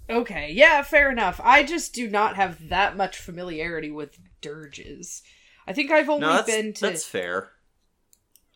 Okay, 0.07 0.51
yeah, 0.51 0.83
fair 0.83 1.11
enough. 1.11 1.39
I 1.43 1.63
just 1.63 1.93
do 1.93 2.09
not 2.09 2.35
have 2.35 2.69
that 2.69 2.95
much 2.95 3.17
familiarity 3.17 3.89
with 3.89 4.19
dirges. 4.41 5.23
I 5.65 5.73
think 5.73 5.89
I've 5.89 6.09
only 6.09 6.27
no, 6.27 6.43
been 6.43 6.73
to. 6.73 6.81
That's 6.81 7.05
fair. 7.05 7.52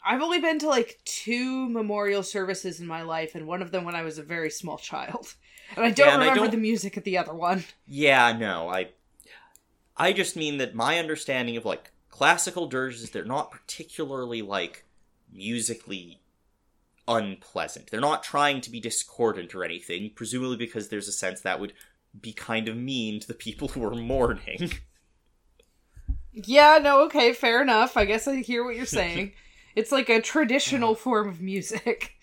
I've 0.08 0.22
only 0.22 0.40
been 0.40 0.60
to 0.60 0.70
like 0.70 1.00
two 1.04 1.68
memorial 1.68 2.24
services 2.24 2.80
in 2.80 2.88
my 2.88 3.02
life, 3.02 3.36
and 3.36 3.46
one 3.46 3.62
of 3.62 3.72
them 3.72 3.84
when 3.84 3.96
I 3.96 4.04
was 4.04 4.18
a 4.18 4.24
very 4.24 4.50
small 4.50 4.78
child. 4.78 5.34
And 5.76 5.84
I 5.84 5.92
don't 5.92 6.08
yeah, 6.08 6.14
and 6.14 6.22
remember 6.22 6.40
I 6.40 6.44
don't... 6.46 6.52
the 6.52 6.62
music 6.62 6.96
at 6.96 7.04
the 7.04 7.18
other 7.18 7.34
one. 7.34 7.66
Yeah, 7.86 8.32
no, 8.32 8.70
I 8.70 8.92
I 9.98 10.14
just 10.14 10.38
mean 10.38 10.60
that 10.60 10.74
my 10.74 10.98
understanding 10.98 11.58
of 11.58 11.66
like 11.66 11.92
classical 12.10 12.68
dirges, 12.68 13.10
they're 13.10 13.26
not 13.26 13.52
particularly 13.52 14.42
like 14.42 14.86
musically 15.32 16.22
unpleasant. 17.06 17.92
They're 17.92 18.00
not 18.00 18.24
trying 18.24 18.62
to 18.62 18.72
be 18.72 18.80
discordant 18.80 19.54
or 19.54 19.66
anything, 19.66 20.12
presumably 20.16 20.56
because 20.56 20.88
there's 20.88 21.10
a 21.10 21.14
sense 21.14 21.42
that 21.42 21.60
would 21.60 21.74
be 22.20 22.32
kind 22.32 22.70
of 22.70 22.78
mean 22.78 23.20
to 23.20 23.28
the 23.28 23.34
people 23.34 23.68
who 23.68 23.84
are 23.84 23.96
mourning. 23.96 24.72
Yeah, 26.32 26.78
no, 26.82 27.02
okay, 27.06 27.34
fair 27.34 27.62
enough. 27.62 27.98
I 27.98 28.06
guess 28.06 28.28
I 28.28 28.38
hear 28.38 28.64
what 28.64 28.76
you're 28.76 28.86
saying. 28.86 29.34
it's 29.78 29.92
like 29.92 30.10
a 30.10 30.20
traditional 30.20 30.96
form 30.96 31.30
of 31.30 31.42
music. 31.42 32.14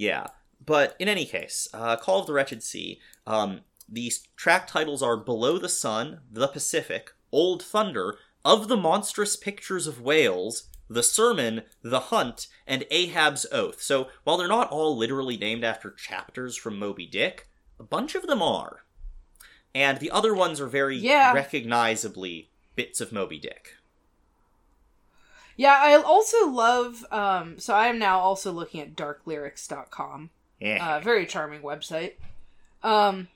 Yeah. 0.00 0.28
But 0.64 0.94
in 1.00 1.08
any 1.08 1.24
case, 1.24 1.66
uh, 1.74 1.96
Call 1.96 2.20
of 2.20 2.28
the 2.28 2.32
Wretched 2.32 2.62
Sea, 2.62 3.00
um, 3.26 3.62
these 3.88 4.28
track 4.36 4.68
titles 4.68 5.02
are 5.02 5.16
Below 5.16 5.58
the 5.58 5.68
Sun, 5.68 6.20
The 6.30 6.46
Pacific, 6.46 7.10
Old 7.32 7.64
Thunder, 7.64 8.16
Of 8.44 8.68
the 8.68 8.76
Monstrous 8.76 9.34
Pictures 9.34 9.88
of 9.88 10.00
Whales, 10.00 10.68
The 10.88 11.02
Sermon, 11.02 11.62
The 11.82 11.98
Hunt, 11.98 12.46
and 12.64 12.86
Ahab's 12.92 13.44
Oath. 13.50 13.82
So 13.82 14.06
while 14.22 14.36
they're 14.36 14.46
not 14.46 14.70
all 14.70 14.96
literally 14.96 15.36
named 15.36 15.64
after 15.64 15.90
chapters 15.90 16.54
from 16.54 16.78
Moby 16.78 17.06
Dick, 17.06 17.48
a 17.80 17.82
bunch 17.82 18.14
of 18.14 18.28
them 18.28 18.40
are. 18.40 18.84
And 19.74 19.98
the 19.98 20.12
other 20.12 20.32
ones 20.32 20.60
are 20.60 20.68
very 20.68 20.96
yeah. 20.96 21.32
recognizably 21.32 22.52
bits 22.76 23.00
of 23.00 23.10
Moby 23.10 23.40
Dick. 23.40 23.74
Yeah, 25.58 25.76
I 25.78 25.94
also 25.96 26.48
love 26.48 27.04
um 27.10 27.58
so 27.58 27.74
I 27.74 27.88
am 27.88 27.98
now 27.98 28.20
also 28.20 28.50
looking 28.52 28.80
at 28.80 28.96
darklyrics.com. 28.96 30.30
Yeah. 30.60 30.96
Uh, 30.96 31.00
very 31.00 31.26
charming 31.26 31.60
website. 31.60 32.12
Um, 32.82 33.28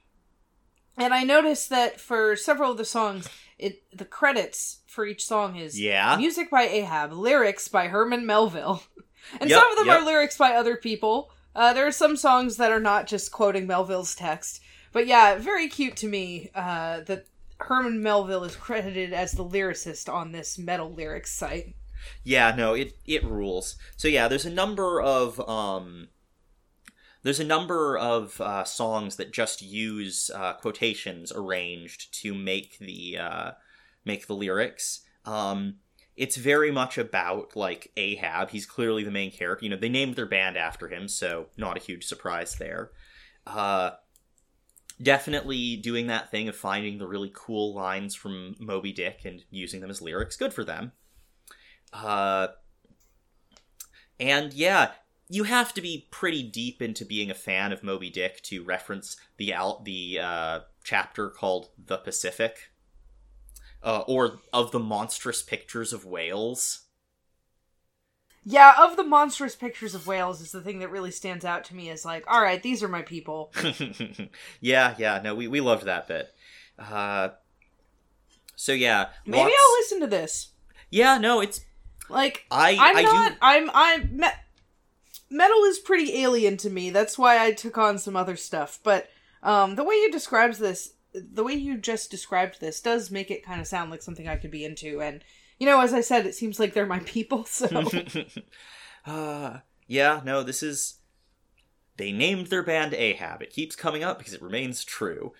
and 0.96 1.12
I 1.12 1.24
noticed 1.24 1.68
that 1.70 2.00
for 2.00 2.36
several 2.36 2.70
of 2.70 2.78
the 2.78 2.84
songs, 2.84 3.28
it 3.58 3.82
the 3.92 4.04
credits 4.04 4.78
for 4.86 5.04
each 5.04 5.24
song 5.24 5.56
is 5.56 5.80
yeah. 5.80 6.16
music 6.16 6.50
by 6.50 6.62
Ahab, 6.62 7.12
lyrics 7.12 7.68
by 7.68 7.88
Herman 7.88 8.24
Melville, 8.24 8.82
and 9.40 9.50
Yep, 9.50 9.58
some 9.58 9.70
of 9.70 9.78
them 9.78 9.86
yep. 9.88 10.00
are 10.00 10.04
lyrics 10.04 10.38
by 10.38 10.52
other 10.52 10.76
people. 10.76 11.30
Uh, 11.54 11.72
there 11.72 11.86
are 11.86 11.92
some 11.92 12.16
songs 12.16 12.56
that 12.56 12.72
are 12.72 12.80
not 12.80 13.06
just 13.06 13.32
quoting 13.32 13.66
Melville's 13.66 14.14
text, 14.14 14.62
but 14.92 15.06
yeah, 15.06 15.36
very 15.36 15.68
cute 15.68 15.96
to 15.96 16.08
me 16.08 16.50
uh, 16.54 17.00
that 17.00 17.26
Herman 17.58 18.02
Melville 18.02 18.44
is 18.44 18.56
credited 18.56 19.12
as 19.12 19.32
the 19.32 19.44
lyricist 19.44 20.12
on 20.12 20.32
this 20.32 20.58
metal 20.58 20.92
lyrics 20.92 21.32
site. 21.32 21.74
Yeah, 22.24 22.54
no, 22.56 22.74
it 22.74 22.98
it 23.06 23.24
rules. 23.24 23.76
So 23.96 24.08
yeah, 24.08 24.28
there's 24.28 24.46
a 24.46 24.50
number 24.50 25.00
of 25.00 25.40
um 25.48 26.08
there's 27.22 27.40
a 27.40 27.44
number 27.44 27.96
of 27.96 28.40
uh, 28.40 28.64
songs 28.64 29.16
that 29.16 29.32
just 29.32 29.62
use 29.62 30.30
uh, 30.34 30.54
quotations 30.54 31.32
arranged 31.34 32.12
to 32.22 32.34
make 32.34 32.78
the 32.78 33.18
uh, 33.18 33.50
make 34.04 34.26
the 34.26 34.34
lyrics. 34.34 35.02
Um, 35.24 35.76
it's 36.16 36.36
very 36.36 36.70
much 36.70 36.98
about 36.98 37.56
like 37.56 37.92
Ahab. 37.96 38.50
He's 38.50 38.66
clearly 38.66 39.04
the 39.04 39.10
main 39.10 39.30
character. 39.30 39.64
You 39.64 39.70
know, 39.70 39.76
they 39.76 39.88
named 39.88 40.16
their 40.16 40.26
band 40.26 40.56
after 40.56 40.88
him, 40.88 41.08
so 41.08 41.46
not 41.56 41.76
a 41.76 41.80
huge 41.80 42.04
surprise 42.04 42.56
there. 42.56 42.90
Uh, 43.46 43.92
definitely 45.00 45.76
doing 45.76 46.08
that 46.08 46.30
thing 46.30 46.48
of 46.48 46.56
finding 46.56 46.98
the 46.98 47.06
really 47.06 47.30
cool 47.32 47.74
lines 47.74 48.14
from 48.14 48.56
Moby 48.58 48.92
Dick 48.92 49.20
and 49.24 49.44
using 49.50 49.80
them 49.80 49.90
as 49.90 50.02
lyrics. 50.02 50.36
Good 50.36 50.52
for 50.52 50.64
them. 50.64 50.92
Uh, 51.92 52.48
and 54.18 54.52
yeah, 54.52 54.92
you 55.28 55.44
have 55.44 55.74
to 55.74 55.80
be 55.80 56.06
pretty 56.10 56.42
deep 56.42 56.80
into 56.80 57.04
being 57.04 57.30
a 57.30 57.34
fan 57.34 57.72
of 57.72 57.82
Moby 57.82 58.10
Dick 58.10 58.42
to 58.44 58.62
reference 58.62 59.16
the 59.36 59.52
al- 59.52 59.82
the 59.84 60.18
uh, 60.20 60.60
chapter 60.84 61.28
called 61.28 61.68
"The 61.86 61.98
Pacific." 61.98 62.72
uh, 63.82 64.04
or 64.06 64.40
of 64.52 64.70
the 64.70 64.78
monstrous 64.78 65.42
pictures 65.42 65.92
of 65.92 66.04
whales. 66.04 66.82
Yeah, 68.44 68.74
of 68.78 68.96
the 68.96 69.04
monstrous 69.04 69.54
pictures 69.54 69.94
of 69.94 70.06
whales 70.06 70.40
is 70.40 70.50
the 70.50 70.60
thing 70.60 70.80
that 70.80 70.90
really 70.90 71.12
stands 71.12 71.44
out 71.44 71.64
to 71.64 71.76
me 71.76 71.90
as 71.90 72.04
like, 72.04 72.24
all 72.26 72.40
right, 72.42 72.60
these 72.62 72.82
are 72.82 72.88
my 72.88 73.02
people. 73.02 73.52
yeah, 74.60 74.94
yeah, 74.98 75.20
no, 75.22 75.34
we, 75.34 75.46
we 75.46 75.60
loved 75.60 75.84
that 75.84 76.08
bit. 76.08 76.34
Uh, 76.78 77.28
so 78.56 78.72
yeah, 78.72 79.08
maybe 79.26 79.42
lots- 79.42 79.54
I'll 79.54 79.80
listen 79.80 80.00
to 80.00 80.06
this. 80.08 80.48
Yeah, 80.90 81.18
no, 81.18 81.40
it's 81.40 81.60
Like, 82.12 82.44
I 82.50 82.76
I'm 82.78 82.96
I 82.98 83.02
not. 83.02 83.32
do 83.32 83.36
I'm. 83.42 83.70
I'm. 83.72 84.16
Me- 84.16 84.26
metal 85.30 85.64
is 85.64 85.78
pretty 85.78 86.20
alien 86.22 86.56
to 86.58 86.70
me. 86.70 86.90
That's 86.90 87.18
why 87.18 87.42
I 87.44 87.52
took 87.52 87.78
on 87.78 87.98
some 87.98 88.16
other 88.16 88.36
stuff. 88.36 88.78
But 88.82 89.08
um, 89.42 89.76
the 89.76 89.84
way 89.84 89.94
you 89.94 90.12
describes 90.12 90.58
this, 90.58 90.92
the 91.14 91.42
way 91.42 91.54
you 91.54 91.78
just 91.78 92.10
described 92.10 92.60
this, 92.60 92.80
does 92.80 93.10
make 93.10 93.30
it 93.30 93.44
kind 93.44 93.60
of 93.60 93.66
sound 93.66 93.90
like 93.90 94.02
something 94.02 94.28
I 94.28 94.36
could 94.36 94.50
be 94.50 94.64
into. 94.64 95.00
And 95.00 95.24
you 95.58 95.66
know, 95.66 95.80
as 95.80 95.94
I 95.94 96.00
said, 96.02 96.26
it 96.26 96.34
seems 96.34 96.60
like 96.60 96.74
they're 96.74 96.86
my 96.86 97.00
people. 97.00 97.44
So 97.50 97.66
uh, 99.06 99.58
yeah, 99.86 100.20
no, 100.24 100.42
this 100.42 100.62
is. 100.62 100.98
They 101.98 102.10
named 102.10 102.46
their 102.46 102.62
band 102.62 102.94
Ahab. 102.94 103.42
It 103.42 103.50
keeps 103.52 103.76
coming 103.76 104.02
up 104.02 104.18
because 104.18 104.32
it 104.32 104.40
remains 104.42 104.82
true. 104.82 105.32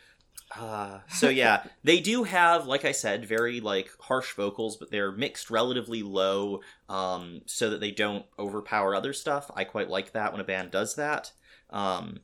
Uh, 0.58 1.00
so 1.08 1.28
yeah, 1.28 1.64
they 1.82 2.00
do 2.00 2.24
have, 2.24 2.66
like 2.66 2.84
I 2.84 2.92
said, 2.92 3.26
very 3.26 3.60
like 3.60 3.90
harsh 4.00 4.34
vocals, 4.34 4.76
but 4.76 4.90
they're 4.90 5.12
mixed 5.12 5.50
relatively 5.50 6.02
low, 6.02 6.60
um, 6.88 7.42
so 7.46 7.70
that 7.70 7.80
they 7.80 7.90
don't 7.90 8.26
overpower 8.38 8.94
other 8.94 9.12
stuff. 9.12 9.50
I 9.54 9.64
quite 9.64 9.88
like 9.88 10.12
that 10.12 10.32
when 10.32 10.40
a 10.40 10.44
band 10.44 10.70
does 10.70 10.94
that. 10.96 11.32
Um, 11.70 12.20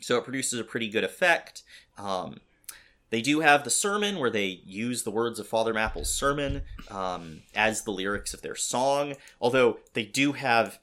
so 0.00 0.16
it 0.16 0.24
produces 0.24 0.58
a 0.58 0.64
pretty 0.64 0.88
good 0.88 1.04
effect. 1.04 1.62
Um, 1.98 2.38
they 3.10 3.20
do 3.20 3.40
have 3.40 3.64
the 3.64 3.70
sermon 3.70 4.18
where 4.18 4.30
they 4.30 4.62
use 4.64 5.02
the 5.02 5.10
words 5.10 5.38
of 5.38 5.46
Father 5.46 5.74
Mapple's 5.74 6.12
sermon 6.12 6.62
um, 6.90 7.42
as 7.54 7.82
the 7.82 7.90
lyrics 7.90 8.32
of 8.32 8.40
their 8.40 8.56
song. 8.56 9.14
Although 9.40 9.78
they 9.92 10.04
do 10.04 10.32
have 10.32 10.78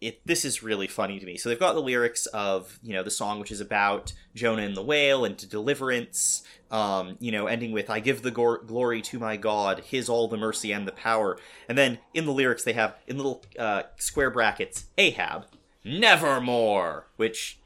it. 0.00 0.20
This 0.26 0.44
is 0.44 0.62
really 0.62 0.86
funny 0.86 1.18
to 1.18 1.26
me. 1.26 1.36
So 1.36 1.48
they've 1.48 1.58
got 1.58 1.74
the 1.74 1.80
lyrics 1.80 2.26
of 2.26 2.78
you 2.82 2.92
know 2.92 3.02
the 3.02 3.10
song 3.10 3.40
which 3.40 3.50
is 3.50 3.60
about 3.60 4.12
Jonah 4.34 4.62
and 4.62 4.76
the 4.76 4.82
whale 4.82 5.24
and 5.24 5.36
deliverance. 5.48 6.42
Um, 6.70 7.16
you 7.20 7.32
know, 7.32 7.46
ending 7.46 7.72
with 7.72 7.88
"I 7.90 8.00
give 8.00 8.22
the 8.22 8.30
gor- 8.30 8.62
glory 8.64 9.00
to 9.02 9.18
my 9.18 9.36
God, 9.36 9.80
His 9.80 10.08
all 10.08 10.28
the 10.28 10.36
mercy 10.36 10.72
and 10.72 10.86
the 10.86 10.92
power." 10.92 11.38
And 11.68 11.76
then 11.78 11.98
in 12.14 12.26
the 12.26 12.32
lyrics 12.32 12.64
they 12.64 12.72
have 12.74 12.96
in 13.06 13.16
little 13.16 13.44
uh, 13.58 13.84
square 13.98 14.30
brackets 14.30 14.86
Ahab, 14.98 15.46
nevermore, 15.84 17.06
which 17.16 17.60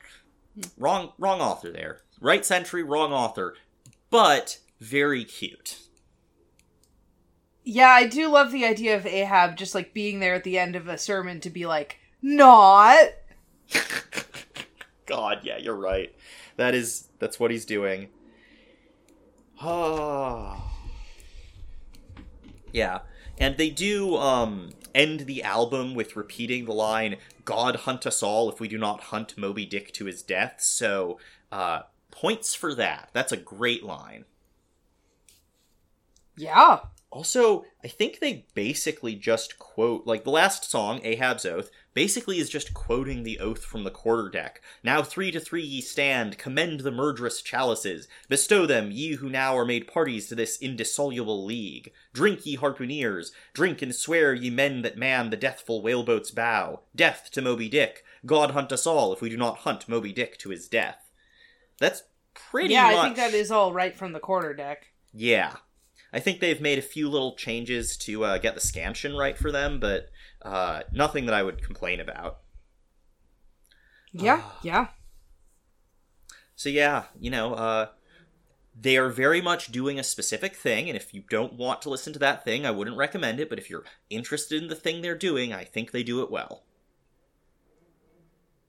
wrong 0.79 1.13
wrong 1.19 1.41
author 1.41 1.71
there. 1.71 2.01
Right 2.21 2.45
century, 2.45 2.83
wrong 2.83 3.13
author, 3.13 3.55
but 4.11 4.59
very 4.79 5.25
cute. 5.25 5.79
yeah, 7.65 7.89
I 7.91 8.07
do 8.07 8.29
love 8.29 8.51
the 8.53 8.65
idea 8.65 8.97
of 8.97 9.07
Ahab 9.07 9.57
just 9.57 9.75
like 9.75 9.95
being 9.95 10.21
there 10.21 10.35
at 10.35 10.45
the 10.45 10.59
end 10.59 10.75
of 10.77 10.89
a 10.89 10.99
sermon 10.99 11.41
to 11.41 11.51
be 11.51 11.67
like, 11.67 12.00
not. 12.23 13.09
God, 15.07 15.41
yeah, 15.43 15.59
you're 15.59 15.77
right. 15.77 16.15
That 16.57 16.75
is 16.75 17.09
that's 17.19 17.41
what 17.41 17.51
he's 17.51 17.65
doing. 17.65 18.09
Ah. 19.61 20.73
yeah. 22.73 23.01
And 23.39 23.57
they 23.57 23.71
do 23.71 24.17
um 24.17 24.71
end 24.95 25.21
the 25.21 25.43
album 25.43 25.95
with 25.95 26.17
repeating 26.17 26.65
the 26.65 26.73
line 26.73 27.17
God 27.45 27.77
hunt 27.77 28.07
us 28.07 28.23
all 28.23 28.51
if 28.51 28.61
we 28.61 28.69
do 28.69 28.79
not 28.79 29.05
hunt 29.05 29.39
Moby 29.39 29.65
Dick 29.67 29.93
to 29.95 30.05
his 30.07 30.23
death. 30.23 30.57
So, 30.59 31.19
uh 31.51 31.83
points 32.11 32.55
for 32.55 32.75
that. 32.75 33.11
That's 33.13 33.33
a 33.33 33.37
great 33.37 33.83
line. 33.83 34.25
Yeah. 36.37 36.81
Also, 37.13 37.65
I 37.83 37.89
think 37.89 38.21
they 38.21 38.47
basically 38.55 39.17
just 39.17 39.59
quote, 39.59 40.07
like 40.07 40.23
the 40.23 40.31
last 40.31 40.71
song, 40.71 41.01
Ahab's 41.03 41.45
Oath, 41.45 41.69
basically 41.93 42.39
is 42.39 42.49
just 42.49 42.73
quoting 42.73 43.25
the 43.25 43.41
oath 43.41 43.65
from 43.65 43.83
the 43.83 43.91
quarterdeck. 43.91 44.61
Now 44.85 45.03
three 45.03 45.33
to 45.33 45.41
three 45.41 45.63
ye 45.63 45.81
stand, 45.81 46.39
commend 46.39 46.81
the 46.81 46.93
murderous 46.93 47.43
chalices, 47.43 48.07
bestow 48.29 48.65
them, 48.65 48.93
ye 48.93 49.15
who 49.15 49.29
now 49.29 49.57
are 49.59 49.65
made 49.65 49.89
parties 49.89 50.29
to 50.29 50.37
this 50.37 50.63
indissoluble 50.63 51.45
league. 51.45 51.93
Drink, 52.13 52.47
ye 52.47 52.57
harpooneers, 52.57 53.33
drink 53.55 53.83
and 53.83 53.93
swear, 53.93 54.33
ye 54.33 54.49
men 54.49 54.83
that 54.83 54.97
man 54.97 55.31
the 55.31 55.37
deathful 55.37 55.83
whaleboat's 55.83 56.31
bow. 56.31 56.83
Death 56.95 57.31
to 57.33 57.43
Moby 57.43 57.69
Dick, 57.69 58.05
God 58.25 58.53
hunt 58.53 58.71
us 58.71 58.87
all 58.87 59.13
if 59.13 59.21
we 59.21 59.29
do 59.29 59.37
not 59.37 59.59
hunt 59.59 59.89
Moby 59.89 60.13
Dick 60.13 60.39
to 60.39 60.51
his 60.51 60.69
death. 60.69 61.11
That's 61.81 62.05
pretty 62.35 62.75
yeah, 62.75 62.85
much. 62.85 62.97
I 62.97 63.03
think 63.03 63.17
that 63.17 63.35
is 63.35 63.51
all 63.51 63.73
right 63.73 63.97
from 63.97 64.13
the 64.13 64.21
quarter 64.21 64.55
deck. 64.55 64.87
Yeah. 65.13 65.57
I 66.13 66.21
think 66.21 66.41
they've 66.41 66.61
made 66.61 66.79
a 66.79 66.83
few 66.83 67.09
little 67.09 67.37
changes 67.37 67.97
to 67.99 68.25
uh, 68.25 68.39
get 68.39 68.55
the 68.55 68.61
scansion 68.61 69.17
right 69.17 69.39
for 69.39 69.53
them, 69.53 69.79
but 69.79 70.11
uh, 70.43 70.83
nothing 70.93 71.27
that 71.27 71.35
I 71.35 71.43
would 71.43 71.63
complain 71.63 72.01
about. 72.01 72.39
Yeah, 74.13 74.41
Ah. 74.43 74.59
yeah. 74.63 74.87
So 76.57 76.69
yeah, 76.69 77.05
you 77.19 77.31
know, 77.31 77.55
uh, 77.55 77.89
they 78.79 78.97
are 78.97 79.09
very 79.09 79.41
much 79.41 79.71
doing 79.73 79.99
a 79.99 80.03
specific 80.05 80.57
thing, 80.57 80.89
and 80.89 80.97
if 80.97 81.15
you 81.15 81.23
don't 81.31 81.55
want 81.55 81.81
to 81.83 81.91
listen 81.91 82.13
to 82.15 82.19
that 82.19 82.45
thing, 82.45 82.67
I 82.67 82.71
wouldn't 82.71 82.97
recommend 82.97 83.41
it. 83.41 83.49
But 83.49 83.59
if 83.59 83.71
you're 83.71 83.85
interested 84.09 84.63
in 84.63 84.69
the 84.69 84.75
thing 84.75 85.01
they're 85.01 85.17
doing, 85.17 85.53
I 85.53 85.65
think 85.65 85.91
they 85.91 86.03
do 86.03 86.23
it 86.23 86.31
well. 86.31 86.65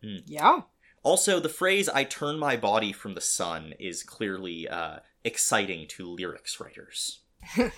Yeah. 0.02 0.62
Also, 1.04 1.39
the 1.39 1.50
phrase 1.50 1.89
"I 1.89 2.04
turn 2.04 2.38
my 2.38 2.56
body 2.56 2.92
from 2.92 3.16
the 3.16 3.22
sun" 3.22 3.74
is 3.80 4.04
clearly 4.04 4.68
uh, 4.68 5.00
exciting 5.24 5.88
to 5.89 6.08
lyrics 6.08 6.60
writers. 6.60 7.20
Because 7.56 7.72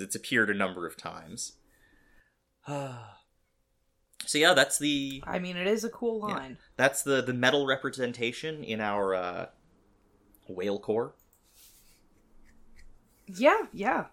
it's 0.00 0.14
appeared 0.14 0.50
a 0.50 0.54
number 0.54 0.86
of 0.86 0.96
times. 0.96 1.52
so 2.66 2.96
yeah, 4.34 4.54
that's 4.54 4.78
the 4.78 5.22
I 5.26 5.38
mean, 5.38 5.56
it 5.56 5.66
is 5.66 5.84
a 5.84 5.88
cool 5.90 6.28
Yeah. 6.28 6.34
line. 6.36 6.58
that's 6.76 7.02
the 7.02 7.22
the 7.22 7.32
metal 7.34 7.66
representation 7.66 8.62
in 8.64 8.80
our 8.80 9.14
uh, 9.14 9.46
whale 10.48 10.78
core. 10.78 11.14
Yeah, 13.26 13.58
yeah. 13.72 14.04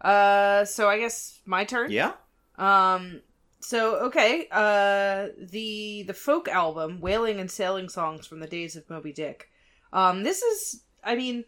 Uh, 0.00 0.64
so 0.64 0.88
I 0.88 0.98
guess 0.98 1.40
my 1.46 1.64
turn. 1.64 1.90
Yeah. 1.90 2.12
Um, 2.56 3.20
so 3.60 3.96
okay. 4.06 4.46
Uh, 4.50 5.28
the 5.38 6.04
the 6.06 6.14
folk 6.14 6.48
album, 6.48 7.00
"Whaling 7.00 7.40
and 7.40 7.50
Sailing 7.50 7.88
Songs 7.88 8.26
from 8.26 8.40
the 8.40 8.46
Days 8.46 8.76
of 8.76 8.88
Moby 8.88 9.12
Dick." 9.12 9.48
Um, 9.92 10.22
this 10.22 10.40
is, 10.42 10.84
I 11.02 11.16
mean, 11.16 11.44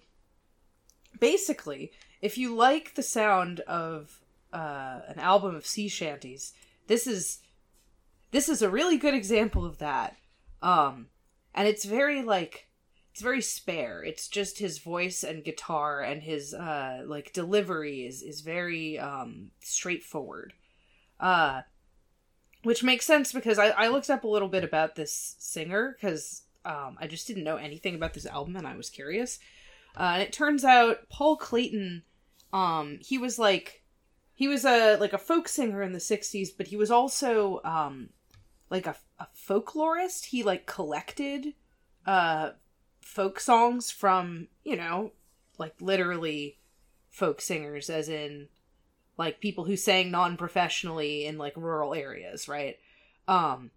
basically, 1.23 1.93
if 2.21 2.37
you 2.37 2.53
like 2.53 2.97
the 2.97 3.03
sound 3.03 3.61
of 3.61 4.21
uh, 4.53 5.03
an 5.07 5.21
album 5.21 5.55
of 5.55 5.65
sea 5.65 5.87
shanties, 5.87 6.53
this 6.89 7.07
is 7.07 7.39
this 8.33 8.49
is 8.49 8.61
a 8.61 8.69
really 8.69 8.99
good 8.99 9.15
example 9.15 9.65
of 9.65 9.79
that. 9.79 10.17
Um, 10.63 11.07
and 11.55 11.69
it's 11.69 11.85
very 11.85 12.23
like 12.23 12.67
it's 13.13 13.23
very 13.23 13.41
spare. 13.41 14.03
It's 14.03 14.27
just 14.27 14.59
his 14.59 14.79
voice 14.79 15.23
and 15.23 15.45
guitar 15.45 16.01
and 16.01 16.23
his 16.23 16.55
uh 16.55 17.05
like 17.07 17.33
delivery 17.33 18.05
is 18.05 18.23
is 18.23 18.41
very 18.41 18.99
um 18.99 19.53
straightforward. 19.61 20.55
Uh 21.21 21.63
which 22.65 22.83
makes 22.83 23.07
sense 23.07 23.33
because 23.33 23.59
I, 23.61 23.69
I 23.69 23.89
looked 23.89 24.11
up 24.11 24.25
a 24.25 24.29
little 24.29 24.49
bit 24.49 24.65
about 24.65 24.97
this 24.97 25.37
singer 25.39 25.97
because 26.01 26.43
um, 26.65 26.97
I 27.01 27.09
just 27.09 27.27
didn't 27.27 27.43
know 27.43 27.57
anything 27.57 27.97
about 27.97 28.15
this 28.15 28.27
album 28.27 28.55
and 28.55 28.69
I 28.69 28.77
was 28.77 28.89
curious. 28.89 29.41
Uh, 29.97 30.13
and 30.15 30.23
it 30.23 30.33
turns 30.33 30.65
out 30.65 31.09
Paul 31.09 31.37
Clayton, 31.37 32.03
um, 32.53 32.99
he 33.01 33.19
was 33.19 33.39
like, 33.39 33.83
he 34.35 34.49
was 34.49 34.65
a 34.65 34.97
like 34.97 35.13
a 35.13 35.19
folk 35.19 35.49
singer 35.49 35.83
in 35.83 35.93
the 35.93 35.99
'60s, 35.99 36.49
but 36.57 36.69
he 36.69 36.77
was 36.77 36.91
also 36.91 37.61
um, 37.65 38.09
like 38.71 38.87
a, 38.87 38.97
a 39.19 39.29
folklorist. 39.37 40.27
He 40.27 40.43
like 40.43 40.67
collected 40.67 41.55
uh, 42.07 42.51
folk 43.01 43.39
songs 43.39 43.91
from 43.91 44.49
you 44.65 44.77
know 44.77 45.13
like 45.59 45.75
literally 45.81 46.59
folk 47.11 47.41
singers, 47.41 47.91
as 47.91 48.09
in 48.09 48.49
like 49.19 49.41
people 49.41 49.65
who 49.65 49.77
sang 49.77 50.11
non-professionally 50.11 51.27
in 51.27 51.39
like 51.39 51.57
rural 51.57 51.95
areas, 51.95 52.49
right? 52.49 52.79
Um, 53.29 53.71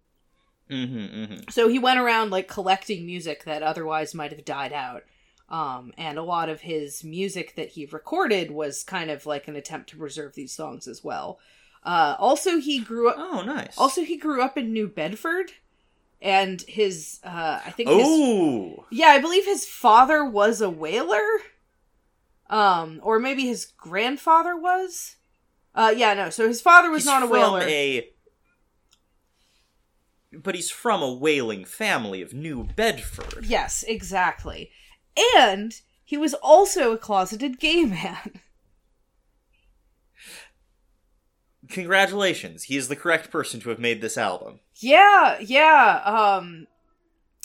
Mm-hmm. 0.68 0.98
mm-hmm. 0.98 1.40
so 1.48 1.68
he 1.68 1.78
went 1.78 2.00
around 2.00 2.30
like 2.30 2.48
collecting 2.48 3.06
music 3.06 3.44
that 3.44 3.62
otherwise 3.62 4.16
might 4.16 4.32
have 4.32 4.44
died 4.44 4.72
out. 4.72 5.04
Um, 5.48 5.92
and 5.96 6.18
a 6.18 6.22
lot 6.24 6.48
of 6.48 6.62
his 6.62 7.04
music 7.04 7.54
that 7.54 7.68
he 7.70 7.86
recorded 7.86 8.50
was 8.50 8.82
kind 8.82 9.10
of 9.10 9.26
like 9.26 9.46
an 9.46 9.54
attempt 9.56 9.90
to 9.90 9.96
preserve 9.96 10.34
these 10.34 10.52
songs 10.52 10.88
as 10.88 11.04
well. 11.04 11.38
Uh, 11.84 12.16
also, 12.18 12.58
he 12.58 12.80
grew 12.80 13.08
up. 13.08 13.14
Oh, 13.16 13.42
nice. 13.42 13.78
Also, 13.78 14.02
he 14.02 14.16
grew 14.16 14.42
up 14.42 14.58
in 14.58 14.72
New 14.72 14.88
Bedford, 14.88 15.52
and 16.20 16.62
his 16.62 17.20
uh, 17.22 17.60
I 17.64 17.70
think 17.70 17.88
oh, 17.92 18.86
yeah, 18.90 19.08
I 19.08 19.20
believe 19.20 19.44
his 19.44 19.66
father 19.66 20.24
was 20.24 20.60
a 20.60 20.68
whaler. 20.70 21.20
Um, 22.48 23.00
or 23.02 23.18
maybe 23.18 23.46
his 23.46 23.66
grandfather 23.66 24.56
was. 24.56 25.16
Uh, 25.74 25.92
yeah, 25.96 26.14
no. 26.14 26.30
So 26.30 26.48
his 26.48 26.60
father 26.60 26.90
was 26.90 27.02
he's 27.02 27.06
not 27.06 27.22
a 27.22 27.26
whaler. 27.26 27.60
a- 27.62 28.08
But 30.32 30.54
he's 30.54 30.70
from 30.70 31.02
a 31.02 31.12
whaling 31.12 31.64
family 31.64 32.20
of 32.22 32.34
New 32.34 32.64
Bedford. 32.64 33.46
Yes, 33.46 33.84
exactly. 33.86 34.70
And 35.38 35.72
he 36.04 36.16
was 36.16 36.34
also 36.34 36.92
a 36.92 36.98
closeted 36.98 37.58
gay 37.58 37.84
man. 37.84 38.40
Congratulations, 41.68 42.64
he 42.64 42.76
is 42.76 42.86
the 42.88 42.94
correct 42.96 43.30
person 43.30 43.58
to 43.60 43.70
have 43.70 43.80
made 43.80 44.00
this 44.00 44.16
album. 44.16 44.60
Yeah, 44.76 45.38
yeah. 45.40 46.00
Um 46.04 46.66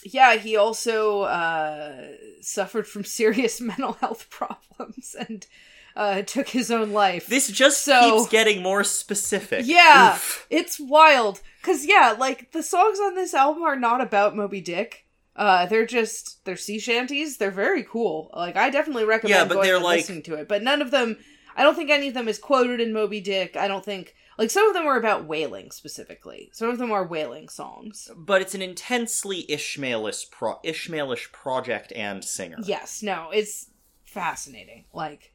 yeah, 0.03 0.35
he 0.35 0.55
also 0.55 1.21
uh 1.21 2.07
suffered 2.41 2.87
from 2.87 3.03
serious 3.03 3.59
mental 3.61 3.93
health 3.93 4.29
problems 4.29 5.15
and 5.27 5.47
uh 5.95 6.21
took 6.21 6.49
his 6.49 6.69
own 6.69 6.91
life. 6.91 7.25
This 7.27 7.47
just 7.47 7.83
So- 7.83 8.19
keeps 8.19 8.29
getting 8.31 8.61
more 8.61 8.83
specific. 8.83 9.65
Yeah, 9.65 10.13
Oof. 10.13 10.45
it's 10.51 10.79
wild. 10.79 11.41
Cause 11.63 11.85
yeah, 11.85 12.15
like 12.17 12.51
the 12.51 12.61
songs 12.63 12.99
on 12.99 13.15
this 13.15 13.33
album 13.33 13.63
are 13.63 13.75
not 13.75 14.01
about 14.01 14.35
Moby 14.35 14.61
Dick. 14.61 15.05
Uh, 15.35 15.65
they're 15.65 15.85
just 15.85 16.43
they're 16.45 16.57
sea 16.57 16.79
shanties. 16.79 17.37
They're 17.37 17.51
very 17.51 17.83
cool. 17.83 18.29
Like 18.35 18.55
I 18.57 18.69
definitely 18.69 19.05
recommend 19.05 19.37
Yeah, 19.37 19.45
but 19.45 19.55
going 19.55 19.65
they're 19.67 19.75
and 19.77 19.83
like- 19.83 19.97
listening 19.99 20.23
to 20.23 20.35
it. 20.35 20.47
But 20.47 20.63
none 20.63 20.81
of 20.81 20.91
them. 20.91 21.17
I 21.55 21.63
don't 21.63 21.75
think 21.75 21.89
any 21.89 22.07
of 22.07 22.13
them 22.13 22.27
is 22.29 22.39
quoted 22.39 22.79
in 22.79 22.93
Moby 22.93 23.19
Dick. 23.19 23.57
I 23.57 23.67
don't 23.67 23.83
think 23.83 24.15
like 24.37 24.49
some 24.49 24.67
of 24.67 24.73
them 24.73 24.85
are 24.87 24.97
about 24.97 25.25
whaling 25.25 25.71
specifically. 25.71 26.49
Some 26.53 26.69
of 26.69 26.77
them 26.77 26.91
are 26.91 27.05
whaling 27.05 27.49
songs. 27.49 28.09
But 28.15 28.41
it's 28.41 28.55
an 28.55 28.61
intensely 28.61 29.45
Ishmaelish, 29.49 30.31
pro- 30.31 30.59
Ishmaelish 30.63 31.31
project 31.33 31.91
and 31.93 32.23
singer. 32.23 32.57
Yes, 32.63 33.03
no, 33.03 33.29
it's 33.33 33.69
fascinating. 34.05 34.85
Like 34.93 35.33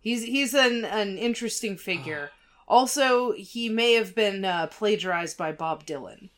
he's 0.00 0.22
he's 0.24 0.54
an 0.54 0.84
an 0.84 1.18
interesting 1.18 1.76
figure. 1.76 2.30
also, 2.68 3.32
he 3.32 3.68
may 3.68 3.94
have 3.94 4.14
been 4.14 4.44
uh, 4.44 4.66
plagiarized 4.68 5.36
by 5.36 5.52
Bob 5.52 5.84
Dylan. 5.84 6.30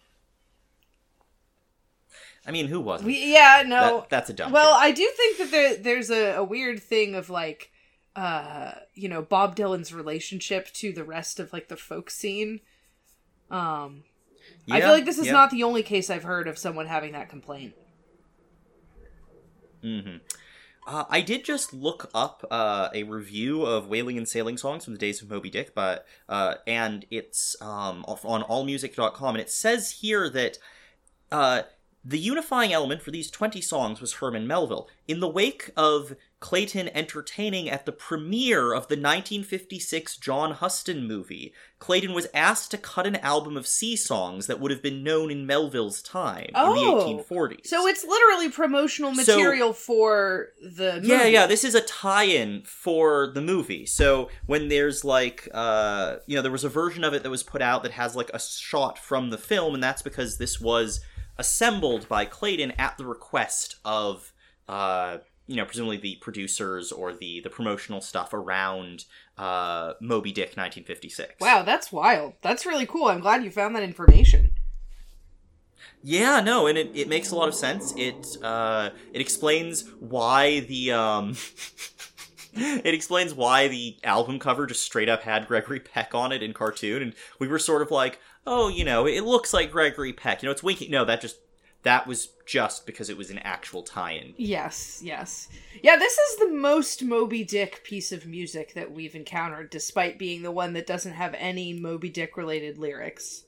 I 2.46 2.50
mean, 2.50 2.66
who 2.68 2.80
wasn't? 2.80 3.06
We, 3.06 3.32
yeah, 3.32 3.62
no. 3.66 4.00
That- 4.00 4.10
that's 4.10 4.30
a 4.30 4.32
dumb. 4.34 4.52
well, 4.52 4.72
joke. 4.72 4.82
I 4.82 4.90
do 4.92 5.10
think 5.16 5.38
that 5.38 5.50
there 5.50 5.76
there's 5.76 6.10
a, 6.10 6.34
a 6.36 6.44
weird 6.44 6.82
thing 6.82 7.14
of 7.14 7.30
like 7.30 7.70
uh 8.16 8.72
you 8.94 9.08
know 9.08 9.22
Bob 9.22 9.56
Dylan's 9.56 9.92
relationship 9.92 10.72
to 10.74 10.92
the 10.92 11.04
rest 11.04 11.40
of 11.40 11.52
like 11.52 11.68
the 11.68 11.76
folk 11.76 12.10
scene. 12.10 12.60
Um 13.50 14.04
I 14.70 14.80
feel 14.80 14.90
like 14.90 15.04
this 15.04 15.18
is 15.18 15.26
yeah. 15.26 15.32
not 15.32 15.50
the 15.50 15.62
only 15.62 15.82
case 15.82 16.10
I've 16.10 16.22
heard 16.22 16.48
of 16.48 16.58
someone 16.58 16.86
having 16.86 17.12
that 17.12 17.28
complaint. 17.28 17.74
hmm 19.82 20.16
Uh, 20.86 21.04
I 21.08 21.22
did 21.22 21.44
just 21.46 21.72
look 21.72 22.10
up 22.14 22.44
uh, 22.50 22.90
a 22.94 23.04
review 23.04 23.62
of 23.62 23.88
whaling 23.88 24.18
and 24.18 24.28
sailing 24.28 24.58
songs 24.58 24.84
from 24.84 24.92
the 24.92 24.98
days 24.98 25.22
of 25.22 25.30
Moby 25.30 25.48
Dick, 25.48 25.74
but 25.74 26.06
uh, 26.28 26.56
and 26.66 27.06
it's 27.10 27.56
um, 27.62 28.04
on 28.06 28.42
allmusic.com, 28.42 29.34
and 29.34 29.40
it 29.40 29.50
says 29.50 29.90
here 30.02 30.28
that 30.28 30.58
uh, 31.32 31.62
the 32.04 32.18
unifying 32.18 32.72
element 32.72 33.00
for 33.02 33.10
these 33.10 33.30
20 33.30 33.60
songs 33.62 34.00
was 34.00 34.14
Herman 34.14 34.46
Melville. 34.46 34.88
In 35.08 35.20
the 35.20 35.28
wake 35.28 35.70
of 35.76 36.14
Clayton 36.38 36.90
entertaining 36.94 37.70
at 37.70 37.86
the 37.86 37.92
premiere 37.92 38.74
of 38.74 38.88
the 38.88 38.96
1956 38.96 40.18
John 40.18 40.50
Huston 40.52 41.06
movie, 41.08 41.54
Clayton 41.78 42.12
was 42.12 42.26
asked 42.34 42.70
to 42.72 42.78
cut 42.78 43.06
an 43.06 43.16
album 43.16 43.56
of 43.56 43.66
sea 43.66 43.96
songs 43.96 44.46
that 44.46 44.60
would 44.60 44.70
have 44.70 44.82
been 44.82 45.02
known 45.02 45.30
in 45.30 45.46
Melville's 45.46 46.02
time 46.02 46.50
Oh. 46.54 46.74
in 46.74 47.16
the 47.16 47.22
1840s. 47.22 47.66
So 47.68 47.86
it's 47.86 48.04
literally 48.04 48.50
promotional 48.50 49.14
So- 49.14 49.36
material 49.38 49.72
for 49.72 50.48
the 50.62 50.96
movie. 50.96 51.08
Yeah, 51.08 51.24
yeah, 51.26 51.46
this 51.46 51.64
is 51.64 51.74
a 51.74 51.80
tie-in 51.80 52.64
for 52.66 53.30
the 53.34 53.40
movie. 53.40 53.86
So 53.86 54.28
when 54.44 54.68
there's 54.68 55.04
like 55.04 55.48
uh 55.54 56.16
you 56.26 56.36
know, 56.36 56.42
there 56.42 56.52
was 56.52 56.64
a 56.64 56.68
version 56.68 57.04
of 57.04 57.14
it 57.14 57.22
that 57.22 57.30
was 57.30 57.42
put 57.42 57.62
out 57.62 57.82
that 57.84 57.92
has 57.92 58.14
like 58.14 58.30
a 58.34 58.38
shot 58.40 58.98
from 58.98 59.30
the 59.30 59.38
film 59.38 59.72
and 59.72 59.82
that's 59.82 60.02
because 60.02 60.36
this 60.36 60.60
was 60.60 61.00
assembled 61.38 62.08
by 62.08 62.24
Clayton 62.24 62.72
at 62.72 62.96
the 62.98 63.04
request 63.06 63.76
of 63.84 64.32
uh 64.68 65.18
you 65.46 65.56
know, 65.56 65.66
presumably 65.66 65.98
the 65.98 66.16
producers 66.22 66.90
or 66.90 67.12
the 67.12 67.40
the 67.40 67.50
promotional 67.50 68.00
stuff 68.00 68.32
around 68.32 69.04
uh 69.36 69.92
Moby 70.00 70.32
Dick 70.32 70.56
1956. 70.56 71.34
Wow, 71.40 71.62
that's 71.62 71.92
wild. 71.92 72.34
That's 72.42 72.64
really 72.64 72.86
cool. 72.86 73.08
I'm 73.08 73.20
glad 73.20 73.44
you 73.44 73.50
found 73.50 73.76
that 73.76 73.82
information. 73.82 74.52
Yeah, 76.02 76.40
no, 76.40 76.66
and 76.66 76.76
it, 76.76 76.90
it 76.94 77.08
makes 77.08 77.30
a 77.30 77.36
lot 77.36 77.48
of 77.48 77.54
sense. 77.54 77.94
It 77.96 78.36
uh 78.42 78.90
it 79.12 79.20
explains 79.20 79.88
why 80.00 80.60
the 80.60 80.92
um 80.92 81.36
it 82.56 82.94
explains 82.94 83.34
why 83.34 83.68
the 83.68 83.96
album 84.04 84.38
cover 84.38 84.66
just 84.66 84.82
straight 84.82 85.08
up 85.08 85.22
had 85.22 85.48
Gregory 85.48 85.80
Peck 85.80 86.14
on 86.14 86.32
it 86.32 86.42
in 86.42 86.52
cartoon, 86.52 87.02
and 87.02 87.14
we 87.38 87.48
were 87.48 87.58
sort 87.58 87.82
of 87.82 87.90
like, 87.90 88.20
oh, 88.46 88.68
you 88.68 88.84
know, 88.84 89.06
it 89.06 89.24
looks 89.24 89.52
like 89.52 89.70
Gregory 89.70 90.12
Peck. 90.12 90.42
You 90.42 90.48
know, 90.48 90.52
it's 90.52 90.62
winking. 90.62 90.90
No, 90.90 91.04
that 91.04 91.20
just 91.20 91.38
that 91.84 92.06
was 92.06 92.30
just 92.46 92.86
because 92.86 93.10
it 93.10 93.16
was 93.16 93.30
an 93.30 93.38
actual 93.38 93.82
tie-in. 93.82 94.34
Yes, 94.36 95.00
yes. 95.02 95.48
Yeah, 95.82 95.96
this 95.96 96.16
is 96.16 96.38
the 96.38 96.50
most 96.50 97.02
Moby 97.02 97.44
Dick 97.44 97.84
piece 97.84 98.10
of 98.10 98.26
music 98.26 98.74
that 98.74 98.90
we've 98.90 99.14
encountered, 99.14 99.70
despite 99.70 100.18
being 100.18 100.42
the 100.42 100.50
one 100.50 100.72
that 100.72 100.86
doesn't 100.86 101.12
have 101.12 101.34
any 101.38 101.74
Moby 101.74 102.08
Dick 102.08 102.36
related 102.36 102.78
lyrics. 102.78 103.44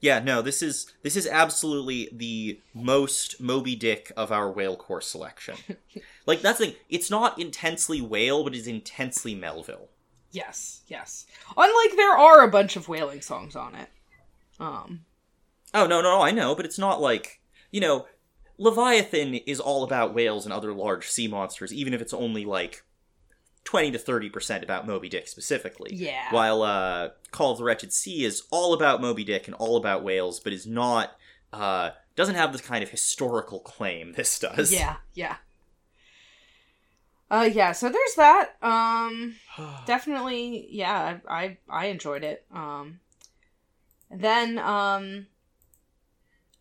Yeah, 0.00 0.18
no, 0.18 0.42
this 0.42 0.62
is 0.62 0.92
this 1.02 1.14
is 1.14 1.28
absolutely 1.28 2.08
the 2.12 2.60
most 2.74 3.40
Moby 3.40 3.76
Dick 3.76 4.10
of 4.16 4.32
our 4.32 4.50
whale 4.50 4.76
core 4.76 5.00
selection. 5.00 5.56
like 6.26 6.42
that's 6.42 6.58
the 6.58 6.66
thing. 6.66 6.74
It's 6.88 7.10
not 7.10 7.40
intensely 7.40 8.00
whale, 8.00 8.42
but 8.42 8.54
it's 8.54 8.66
intensely 8.66 9.36
Melville. 9.36 9.88
Yes, 10.32 10.82
yes. 10.88 11.26
Unlike 11.56 11.96
there 11.96 12.16
are 12.16 12.42
a 12.42 12.50
bunch 12.50 12.76
of 12.76 12.88
whaling 12.88 13.20
songs 13.20 13.54
on 13.54 13.74
it. 13.74 13.88
Um, 14.58 15.04
Oh 15.74 15.86
no, 15.86 16.02
no, 16.02 16.20
I 16.20 16.30
know, 16.32 16.54
but 16.54 16.64
it's 16.66 16.78
not 16.78 17.00
like 17.00 17.40
you 17.70 17.80
know, 17.80 18.06
Leviathan 18.58 19.34
is 19.34 19.60
all 19.60 19.82
about 19.84 20.14
whales 20.14 20.44
and 20.44 20.52
other 20.52 20.72
large 20.72 21.08
sea 21.08 21.28
monsters, 21.28 21.72
even 21.72 21.94
if 21.94 22.02
it's 22.02 22.12
only 22.14 22.44
like 22.44 22.82
twenty 23.64 23.90
to 23.90 23.98
thirty 23.98 24.28
percent 24.28 24.62
about 24.64 24.86
Moby 24.86 25.08
Dick 25.08 25.28
specifically. 25.28 25.94
Yeah. 25.94 26.26
While 26.30 26.62
uh, 26.62 27.10
Call 27.30 27.52
of 27.52 27.58
the 27.58 27.64
Wretched 27.64 27.92
Sea 27.92 28.24
is 28.24 28.42
all 28.50 28.74
about 28.74 29.00
Moby 29.00 29.24
Dick 29.24 29.46
and 29.46 29.54
all 29.54 29.76
about 29.76 30.04
whales, 30.04 30.40
but 30.40 30.52
is 30.52 30.66
not 30.66 31.12
uh, 31.52 31.90
doesn't 32.16 32.34
have 32.34 32.52
this 32.52 32.60
kind 32.60 32.82
of 32.82 32.90
historical 32.90 33.60
claim 33.60 34.12
this 34.12 34.38
does. 34.38 34.72
yeah, 34.72 34.96
yeah. 35.14 35.36
Uh, 37.32 37.50
yeah. 37.52 37.72
So 37.72 37.88
there's 37.88 38.14
that. 38.16 38.56
Um, 38.62 39.36
definitely. 39.86 40.68
Yeah, 40.70 41.18
I 41.28 41.44
I, 41.44 41.58
I 41.68 41.86
enjoyed 41.86 42.24
it. 42.24 42.46
Um, 42.52 43.00
then 44.10 44.58
um, 44.58 45.26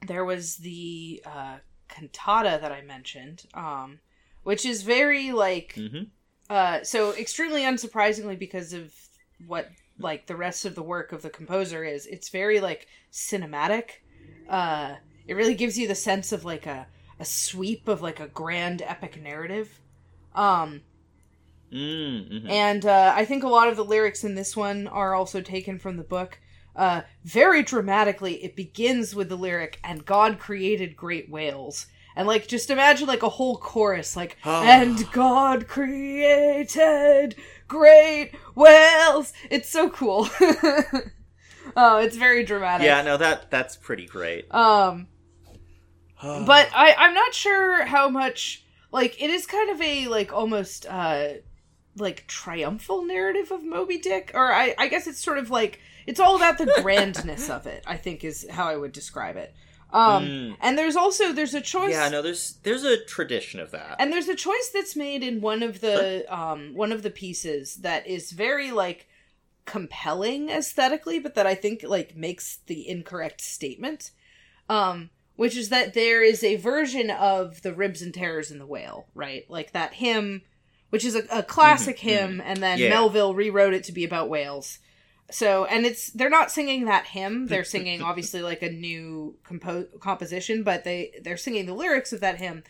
there 0.07 0.25
was 0.25 0.57
the 0.57 1.21
uh, 1.25 1.57
cantata 1.89 2.59
that 2.61 2.71
I 2.71 2.81
mentioned. 2.81 3.45
Um, 3.53 3.99
which 4.43 4.65
is 4.65 4.81
very 4.83 5.31
like 5.31 5.73
hmm 5.75 6.03
Uh, 6.49 6.83
so 6.83 7.13
extremely 7.15 7.63
unsurprisingly 7.63 8.37
because 8.37 8.73
of 8.73 8.93
what 9.47 9.71
like 9.99 10.27
the 10.27 10.35
rest 10.35 10.65
of 10.65 10.75
the 10.75 10.83
work 10.83 11.13
of 11.13 11.21
the 11.21 11.29
composer 11.29 11.83
is, 11.85 12.05
it's 12.07 12.29
very 12.29 12.59
like 12.59 12.87
cinematic. 13.11 14.01
Uh, 14.49 14.95
it 15.27 15.35
really 15.35 15.55
gives 15.55 15.77
you 15.77 15.87
the 15.87 15.95
sense 15.95 16.31
of 16.31 16.45
like 16.45 16.65
a 16.65 16.87
a 17.19 17.25
sweep 17.25 17.87
of 17.87 18.01
like 18.01 18.19
a 18.19 18.27
grand 18.27 18.81
epic 18.81 19.21
narrative. 19.21 19.81
Um, 20.35 20.81
Mm-hmm. 21.71 22.49
and 22.49 22.85
uh, 22.85 23.13
I 23.15 23.23
think 23.23 23.43
a 23.43 23.47
lot 23.47 23.69
of 23.69 23.77
the 23.77 23.85
lyrics 23.85 24.25
in 24.25 24.35
this 24.35 24.57
one 24.57 24.87
are 24.87 25.15
also 25.15 25.39
taken 25.39 25.79
from 25.79 25.95
the 25.95 26.03
book. 26.03 26.37
Uh, 26.75 27.01
very 27.23 27.63
dramatically, 27.63 28.43
it 28.43 28.55
begins 28.55 29.15
with 29.15 29.29
the 29.29 29.37
lyric, 29.37 29.79
and 29.83 30.05
God 30.05 30.37
created 30.37 30.97
great 30.97 31.29
whales. 31.29 31.87
And 32.15 32.27
like, 32.27 32.47
just 32.47 32.69
imagine 32.69 33.07
like 33.07 33.23
a 33.23 33.29
whole 33.29 33.57
chorus, 33.57 34.17
like, 34.17 34.37
and 34.43 35.09
God 35.13 35.67
created 35.67 37.35
great 37.69 38.31
whales. 38.53 39.31
It's 39.49 39.69
so 39.69 39.89
cool. 39.89 40.27
oh, 41.77 41.99
it's 41.99 42.17
very 42.17 42.43
dramatic. 42.43 42.85
Yeah, 42.85 43.01
no, 43.01 43.15
that 43.17 43.49
that's 43.49 43.77
pretty 43.77 44.07
great. 44.07 44.53
Um, 44.53 45.07
but 46.21 46.69
I 46.73 46.95
I'm 46.97 47.13
not 47.13 47.33
sure 47.33 47.85
how 47.85 48.09
much 48.09 48.65
like 48.91 49.21
it 49.21 49.29
is 49.29 49.45
kind 49.45 49.69
of 49.69 49.81
a 49.81 50.07
like 50.07 50.33
almost 50.33 50.85
uh 50.85 51.29
like 51.97 52.25
triumphal 52.27 53.05
narrative 53.05 53.51
of 53.51 53.63
Moby 53.63 53.97
Dick 53.97 54.31
or 54.33 54.51
I 54.53 54.73
I 54.77 54.87
guess 54.87 55.07
it's 55.07 55.23
sort 55.23 55.37
of 55.37 55.49
like 55.49 55.79
it's 56.07 56.19
all 56.19 56.35
about 56.35 56.57
the 56.57 56.71
grandness 56.81 57.49
of 57.49 57.67
it 57.67 57.83
I 57.87 57.97
think 57.97 58.23
is 58.23 58.47
how 58.49 58.67
I 58.67 58.77
would 58.77 58.91
describe 58.91 59.37
it. 59.37 59.53
Um 59.93 60.25
Mm. 60.25 60.57
and 60.61 60.77
there's 60.77 60.95
also 60.95 61.33
there's 61.33 61.53
a 61.53 61.59
choice 61.61 61.91
yeah, 61.91 62.07
no, 62.07 62.21
there's 62.21 62.57
there's 62.63 62.85
a 62.85 63.03
tradition 63.03 63.59
of 63.59 63.71
that. 63.71 63.97
and 63.99 64.11
there's 64.13 64.29
a 64.29 64.35
choice 64.35 64.69
that's 64.73 64.95
made 64.95 65.21
in 65.21 65.41
one 65.41 65.63
of 65.63 65.81
the 65.81 66.25
um 66.33 66.73
one 66.73 66.93
of 66.93 67.03
the 67.03 67.09
pieces 67.09 67.75
that 67.77 68.07
is 68.07 68.31
very 68.31 68.71
like 68.71 69.07
compelling 69.65 70.49
aesthetically 70.49 71.19
but 71.19 71.35
that 71.35 71.45
I 71.45 71.55
think 71.55 71.83
like 71.83 72.15
makes 72.15 72.57
the 72.67 72.87
incorrect 72.87 73.41
statement. 73.41 74.11
Um 74.69 75.09
which 75.41 75.57
is 75.57 75.69
that 75.69 75.93
there 75.95 76.21
is 76.23 76.43
a 76.43 76.55
version 76.57 77.09
of 77.09 77.61
the 77.63 77.73
ribs 77.73 78.01
and 78.03 78.13
terrors 78.13 78.51
in 78.51 78.59
the 78.59 78.65
whale, 78.65 79.07
right? 79.15 79.43
Like 79.49 79.71
that 79.73 79.93
hymn 79.95 80.43
which 80.91 81.05
is 81.05 81.15
a, 81.15 81.23
a 81.31 81.41
classic 81.41 81.97
Mhm, 81.97 81.99
hymn 82.09 82.41
and 82.43 82.61
then 82.61 82.77
Yeah. 82.77 82.89
Melville 82.89 83.33
rewrote 83.33 83.73
it 83.73 83.85
to 83.85 83.93
be 83.93 84.03
about 84.03 84.29
whales. 84.29 84.79
So, 85.31 85.63
and 85.65 85.85
it's 85.85 86.11
they're 86.11 86.29
not 86.29 86.51
singing 86.51 86.85
that 86.85 87.05
hymn. 87.07 87.47
They're 87.47 87.63
singing 87.75 88.01
obviously 88.01 88.41
like 88.41 88.61
a 88.61 88.69
new 88.69 89.37
compo- 89.43 89.87
composition, 90.01 90.63
but 90.63 90.83
they 90.83 91.13
they're 91.23 91.37
singing 91.37 91.65
the 91.65 91.73
lyrics 91.73 92.11
of 92.13 92.19
that 92.19 92.37
hymn 92.39 92.63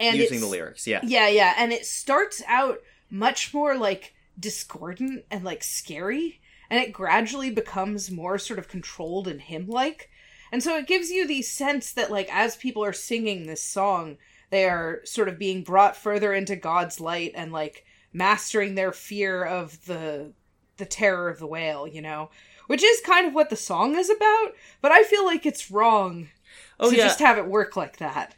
and 0.00 0.16
using 0.16 0.40
the 0.40 0.46
lyrics. 0.46 0.86
Yeah. 0.86 1.00
Yeah, 1.02 1.28
yeah, 1.28 1.54
and 1.58 1.72
it 1.72 1.84
starts 1.84 2.40
out 2.46 2.78
much 3.10 3.52
more 3.52 3.76
like 3.76 4.14
discordant 4.38 5.24
and 5.30 5.42
like 5.44 5.64
scary, 5.64 6.40
and 6.70 6.80
it 6.80 6.92
gradually 6.92 7.50
becomes 7.50 8.10
more 8.10 8.38
sort 8.38 8.58
of 8.60 8.68
controlled 8.68 9.26
and 9.28 9.40
hymn 9.40 9.66
like. 9.68 10.10
And 10.54 10.62
so 10.62 10.76
it 10.76 10.86
gives 10.86 11.10
you 11.10 11.26
the 11.26 11.42
sense 11.42 11.90
that 11.94 12.12
like 12.12 12.32
as 12.32 12.54
people 12.54 12.84
are 12.84 12.92
singing 12.92 13.44
this 13.44 13.60
song, 13.60 14.18
they 14.50 14.66
are 14.68 15.00
sort 15.02 15.28
of 15.28 15.36
being 15.36 15.64
brought 15.64 15.96
further 15.96 16.32
into 16.32 16.54
God's 16.54 17.00
light 17.00 17.32
and 17.34 17.50
like 17.50 17.84
mastering 18.12 18.76
their 18.76 18.92
fear 18.92 19.42
of 19.42 19.84
the 19.86 20.32
the 20.76 20.86
terror 20.86 21.28
of 21.28 21.40
the 21.40 21.46
whale, 21.48 21.88
you 21.88 22.00
know. 22.00 22.30
Which 22.68 22.84
is 22.84 23.00
kind 23.00 23.26
of 23.26 23.34
what 23.34 23.50
the 23.50 23.56
song 23.56 23.96
is 23.96 24.08
about, 24.08 24.52
but 24.80 24.92
I 24.92 25.02
feel 25.02 25.24
like 25.24 25.44
it's 25.44 25.72
wrong 25.72 26.28
Oh 26.78 26.88
to 26.88 26.96
yeah. 26.96 27.02
just 27.02 27.18
have 27.18 27.36
it 27.36 27.48
work 27.48 27.76
like 27.76 27.96
that. 27.96 28.36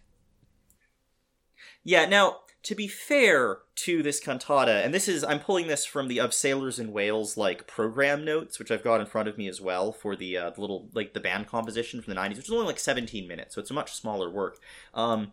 Yeah, 1.84 2.06
now, 2.06 2.38
to 2.66 2.74
be 2.74 2.88
fair 2.88 3.58
to 3.76 4.02
this 4.02 4.18
cantata, 4.18 4.84
and 4.84 4.92
this 4.92 5.06
is, 5.06 5.22
I'm 5.22 5.38
pulling 5.38 5.68
this 5.68 5.84
from 5.84 6.08
the 6.08 6.18
Of 6.18 6.34
Sailors 6.34 6.80
and 6.80 6.92
Whales, 6.92 7.36
like, 7.36 7.68
program 7.68 8.24
notes, 8.24 8.58
which 8.58 8.72
I've 8.72 8.82
got 8.82 9.00
in 9.00 9.06
front 9.06 9.28
of 9.28 9.38
me 9.38 9.46
as 9.46 9.60
well, 9.60 9.92
for 9.92 10.16
the, 10.16 10.36
uh, 10.36 10.50
the 10.50 10.60
little, 10.60 10.88
like, 10.92 11.12
the 11.12 11.20
band 11.20 11.46
composition 11.46 12.02
from 12.02 12.12
the 12.12 12.20
90s, 12.20 12.38
which 12.38 12.46
is 12.46 12.50
only 12.50 12.66
like 12.66 12.80
17 12.80 13.28
minutes, 13.28 13.54
so 13.54 13.60
it's 13.60 13.70
a 13.70 13.74
much 13.74 13.92
smaller 13.92 14.28
work. 14.28 14.58
Um, 14.94 15.30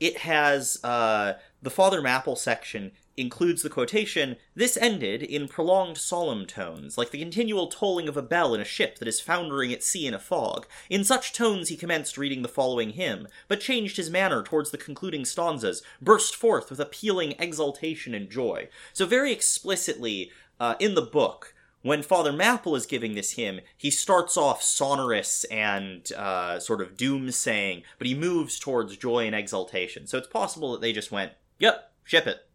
it 0.00 0.18
has, 0.18 0.78
uh, 0.84 1.38
the 1.62 1.70
Father 1.70 2.02
Mapple 2.02 2.36
section 2.36 2.92
includes 3.16 3.62
the 3.62 3.70
quotation, 3.70 4.36
This 4.54 4.76
ended 4.76 5.22
in 5.22 5.48
prolonged 5.48 5.98
solemn 5.98 6.46
tones, 6.46 6.98
like 6.98 7.10
the 7.10 7.18
continual 7.18 7.68
tolling 7.68 8.08
of 8.08 8.16
a 8.16 8.22
bell 8.22 8.54
in 8.54 8.60
a 8.60 8.64
ship 8.64 8.98
that 8.98 9.08
is 9.08 9.20
foundering 9.20 9.72
at 9.72 9.82
sea 9.82 10.06
in 10.06 10.14
a 10.14 10.18
fog. 10.18 10.66
In 10.90 11.04
such 11.04 11.32
tones 11.32 11.68
he 11.68 11.76
commenced 11.76 12.18
reading 12.18 12.42
the 12.42 12.48
following 12.48 12.90
hymn, 12.90 13.28
but 13.48 13.60
changed 13.60 13.96
his 13.96 14.10
manner 14.10 14.42
towards 14.42 14.70
the 14.70 14.78
concluding 14.78 15.24
stanzas, 15.24 15.82
burst 16.00 16.34
forth 16.34 16.70
with 16.70 16.80
appealing 16.80 17.34
exultation 17.38 18.14
and 18.14 18.30
joy. 18.30 18.68
So 18.92 19.06
very 19.06 19.32
explicitly, 19.32 20.30
uh, 20.60 20.74
in 20.78 20.94
the 20.94 21.02
book, 21.02 21.54
when 21.82 22.02
Father 22.02 22.32
Mapple 22.32 22.76
is 22.76 22.84
giving 22.84 23.14
this 23.14 23.32
hymn, 23.32 23.60
he 23.76 23.90
starts 23.90 24.36
off 24.36 24.62
sonorous 24.62 25.44
and 25.44 26.10
uh, 26.12 26.58
sort 26.58 26.80
of 26.80 26.96
doom-saying, 26.96 27.82
but 27.98 28.08
he 28.08 28.14
moves 28.14 28.58
towards 28.58 28.96
joy 28.96 29.24
and 29.26 29.36
exultation. 29.36 30.06
So 30.06 30.18
it's 30.18 30.26
possible 30.26 30.72
that 30.72 30.80
they 30.80 30.92
just 30.92 31.12
went, 31.12 31.32
"Yep, 31.60 31.92
ship 32.04 32.26
it." 32.26 32.45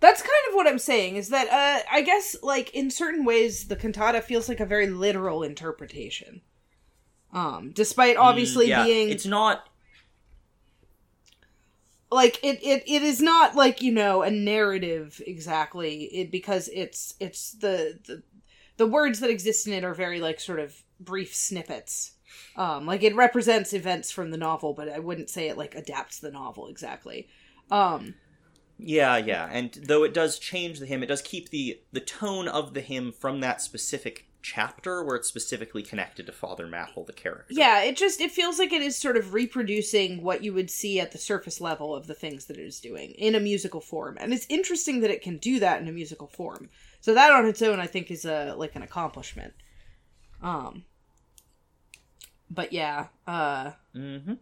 That's 0.00 0.22
kind 0.22 0.32
of 0.48 0.54
what 0.54 0.66
I'm 0.66 0.78
saying 0.78 1.16
is 1.16 1.28
that 1.28 1.48
uh 1.48 1.86
I 1.92 2.02
guess 2.02 2.36
like 2.42 2.74
in 2.74 2.90
certain 2.90 3.24
ways 3.24 3.68
the 3.68 3.76
cantata 3.76 4.22
feels 4.22 4.48
like 4.48 4.60
a 4.60 4.66
very 4.66 4.88
literal 4.88 5.42
interpretation. 5.42 6.40
Um 7.32 7.72
despite 7.72 8.16
obviously 8.16 8.66
Mm, 8.66 8.68
yeah, 8.68 8.84
being 8.84 9.08
it's 9.10 9.26
not. 9.26 9.68
like 12.10 12.38
it, 12.42 12.58
it 12.62 12.82
it 12.86 13.02
is 13.02 13.20
not 13.20 13.54
like, 13.54 13.82
you 13.82 13.92
know, 13.92 14.22
a 14.22 14.30
narrative 14.30 15.20
exactly 15.26 16.04
it 16.04 16.30
because 16.30 16.68
it's 16.72 17.14
it's 17.20 17.52
the 17.52 17.98
the 18.06 18.22
the 18.78 18.86
words 18.86 19.20
that 19.20 19.30
exist 19.30 19.66
in 19.66 19.72
it 19.72 19.84
are 19.84 19.94
very 19.94 20.20
like 20.20 20.40
sort 20.40 20.58
of 20.58 20.82
brief 20.98 21.34
snippets. 21.34 22.12
Um 22.56 22.86
like 22.86 23.02
it 23.02 23.14
represents 23.14 23.72
events 23.72 24.10
from 24.10 24.30
the 24.30 24.36
novel, 24.38 24.74
but 24.74 24.88
I 24.88 24.98
wouldn't 24.98 25.30
say 25.30 25.48
it 25.48 25.58
like 25.58 25.74
adapts 25.74 26.18
the 26.18 26.30
novel 26.32 26.68
exactly. 26.68 27.28
Um 27.70 28.14
Yeah, 28.82 29.16
yeah, 29.16 29.48
and 29.50 29.72
though 29.72 30.04
it 30.04 30.14
does 30.14 30.38
change 30.38 30.78
the 30.78 30.86
hymn, 30.86 31.02
it 31.02 31.06
does 31.06 31.22
keep 31.22 31.50
the 31.50 31.80
the 31.92 32.00
tone 32.00 32.48
of 32.48 32.74
the 32.74 32.80
hymn 32.80 33.12
from 33.12 33.40
that 33.40 33.60
specific 33.60 34.26
chapter 34.42 35.04
where 35.04 35.16
it's 35.16 35.28
specifically 35.28 35.82
connected 35.82 36.26
to 36.26 36.32
Father 36.32 36.66
Mapple, 36.66 37.06
the 37.06 37.12
character. 37.12 37.52
Yeah, 37.52 37.82
it 37.82 37.96
just 37.96 38.20
it 38.20 38.30
feels 38.30 38.58
like 38.58 38.72
it 38.72 38.82
is 38.82 38.96
sort 38.96 39.16
of 39.16 39.34
reproducing 39.34 40.22
what 40.22 40.42
you 40.42 40.54
would 40.54 40.70
see 40.70 40.98
at 40.98 41.12
the 41.12 41.18
surface 41.18 41.60
level 41.60 41.94
of 41.94 42.06
the 42.06 42.14
things 42.14 42.46
that 42.46 42.56
it 42.56 42.64
is 42.64 42.80
doing 42.80 43.10
in 43.12 43.34
a 43.34 43.40
musical 43.40 43.80
form. 43.80 44.16
And 44.18 44.32
it's 44.32 44.46
interesting 44.48 45.00
that 45.00 45.10
it 45.10 45.22
can 45.22 45.36
do 45.36 45.60
that 45.60 45.82
in 45.82 45.88
a 45.88 45.92
musical 45.92 46.26
form. 46.26 46.70
So 47.00 47.14
that 47.14 47.32
on 47.32 47.46
its 47.46 47.62
own 47.62 47.80
I 47.80 47.86
think 47.86 48.10
is 48.10 48.24
a 48.24 48.54
like 48.56 48.76
an 48.76 48.82
accomplishment. 48.82 49.54
Um 50.42 50.84
but 52.50 52.72
yeah, 52.72 53.08
uh 53.26 53.72
Mm-hmm. 53.94 54.34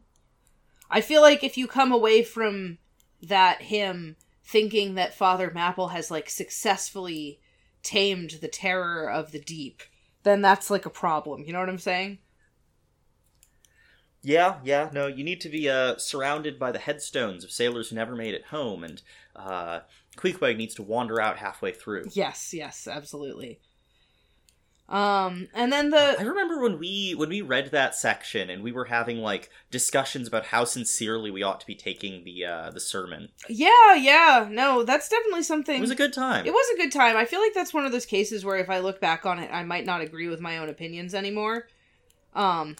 I 0.90 1.00
feel 1.00 1.22
like 1.22 1.42
if 1.42 1.58
you 1.58 1.66
come 1.66 1.92
away 1.92 2.22
from 2.22 2.78
that 3.22 3.62
hymn 3.62 4.16
thinking 4.48 4.94
that 4.94 5.14
Father 5.14 5.50
Mapple 5.50 5.92
has 5.92 6.10
like 6.10 6.30
successfully 6.30 7.38
tamed 7.82 8.38
the 8.40 8.48
terror 8.48 9.10
of 9.10 9.30
the 9.30 9.38
deep, 9.38 9.82
then 10.22 10.40
that's 10.40 10.70
like 10.70 10.86
a 10.86 10.90
problem. 10.90 11.44
You 11.44 11.52
know 11.52 11.60
what 11.60 11.68
I'm 11.68 11.78
saying? 11.78 12.18
Yeah, 14.22 14.56
yeah, 14.64 14.88
no, 14.92 15.06
you 15.06 15.22
need 15.22 15.40
to 15.42 15.48
be 15.48 15.68
uh, 15.68 15.96
surrounded 15.98 16.58
by 16.58 16.72
the 16.72 16.78
headstones 16.78 17.44
of 17.44 17.52
sailors 17.52 17.90
who 17.90 17.96
never 17.96 18.16
made 18.16 18.34
it 18.34 18.46
home, 18.46 18.82
and 18.82 19.00
uh, 19.36 19.80
Queequeg 20.16 20.56
needs 20.56 20.74
to 20.74 20.82
wander 20.82 21.20
out 21.20 21.38
halfway 21.38 21.72
through. 21.72 22.06
Yes, 22.12 22.52
yes, 22.52 22.88
absolutely. 22.88 23.60
Um, 24.88 25.48
and 25.52 25.70
then 25.70 25.90
the 25.90 26.16
I 26.18 26.22
remember 26.22 26.62
when 26.62 26.78
we 26.78 27.14
when 27.14 27.28
we 27.28 27.42
read 27.42 27.72
that 27.72 27.94
section 27.94 28.48
and 28.48 28.62
we 28.62 28.72
were 28.72 28.86
having 28.86 29.18
like 29.18 29.50
discussions 29.70 30.26
about 30.26 30.46
how 30.46 30.64
sincerely 30.64 31.30
we 31.30 31.42
ought 31.42 31.60
to 31.60 31.66
be 31.66 31.74
taking 31.74 32.24
the 32.24 32.46
uh, 32.46 32.70
the 32.70 32.80
sermon. 32.80 33.28
yeah, 33.50 33.94
yeah, 33.94 34.48
no, 34.50 34.84
that's 34.84 35.10
definitely 35.10 35.42
something. 35.42 35.76
It 35.76 35.80
was 35.82 35.90
a 35.90 35.94
good 35.94 36.14
time. 36.14 36.46
It 36.46 36.54
was 36.54 36.66
a 36.74 36.78
good 36.78 36.90
time. 36.92 37.18
I 37.18 37.26
feel 37.26 37.40
like 37.40 37.52
that's 37.52 37.74
one 37.74 37.84
of 37.84 37.92
those 37.92 38.06
cases 38.06 38.46
where 38.46 38.56
if 38.56 38.70
I 38.70 38.78
look 38.78 38.98
back 38.98 39.26
on 39.26 39.38
it, 39.38 39.50
I 39.52 39.62
might 39.62 39.84
not 39.84 40.00
agree 40.00 40.28
with 40.28 40.40
my 40.40 40.56
own 40.56 40.70
opinions 40.70 41.14
anymore. 41.14 41.68
Um, 42.34 42.76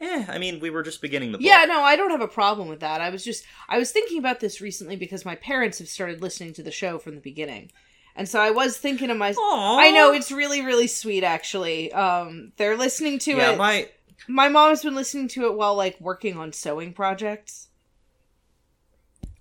Eh, 0.00 0.26
I 0.28 0.38
mean, 0.38 0.58
we 0.58 0.68
were 0.68 0.82
just 0.82 1.00
beginning 1.00 1.30
the 1.30 1.38
book. 1.38 1.46
yeah, 1.46 1.64
no, 1.64 1.82
I 1.82 1.94
don't 1.94 2.10
have 2.10 2.20
a 2.20 2.26
problem 2.28 2.66
with 2.66 2.80
that. 2.80 3.00
I 3.00 3.10
was 3.10 3.24
just 3.24 3.44
I 3.68 3.78
was 3.78 3.92
thinking 3.92 4.18
about 4.18 4.40
this 4.40 4.60
recently 4.60 4.96
because 4.96 5.24
my 5.24 5.36
parents 5.36 5.78
have 5.78 5.88
started 5.88 6.20
listening 6.20 6.54
to 6.54 6.62
the 6.62 6.72
show 6.72 6.98
from 6.98 7.14
the 7.14 7.20
beginning. 7.20 7.70
And 8.14 8.28
so 8.28 8.40
I 8.40 8.50
was 8.50 8.76
thinking 8.76 9.08
to 9.08 9.14
myself. 9.14 9.44
I 9.44 9.90
know 9.90 10.12
it's 10.12 10.30
really 10.30 10.62
really 10.62 10.86
sweet 10.86 11.24
actually. 11.24 11.92
Um 11.92 12.52
they're 12.56 12.76
listening 12.76 13.18
to 13.20 13.32
yeah, 13.32 13.52
it. 13.52 13.58
my 13.58 13.88
My 14.28 14.48
mom's 14.48 14.82
been 14.82 14.94
listening 14.94 15.28
to 15.28 15.46
it 15.46 15.54
while 15.54 15.74
like 15.74 16.00
working 16.00 16.36
on 16.36 16.52
sewing 16.52 16.92
projects. 16.92 17.68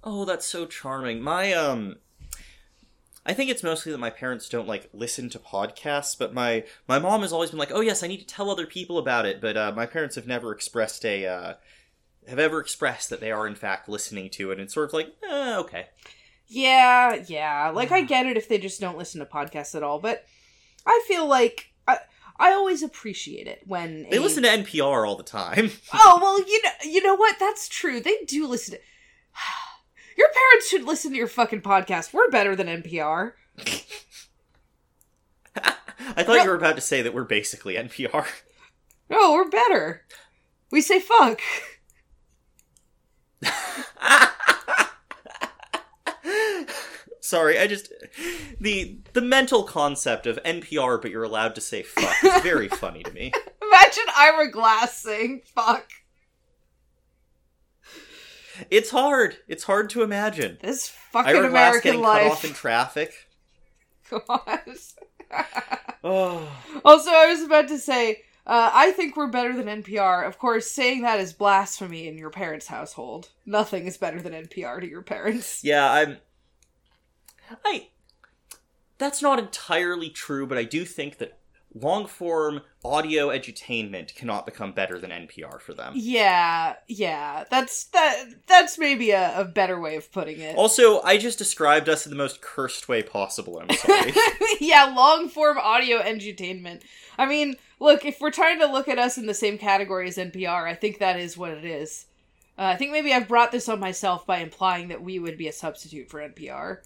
Oh, 0.03 0.26
that's 0.26 0.45
so 0.45 0.65
charming. 0.65 1.22
My 1.22 1.53
um 1.53 1.97
I 3.24 3.34
think 3.34 3.51
it's 3.51 3.61
mostly 3.61 3.91
that 3.91 3.99
my 3.99 4.09
parents 4.09 4.49
don't 4.49 4.67
like 4.67 4.89
listen 4.93 5.30
to 5.30 5.39
podcasts, 5.39 6.17
but 6.17 6.34
my 6.34 6.63
my 6.88 6.97
mom 6.97 7.22
has 7.22 7.32
always 7.32 7.51
been 7.51 7.59
like, 7.59 7.72
"Oh 7.72 7.82
yes, 7.82 8.01
I 8.01 8.07
need 8.07 8.19
to 8.19 8.26
tell 8.26 8.49
other 8.49 8.65
people 8.65 8.97
about 8.97 9.28
it." 9.28 9.39
But 9.39 9.55
uh, 9.57 9.72
my 9.76 9.86
parents 9.86 10.15
have 10.15 10.26
never 10.26 10.51
expressed 10.51 11.05
a 11.05 11.28
uh, 11.28 11.53
have 12.28 12.39
ever 12.39 12.59
expressed 12.59 13.09
that 13.09 13.19
they 13.19 13.32
are 13.32 13.45
in 13.45 13.55
fact 13.55 13.88
listening 13.88 14.30
to 14.32 14.49
it. 14.49 14.53
And 14.53 14.61
it's 14.61 14.74
sort 14.74 14.89
of 14.89 14.93
like, 14.93 15.15
eh, 15.30 15.55
okay. 15.57 15.88
Yeah, 16.54 17.24
yeah. 17.28 17.72
Like 17.74 17.91
I 17.93 18.02
get 18.02 18.26
it 18.26 18.36
if 18.36 18.49
they 18.49 18.58
just 18.58 18.82
don't 18.82 18.97
listen 18.97 19.20
to 19.20 19.26
podcasts 19.26 19.74
at 19.74 19.84
all, 19.84 19.99
but 19.99 20.26
I 20.86 21.02
feel 21.08 21.26
like 21.26 21.72
I 21.88 21.99
I 22.38 22.52
always 22.52 22.84
appreciate 22.84 23.47
it 23.47 23.62
when 23.66 24.08
They 24.10 24.18
a- 24.18 24.22
listen 24.22 24.43
to 24.43 24.49
NPR 24.49 25.08
all 25.08 25.16
the 25.16 25.24
time. 25.24 25.72
Oh 25.93 26.20
well, 26.22 26.39
you 26.45 26.62
know, 26.62 26.70
you 26.84 27.02
know 27.04 27.16
what? 27.16 27.38
That's 27.39 27.70
true. 27.70 28.02
They 28.02 28.18
do 28.28 28.47
listen 28.47 28.76
to. 28.76 28.80
Your 30.18 30.28
parents 30.28 30.68
should 30.70 30.84
listen 30.84 31.12
to 31.12 31.18
your 31.18 31.28
fucking 31.28 31.62
podcast. 31.62 32.12
We're 32.14 32.30
better 32.30 32.54
than 32.56 32.68
NPR. 32.68 33.32
I 35.56 36.24
thought 36.24 36.43
you 36.43 36.49
were 36.49 36.56
about 36.56 36.76
to 36.76 36.82
say 36.82 37.02
that 37.02 37.14
we're 37.14 37.24
basically 37.24 37.76
NPR. 37.76 38.28
No, 39.10 39.34
we're 39.34 39.49
better. 39.49 40.06
We 40.72 40.80
say 40.80 41.02
fuck. 41.02 41.41
Sorry, 47.32 47.58
I 47.58 47.66
just 47.66 47.94
the 48.60 48.98
the 49.14 49.22
mental 49.22 49.64
concept 49.64 50.28
of 50.28 50.38
NPR, 50.44 51.02
but 51.02 51.12
you're 51.12 51.24
allowed 51.24 51.56
to 51.56 51.62
say 51.62 51.82
fuck 51.82 52.14
is 52.26 52.42
very 52.44 52.68
funny 52.68 53.04
to 53.04 53.12
me. 53.14 53.32
Imagine 53.62 54.04
Ira 54.18 54.52
Glass 54.52 54.98
saying 54.98 55.44
fuck. 55.46 55.90
It's 58.70 58.90
hard. 58.90 59.38
It's 59.48 59.64
hard 59.64 59.90
to 59.92 60.04
imagine. 60.04 60.58
This 60.62 60.90
fucking 60.90 61.34
Ira 61.38 61.50
Glass 61.50 61.70
American 61.70 61.92
getting 62.02 62.04
cut 62.04 62.32
off 62.34 62.44
in 62.44 62.52
traffic. 62.54 63.14
God. 64.10 64.50
Oh, 66.04 66.46
Also, 66.84 67.12
I 67.12 67.28
was 67.28 67.42
about 67.44 67.70
to 67.70 67.78
say, 67.78 68.24
uh, 68.46 68.72
I 68.74 68.92
think 68.92 69.16
we're 69.16 69.28
better 69.28 69.56
than 69.56 69.84
NPR. 69.84 70.28
Of 70.28 70.38
course, 70.38 70.70
saying 70.70 71.04
that 71.04 71.22
is 71.22 71.32
blasphemy 71.32 72.08
in 72.10 72.18
your 72.18 72.32
parents' 72.32 72.68
household. 72.68 73.30
Nothing 73.46 73.86
is 73.86 73.98
better 73.98 74.22
than 74.22 74.34
NPR 74.34 74.82
to 74.82 74.90
your 74.90 75.04
parents. 75.04 75.64
yeah. 75.64 75.90
I'm. 75.90 76.18
I. 77.66 77.89
That's 78.97 79.22
not 79.22 79.39
entirely 79.39 80.10
true, 80.10 80.45
but 80.45 80.58
I 80.58 80.64
do 80.64 80.86
think 80.86 81.18
that 81.18 81.39
long 81.74 82.06
form 82.06 82.62
audio 82.84 83.30
edutainment 83.30 84.14
cannot 84.16 84.45
become 84.45 84.74
better 84.74 84.99
than 84.99 85.12
NPR 85.12 85.62
for 85.62 85.74
them. 85.74 85.93
Yeah, 85.95 86.76
yeah. 86.88 87.45
That's 87.49 87.86
that. 87.86 88.26
That's 88.47 88.78
maybe 88.78 89.12
a, 89.12 89.39
a 89.39 89.45
better 89.45 89.80
way 89.80 89.95
of 89.95 90.12
putting 90.12 90.39
it. 90.39 90.56
Also, 90.56 91.02
I 91.02 91.18
just 91.18 91.38
described 91.38 91.89
us 91.89 92.06
in 92.06 92.10
the 92.10 92.18
most 92.18 92.41
cursed 92.41 92.88
way 92.88 93.04
possible. 93.04 93.60
I'm 93.60 93.76
sorry. 93.76 94.14
yeah, 94.60 94.93
long 94.95 95.30
form 95.30 95.58
audio 95.58 96.02
edutainment. 96.02 96.82
I 97.18 97.26
mean, 97.26 97.56
look, 97.80 98.06
if 98.06 98.20
we're 98.20 98.32
trying 98.32 98.60
to 98.60 98.66
look 98.66 98.88
at 98.88 98.99
us 98.99 99.18
in 99.18 99.26
the 99.26 99.34
same 99.34 99.58
category 99.58 100.08
as 100.08 100.18
NPR, 100.18 100.64
I 100.64 100.76
think 100.76 100.99
that 100.99 101.20
is 101.20 101.38
what 101.38 101.52
it 101.52 101.66
is. 101.66 102.06
Uh, 102.58 102.64
I 102.64 102.76
think 102.76 102.91
maybe 102.91 103.14
I've 103.14 103.28
brought 103.28 103.52
this 103.52 103.70
on 103.70 103.80
myself 103.80 104.26
by 104.26 104.39
implying 104.39 104.89
that 104.89 105.02
we 105.02 105.20
would 105.20 105.38
be 105.38 105.47
a 105.47 105.54
substitute 105.54 106.10
for 106.10 106.20
NPR. 106.20 106.80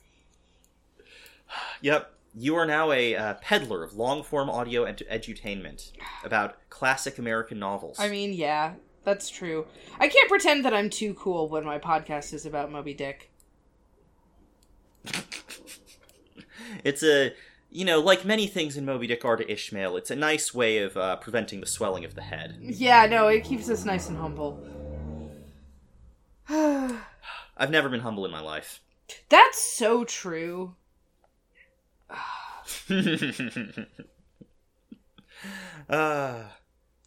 Yep. 1.82 2.12
You 2.38 2.56
are 2.56 2.66
now 2.66 2.91
a 2.91 3.16
uh, 3.16 3.34
peddler 3.36 3.84
of 3.84 3.93
long 3.93 4.22
form 4.22 4.50
audio 4.50 4.84
ed- 4.84 5.04
edutainment 5.10 5.91
about 6.24 6.58
classic 6.70 7.18
American 7.18 7.60
novels. 7.60 7.98
I 7.98 8.10
mean, 8.10 8.34
yeah, 8.34 8.74
that's 9.06 9.30
true. 9.30 9.68
I 10.00 10.10
can't 10.10 10.28
pretend 10.28 10.66
that 10.66 10.74
I'm 10.74 10.89
too 10.89 11.14
cool 11.14 11.48
when 11.48 11.64
my 11.64 11.80
podcast 11.80 12.34
is 12.34 12.46
about 12.46 12.72
Moby 12.72 12.93
Dick. 12.93 13.32
it's 16.84 17.04
a, 17.04 17.34
you 17.70 17.86
know, 17.86 18.02
like 18.02 18.26
many 18.26 18.48
things 18.48 18.76
in 18.76 18.86
Moby 18.86 19.08
Dick 19.08 19.24
are 19.24 19.38
to 19.38 19.50
Ishmael, 19.50 19.96
it's 19.96 20.12
a 20.12 20.16
nice 20.16 20.54
way 20.54 20.80
of 20.80 20.98
uh, 20.98 21.16
preventing 21.18 21.62
the 21.62 21.68
swelling 21.68 22.04
of 22.04 22.16
the 22.16 22.22
head. 22.22 22.58
Yeah, 22.62 23.06
no, 23.06 23.28
it 23.28 23.43
keeps 23.43 23.70
us 23.70 23.86
nice 23.86 24.10
and 24.10 24.18
humble. 24.18 24.60
I've 26.50 27.70
never 27.70 27.88
been 27.89 28.02
humble 28.02 28.26
in 28.26 28.32
my 28.32 28.41
life. 28.41 28.82
That's 29.30 29.62
so 29.62 30.04
true. 30.04 30.76
uh, 35.89 36.43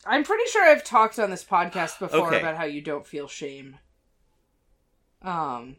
I'm 0.06 0.24
pretty 0.24 0.44
sure 0.50 0.64
I've 0.68 0.84
talked 0.84 1.18
on 1.18 1.30
this 1.30 1.44
podcast 1.44 1.98
before 1.98 2.28
Okay. 2.28 2.40
about 2.40 2.56
how 2.56 2.64
you 2.64 2.80
don't 2.80 3.06
feel 3.06 3.28
shame. 3.28 3.78
Um, 5.22 5.76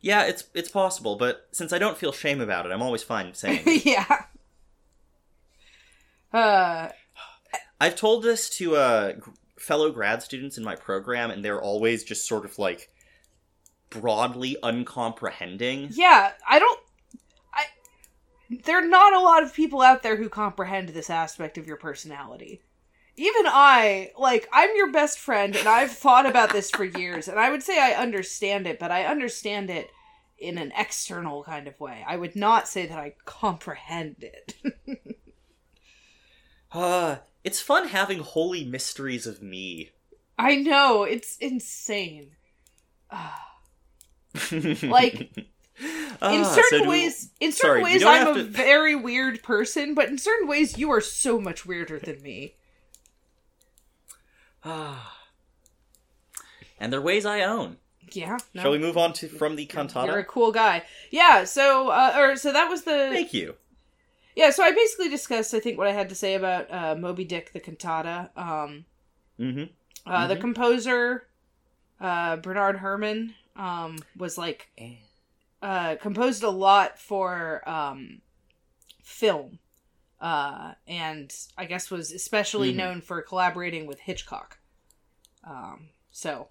yeah, 0.00 0.24
it's 0.24 0.44
it's 0.54 0.70
possible, 0.70 1.16
but 1.16 1.48
since 1.52 1.72
I 1.72 1.78
don't 1.78 1.96
feel 1.98 2.12
shame 2.12 2.40
about 2.40 2.66
it, 2.66 2.72
I'm 2.72 2.82
always 2.82 3.02
fine 3.02 3.34
saying. 3.34 3.62
it. 3.66 3.84
yeah. 3.84 4.22
Uh, 6.32 6.88
I've 7.80 7.96
told 7.96 8.22
this 8.22 8.48
to 8.58 8.76
uh, 8.76 9.12
fellow 9.58 9.90
grad 9.90 10.22
students 10.22 10.58
in 10.58 10.64
my 10.64 10.76
program, 10.76 11.30
and 11.30 11.44
they're 11.44 11.60
always 11.62 12.04
just 12.04 12.26
sort 12.28 12.44
of 12.44 12.58
like 12.58 12.90
broadly 13.90 14.56
uncomprehending. 14.62 15.88
yeah, 15.92 16.32
I 16.48 16.58
don't. 16.58 16.80
There 18.50 18.78
are 18.78 18.86
not 18.86 19.12
a 19.12 19.20
lot 19.20 19.42
of 19.42 19.54
people 19.54 19.82
out 19.82 20.02
there 20.02 20.16
who 20.16 20.28
comprehend 20.28 20.90
this 20.90 21.10
aspect 21.10 21.58
of 21.58 21.66
your 21.66 21.76
personality. 21.76 22.62
Even 23.16 23.46
I, 23.46 24.12
like, 24.16 24.48
I'm 24.52 24.70
your 24.76 24.92
best 24.92 25.18
friend, 25.18 25.54
and 25.56 25.66
I've 25.68 25.90
thought 25.90 26.24
about 26.24 26.52
this 26.52 26.70
for 26.70 26.84
years, 26.84 27.28
and 27.28 27.38
I 27.38 27.50
would 27.50 27.62
say 27.62 27.78
I 27.78 28.00
understand 28.00 28.66
it, 28.66 28.78
but 28.78 28.92
I 28.92 29.04
understand 29.04 29.70
it 29.70 29.90
in 30.38 30.56
an 30.56 30.72
external 30.76 31.42
kind 31.42 31.66
of 31.66 31.78
way. 31.80 32.04
I 32.06 32.16
would 32.16 32.36
not 32.36 32.68
say 32.68 32.86
that 32.86 32.98
I 32.98 33.14
comprehend 33.24 34.16
it. 34.22 34.54
Uh, 36.70 37.16
it's 37.44 37.60
fun 37.60 37.88
having 37.88 38.18
holy 38.18 38.64
mysteries 38.64 39.26
of 39.26 39.42
me. 39.42 39.90
I 40.38 40.56
know, 40.56 41.04
it's 41.04 41.36
insane. 41.38 42.32
Like, 44.52 45.30
in 45.80 46.08
Ah, 46.20 46.42
so 46.44 46.60
certain 46.62 46.82
do- 46.84 46.88
ways 46.90 47.30
in 47.40 47.52
certain 47.52 47.78
you 47.78 47.84
ways 47.84 48.04
i'm 48.04 48.26
have 48.26 48.36
a 48.36 48.42
to- 48.42 48.44
very 48.44 48.94
weird 48.94 49.42
person 49.42 49.94
but 49.94 50.08
in 50.08 50.18
certain 50.18 50.48
ways 50.48 50.76
you 50.78 50.90
are 50.90 51.00
so 51.00 51.40
much 51.40 51.64
weirder 51.66 51.98
than 51.98 52.20
me 52.22 52.54
Ah. 54.64 55.16
and 56.80 56.92
they're 56.92 57.00
ways 57.00 57.24
I 57.26 57.42
own. 57.42 57.76
yeah 58.12 58.38
no 58.54 58.62
Shall 58.62 58.70
we 58.72 58.78
move 58.78 58.96
on 58.96 59.12
to 59.14 59.28
from 59.28 59.56
the 59.56 59.66
cantata? 59.66 60.06
you're 60.08 60.18
a 60.18 60.24
cool 60.24 60.50
guy 60.52 60.82
yeah 61.10 61.44
so 61.44 61.88
uh 61.90 62.14
or 62.16 62.36
so 62.36 62.52
that 62.52 62.68
was 62.68 62.82
the 62.82 63.10
Thank 63.12 63.32
you. 63.34 63.54
yeah 64.34 64.50
so 64.50 64.62
i 64.64 64.70
basically 64.72 65.08
discussed 65.10 65.52
i 65.54 65.60
think 65.60 65.76
what 65.78 65.86
i 65.86 65.92
had 65.92 66.08
to 66.08 66.14
say 66.14 66.34
about 66.34 66.70
uh 66.72 66.94
moby 66.96 67.24
dick 67.24 67.52
the 67.52 67.60
cantata 67.60 68.30
um 68.36 68.84
Mm-hmm. 69.38 69.64
uh 70.10 70.26
the 70.26 70.34
Mhm. 70.36 70.40
composer 70.40 71.26
uh 72.00 72.36
bernard 72.36 72.78
herrmann 72.78 73.34
um 73.56 73.98
was 74.16 74.36
like 74.36 74.68
uh, 75.62 75.96
composed 75.96 76.42
a 76.42 76.50
lot 76.50 76.98
for 76.98 77.68
um, 77.68 78.20
film, 79.02 79.58
uh, 80.20 80.74
and 80.86 81.34
I 81.56 81.64
guess 81.64 81.90
was 81.90 82.12
especially 82.12 82.72
Mhm. 82.72 82.76
known 82.76 83.00
for 83.00 83.20
collaborating 83.22 83.86
with 83.86 84.00
Hitchcock. 84.00 84.58
Um, 85.44 85.90
so, 86.10 86.48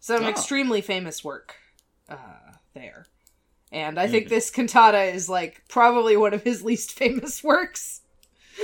some 0.00 0.24
Oh. 0.24 0.28
extremely 0.28 0.80
famous 0.80 1.24
work 1.24 1.56
uh, 2.08 2.52
there, 2.74 3.06
and 3.72 3.98
I 3.98 4.06
think 4.08 4.26
Mhm. 4.26 4.30
this 4.30 4.50
cantata 4.50 5.02
is 5.14 5.28
like 5.28 5.62
probably 5.68 6.16
one 6.16 6.32
of 6.34 6.42
his 6.44 6.62
least 6.62 6.92
famous 6.92 7.42
works. 7.44 8.02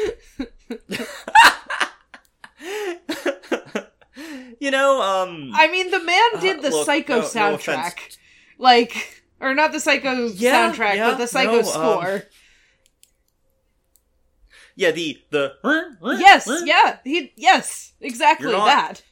you 4.60 4.70
know, 4.70 5.00
um, 5.02 5.50
I 5.54 5.68
mean, 5.70 5.90
the 5.90 6.00
man 6.02 6.40
did 6.40 6.58
Uh, 6.58 6.62
the 6.62 6.70
look, 6.70 6.86
Psycho 6.86 7.14
no- 7.16 7.20
no 7.20 7.26
soundtrack, 7.28 7.92
offense. 7.96 8.18
like, 8.58 9.23
or 9.44 9.54
not 9.54 9.72
the 9.72 9.80
Psycho 9.80 10.26
Yeah, 10.28 10.72
soundtrack, 10.72 10.96
yeah, 10.96 11.10
but 11.10 11.18
the 11.18 11.26
Psycho 11.26 11.52
no, 11.52 11.58
um, 11.58 11.64
score. 11.64 12.22
yeah, 14.76 14.90
the 14.90 15.18
the 15.30 15.54
Yes, 16.18 16.48
yeah, 16.64 16.98
he 17.04 17.32
yes, 17.36 17.92
exactly 18.00 18.48
You're 18.48 18.58
not- 18.58 18.66
that. 18.66 19.02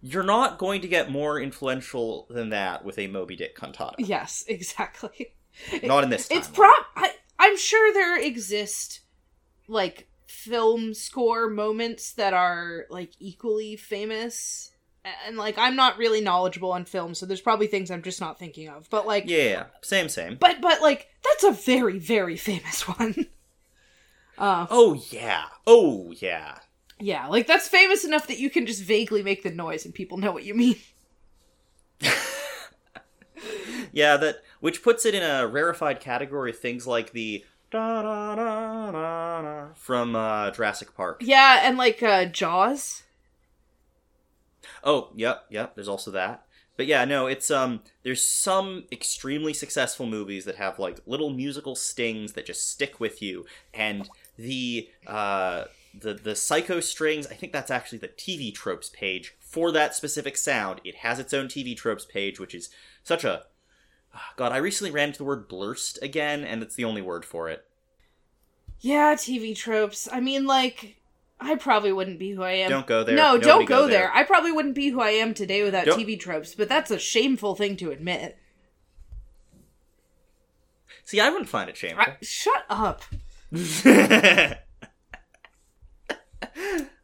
You're 0.00 0.22
not 0.22 0.58
going 0.58 0.82
to 0.82 0.88
get 0.88 1.10
more 1.10 1.40
influential 1.40 2.28
than 2.30 2.50
that 2.50 2.84
with 2.84 3.00
a 3.00 3.08
Moby 3.08 3.34
Dick 3.34 3.56
cantata. 3.56 3.96
Yes, 3.98 4.44
exactly. 4.48 5.32
Not 5.82 6.04
in 6.04 6.10
this 6.10 6.28
time. 6.28 6.38
It's 6.38 6.46
prop. 6.46 6.86
I, 6.94 7.10
I'm 7.40 7.56
sure 7.56 7.92
there 7.92 8.16
exist 8.16 9.00
like 9.66 10.06
film 10.28 10.94
score 10.94 11.50
moments 11.50 12.12
that 12.12 12.32
are 12.32 12.84
like 12.90 13.10
equally 13.18 13.74
famous, 13.74 14.70
and 15.26 15.36
like 15.36 15.56
I'm 15.58 15.76
not 15.76 15.98
really 15.98 16.20
knowledgeable 16.20 16.72
on 16.72 16.84
film, 16.84 17.14
so 17.14 17.26
there's 17.26 17.40
probably 17.40 17.66
things 17.66 17.90
I'm 17.90 18.02
just 18.02 18.20
not 18.20 18.38
thinking 18.38 18.68
of. 18.68 18.88
But 18.90 19.06
like, 19.06 19.24
Yeah, 19.26 19.64
same, 19.82 20.08
same. 20.08 20.36
but 20.40 20.60
but 20.60 20.80
like 20.82 21.08
that's 21.24 21.44
a 21.44 21.52
very 21.52 21.98
very 21.98 22.36
famous 22.36 22.86
one. 22.98 23.26
Uh, 24.36 24.66
Oh 24.70 25.00
yeah. 25.10 25.44
Oh 25.66 26.12
yeah. 26.18 26.58
yeah, 27.00 27.26
like 27.26 27.46
that's 27.46 27.68
famous 27.68 28.04
enough 28.04 28.26
that 28.28 28.38
you 28.38 28.50
can 28.50 28.66
just 28.66 28.82
vaguely 28.82 29.22
make 29.22 29.42
the 29.42 29.50
noise 29.50 29.84
and 29.84 29.94
people 29.94 30.16
know 30.18 30.32
what 30.32 30.44
you 30.44 30.54
mean. 30.54 30.76
Yeah, 33.92 34.16
that 34.18 34.42
which 34.60 34.82
puts 34.82 35.06
it 35.06 35.14
in 35.14 35.22
a 35.22 35.46
rarefied 35.46 36.00
category 36.00 36.50
of 36.50 36.58
things 36.58 36.86
like 36.86 37.12
the 37.12 37.44
da 37.70 38.02
da 38.02 38.34
da 38.34 38.90
da 38.92 39.42
da 39.42 39.66
from 39.74 40.14
uh, 40.14 40.50
Jurassic 40.50 40.94
Park. 40.94 41.22
Yeah, 41.24 41.60
and 41.62 41.78
like 41.78 42.02
uh, 42.02 42.26
Jaws. 42.26 43.04
Oh, 44.84 45.10
yep, 45.14 45.44
yep. 45.50 45.74
There's 45.74 45.88
also 45.88 46.10
that. 46.12 46.44
But 46.76 46.86
yeah, 46.86 47.04
no, 47.04 47.26
it's 47.26 47.50
um. 47.50 47.80
There's 48.04 48.24
some 48.24 48.84
extremely 48.92 49.52
successful 49.52 50.06
movies 50.06 50.44
that 50.44 50.56
have 50.56 50.78
like 50.78 51.00
little 51.06 51.30
musical 51.30 51.74
stings 51.74 52.34
that 52.34 52.46
just 52.46 52.70
stick 52.70 53.00
with 53.00 53.20
you, 53.20 53.46
and 53.74 54.08
the 54.36 54.88
uh 55.06 55.64
the 55.98 56.14
the 56.14 56.36
psycho 56.36 56.78
strings. 56.78 57.26
I 57.26 57.34
think 57.34 57.52
that's 57.52 57.70
actually 57.70 57.98
the 57.98 58.08
TV 58.08 58.54
tropes 58.54 58.90
page 58.90 59.34
for 59.40 59.72
that 59.72 59.94
specific 59.94 60.36
sound. 60.36 60.80
It 60.84 60.96
has 60.96 61.18
its 61.18 61.34
own 61.34 61.48
TV 61.48 61.76
tropes 61.76 62.04
page, 62.04 62.38
which 62.38 62.54
is 62.54 62.70
such 63.02 63.24
a 63.24 63.46
Ah, 64.14 64.32
God. 64.36 64.52
I 64.52 64.56
recently 64.58 64.90
ran 64.90 65.08
into 65.08 65.18
the 65.18 65.24
word 65.24 65.48
blurst 65.48 65.98
again, 66.02 66.44
and 66.44 66.62
it's 66.62 66.74
the 66.74 66.84
only 66.84 67.02
word 67.02 67.24
for 67.24 67.48
it. 67.48 67.64
Yeah, 68.80 69.14
TV 69.14 69.56
tropes. 69.56 70.08
I 70.10 70.20
mean, 70.20 70.46
like, 70.46 70.97
I 71.40 71.54
probably 71.54 71.92
wouldn't 71.92 72.18
be 72.18 72.32
who 72.32 72.42
I 72.42 72.52
am. 72.52 72.70
Don't 72.70 72.86
go 72.86 73.04
there. 73.04 73.14
No, 73.14 73.32
Nobody 73.34 73.46
don't 73.46 73.64
go, 73.64 73.76
go 73.82 73.86
there. 73.86 74.00
there. 74.00 74.12
I 74.12 74.24
probably 74.24 74.50
wouldn't 74.52 74.74
be 74.74 74.88
who 74.88 75.00
I 75.00 75.10
am 75.10 75.34
today 75.34 75.62
without 75.62 75.84
Don't- 75.86 76.00
TV 76.00 76.18
tropes, 76.18 76.54
but 76.54 76.68
that's 76.68 76.90
a 76.90 76.98
shameful 76.98 77.54
thing 77.54 77.76
to 77.76 77.90
admit. 77.90 78.36
See, 81.04 81.20
I 81.20 81.30
wouldn't 81.30 81.48
find 81.48 81.70
it 81.70 81.76
shameful. 81.76 82.04
I, 82.06 82.16
shut 82.20 82.64
up. 82.68 83.02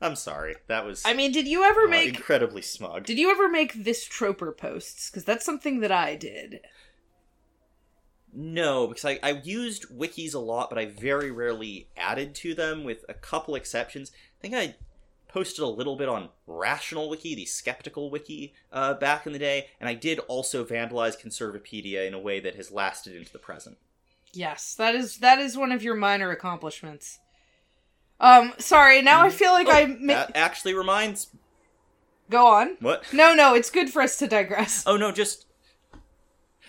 I'm 0.00 0.16
sorry. 0.16 0.56
That 0.66 0.84
was 0.84 1.02
I 1.06 1.14
mean, 1.14 1.32
did 1.32 1.48
you 1.48 1.64
ever 1.64 1.84
uh, 1.84 1.88
make 1.88 2.08
incredibly 2.14 2.60
smug. 2.60 3.04
did 3.04 3.18
you 3.18 3.30
ever 3.30 3.48
make 3.48 3.72
this 3.84 4.06
troper 4.06 4.54
posts? 4.54 5.08
Because 5.10 5.24
that's 5.24 5.44
something 5.46 5.80
that 5.80 5.90
I 5.92 6.16
did. 6.16 6.60
No, 8.36 8.88
because 8.88 9.04
I, 9.04 9.18
I 9.22 9.40
used 9.44 9.88
wikis 9.96 10.34
a 10.34 10.38
lot, 10.38 10.68
but 10.68 10.78
I 10.78 10.86
very 10.86 11.30
rarely 11.30 11.88
added 11.96 12.34
to 12.36 12.54
them, 12.54 12.82
with 12.82 13.04
a 13.08 13.14
couple 13.14 13.54
exceptions. 13.54 14.10
I 14.38 14.42
think 14.42 14.54
I 14.54 14.74
posted 15.28 15.62
a 15.64 15.68
little 15.68 15.96
bit 15.96 16.08
on 16.08 16.30
Rational 16.46 17.08
Wiki, 17.08 17.34
the 17.34 17.44
skeptical 17.44 18.10
wiki, 18.10 18.54
uh, 18.72 18.94
back 18.94 19.26
in 19.26 19.32
the 19.32 19.38
day, 19.38 19.68
and 19.80 19.88
I 19.88 19.94
did 19.94 20.18
also 20.20 20.64
vandalize 20.64 21.20
Conservapedia 21.20 22.06
in 22.06 22.14
a 22.14 22.18
way 22.18 22.40
that 22.40 22.56
has 22.56 22.70
lasted 22.72 23.14
into 23.14 23.32
the 23.32 23.38
present. 23.38 23.78
Yes, 24.32 24.74
that 24.74 24.96
is 24.96 25.18
that 25.18 25.38
is 25.38 25.56
one 25.56 25.70
of 25.70 25.82
your 25.84 25.94
minor 25.94 26.30
accomplishments. 26.32 27.20
Um, 28.18 28.52
sorry. 28.58 29.00
Now 29.02 29.22
I 29.22 29.30
feel 29.30 29.52
like 29.52 29.68
I 29.68 29.86
ma- 29.86 30.12
That 30.14 30.32
actually 30.36 30.74
reminds. 30.74 31.28
go 32.30 32.46
on. 32.46 32.76
What? 32.80 33.04
No, 33.12 33.34
no, 33.34 33.54
it's 33.54 33.70
good 33.70 33.90
for 33.90 34.02
us 34.02 34.16
to 34.18 34.26
digress. 34.26 34.82
Oh 34.86 34.96
no, 34.96 35.12
just 35.12 35.43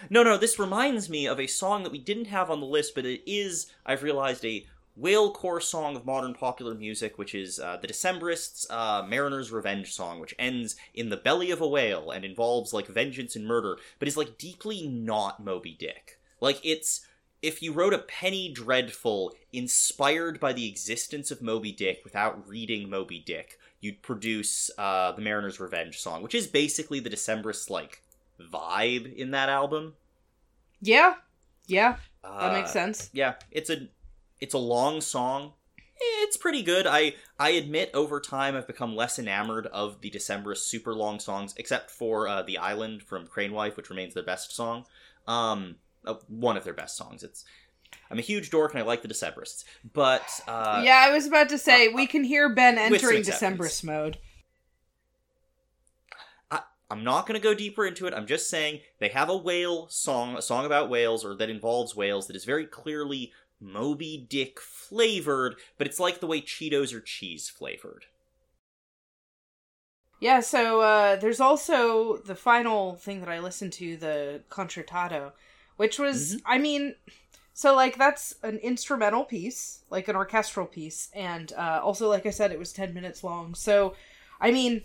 no, 0.10 0.24
no. 0.24 0.38
This 0.38 0.60
reminds 0.60 1.10
me 1.10 1.28
of 1.28 1.40
a 1.40 1.48
song 1.48 1.84
that 1.84 1.92
we 1.92 2.00
didn't 2.00 2.26
have 2.26 2.50
on 2.50 2.60
the 2.60 2.66
list, 2.66 2.96
but 2.96 3.06
it 3.06 3.22
is, 3.26 3.72
I've 3.86 4.04
realized, 4.04 4.46
a 4.46 4.66
whalecore 5.00 5.62
song 5.62 5.96
of 5.96 6.06
modern 6.06 6.34
popular 6.34 6.74
music, 6.74 7.18
which 7.18 7.36
is 7.36 7.60
uh, 7.60 7.78
the 7.82 7.88
Decemberists' 7.88 8.66
uh, 8.70 9.06
Mariner's 9.06 9.52
Revenge 9.52 9.94
song, 9.94 10.20
which 10.20 10.36
ends 10.40 10.76
in 10.94 11.10
the 11.10 11.18
belly 11.18 11.52
of 11.52 11.62
a 11.62 11.68
whale 11.68 12.12
and 12.12 12.24
involves 12.24 12.74
like 12.74 12.88
vengeance 12.88 13.36
and 13.36 13.46
murder, 13.46 13.78
but 14.00 14.08
is 14.08 14.18
like 14.18 14.38
deeply 14.38 14.88
not 14.88 15.44
Moby 15.44 15.76
Dick. 15.78 16.20
Like 16.40 16.60
it's 16.64 17.06
if 17.42 17.62
you 17.62 17.74
wrote 17.74 17.94
a 17.94 18.00
Penny 18.00 18.52
Dreadful 18.52 19.34
inspired 19.54 20.40
by 20.40 20.54
the 20.54 20.68
existence 20.68 21.30
of 21.30 21.42
Moby 21.42 21.72
Dick 21.72 22.02
without 22.04 22.48
reading 22.48 22.90
Moby 22.90 23.20
Dick, 23.20 23.60
you'd 23.82 24.02
produce 24.02 24.72
uh, 24.78 25.12
the 25.12 25.22
Mariner's 25.22 25.60
Revenge 25.60 26.00
song, 26.00 26.24
which 26.24 26.34
is 26.34 26.48
basically 26.48 27.00
the 27.00 27.10
Decemberists 27.10 27.70
like 27.70 28.02
vibe 28.40 29.14
in 29.16 29.32
that 29.32 29.50
album. 29.50 29.94
Yeah, 30.82 31.16
yeah, 31.68 31.98
that 32.24 32.30
Uh, 32.30 32.54
makes 32.54 32.72
sense. 32.72 33.10
Yeah, 33.14 33.36
it's 33.52 33.70
a 33.70 33.88
it's 34.40 34.54
a 34.54 34.60
long 34.60 35.02
song. 35.02 35.54
It's 35.98 36.36
pretty 36.38 36.62
good. 36.62 36.86
I 36.86 37.16
I 37.40 37.52
admit 37.52 37.90
over 37.94 38.20
time 38.20 38.56
I've 38.56 38.68
become 38.68 38.96
less 38.96 39.18
enamored 39.18 39.68
of 39.68 40.02
the 40.02 40.12
Decemberist 40.12 40.58
super 40.58 40.94
long 40.94 41.20
songs, 41.20 41.54
except 41.58 41.90
for 41.90 42.28
uh, 42.28 42.42
the 42.42 42.58
Island 42.58 43.02
from 43.02 43.28
Crane 43.28 43.54
Wife, 43.54 43.78
which 43.78 43.90
remains 43.90 44.14
their 44.14 44.24
best 44.24 44.54
song. 44.54 44.86
Um, 45.28 45.78
uh, 46.06 46.16
one 46.28 46.58
of 46.58 46.64
their 46.66 46.74
best 46.74 46.98
songs. 46.98 47.24
It's 47.24 47.46
I'm 48.12 48.20
a 48.20 48.22
huge 48.22 48.50
dork 48.50 48.74
and 48.74 48.84
I 48.84 48.86
like 48.86 49.02
the 49.02 49.08
Decemberists, 49.08 49.64
but 49.94 50.28
uh, 50.48 50.82
yeah, 50.84 51.02
I 51.08 51.12
was 51.14 51.26
about 51.26 51.50
to 51.50 51.58
say 51.58 51.88
uh, 51.88 51.92
we 51.96 52.08
can 52.08 52.24
hear 52.26 52.54
Ben 52.54 52.78
entering 52.78 53.20
exceptions. 53.20 53.58
Decemberist 53.60 53.84
mode. 53.86 54.18
I'm 56.90 57.04
not 57.04 57.26
going 57.26 57.40
to 57.40 57.44
go 57.44 57.54
deeper 57.54 57.86
into 57.86 58.06
it. 58.06 58.14
I'm 58.14 58.28
just 58.28 58.50
saying 58.50 58.82
they 59.00 59.10
have 59.10 59.30
a 59.30 59.38
whale 59.38 59.88
song, 59.90 60.38
a 60.38 60.42
song 60.42 60.66
about 60.66 60.90
whales, 60.90 61.26
or 61.26 61.36
that 61.36 61.50
involves 61.50 61.96
whales, 61.96 62.28
that 62.28 62.36
is 62.36 62.46
very 62.46 62.66
clearly 62.66 63.32
Moby 63.60 64.26
Dick 64.30 64.60
flavored, 64.60 65.56
but 65.78 65.88
it's 65.88 66.00
like 66.00 66.20
the 66.20 66.28
way 66.28 66.42
Cheetos 66.42 66.94
are 66.94 67.02
cheese 67.02 67.50
flavored. 67.50 68.06
Yeah, 70.20 70.40
so 70.40 70.82
uh, 70.82 71.16
there's 71.18 71.40
also 71.40 72.18
the 72.18 72.36
final 72.36 72.96
thing 72.96 73.20
that 73.20 73.30
I 73.30 73.40
listened 73.40 73.74
to, 73.74 73.98
the 73.98 74.42
concertato, 74.50 75.34
which 75.78 76.00
was, 76.00 76.36
Mm-hmm. 76.36 76.48
I 76.48 76.58
mean, 76.58 76.96
so 77.54 77.76
like 77.76 77.98
that's 77.98 78.36
an 78.44 78.58
instrumental 78.60 79.24
piece, 79.24 79.80
like 79.90 80.08
an 80.08 80.16
orchestral 80.16 80.68
piece, 80.68 81.10
and 81.14 81.52
uh, 81.54 81.80
also, 81.84 82.10
like 82.10 82.26
I 82.26 82.30
said, 82.30 82.52
it 82.52 82.60
was 82.60 82.74
10 82.74 82.94
minutes 82.94 83.24
long. 83.24 83.56
So, 83.56 83.96
I 84.40 84.52
mean, 84.52 84.84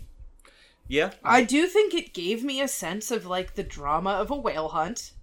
Yeah, 0.91 1.11
I 1.23 1.43
do 1.43 1.67
think 1.67 1.93
it 1.93 2.13
gave 2.13 2.43
me 2.43 2.61
a 2.61 2.67
sense 2.67 3.11
of 3.11 3.25
like 3.25 3.55
the 3.55 3.63
drama 3.63 4.11
of 4.11 4.29
a 4.29 4.35
whale 4.35 4.69
hunt. 4.69 5.13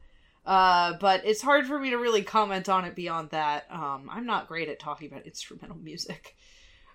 Uh, 0.46 0.94
but 0.98 1.26
it's 1.26 1.42
hard 1.42 1.66
for 1.66 1.78
me 1.78 1.90
to 1.90 1.98
really 1.98 2.22
comment 2.22 2.70
on 2.70 2.86
it 2.86 2.94
beyond 2.94 3.28
that. 3.30 3.66
Um, 3.70 4.08
I'm 4.10 4.24
not 4.24 4.48
great 4.48 4.70
at 4.70 4.78
talking 4.78 5.06
about 5.12 5.26
instrumental 5.26 5.76
music. 5.76 6.36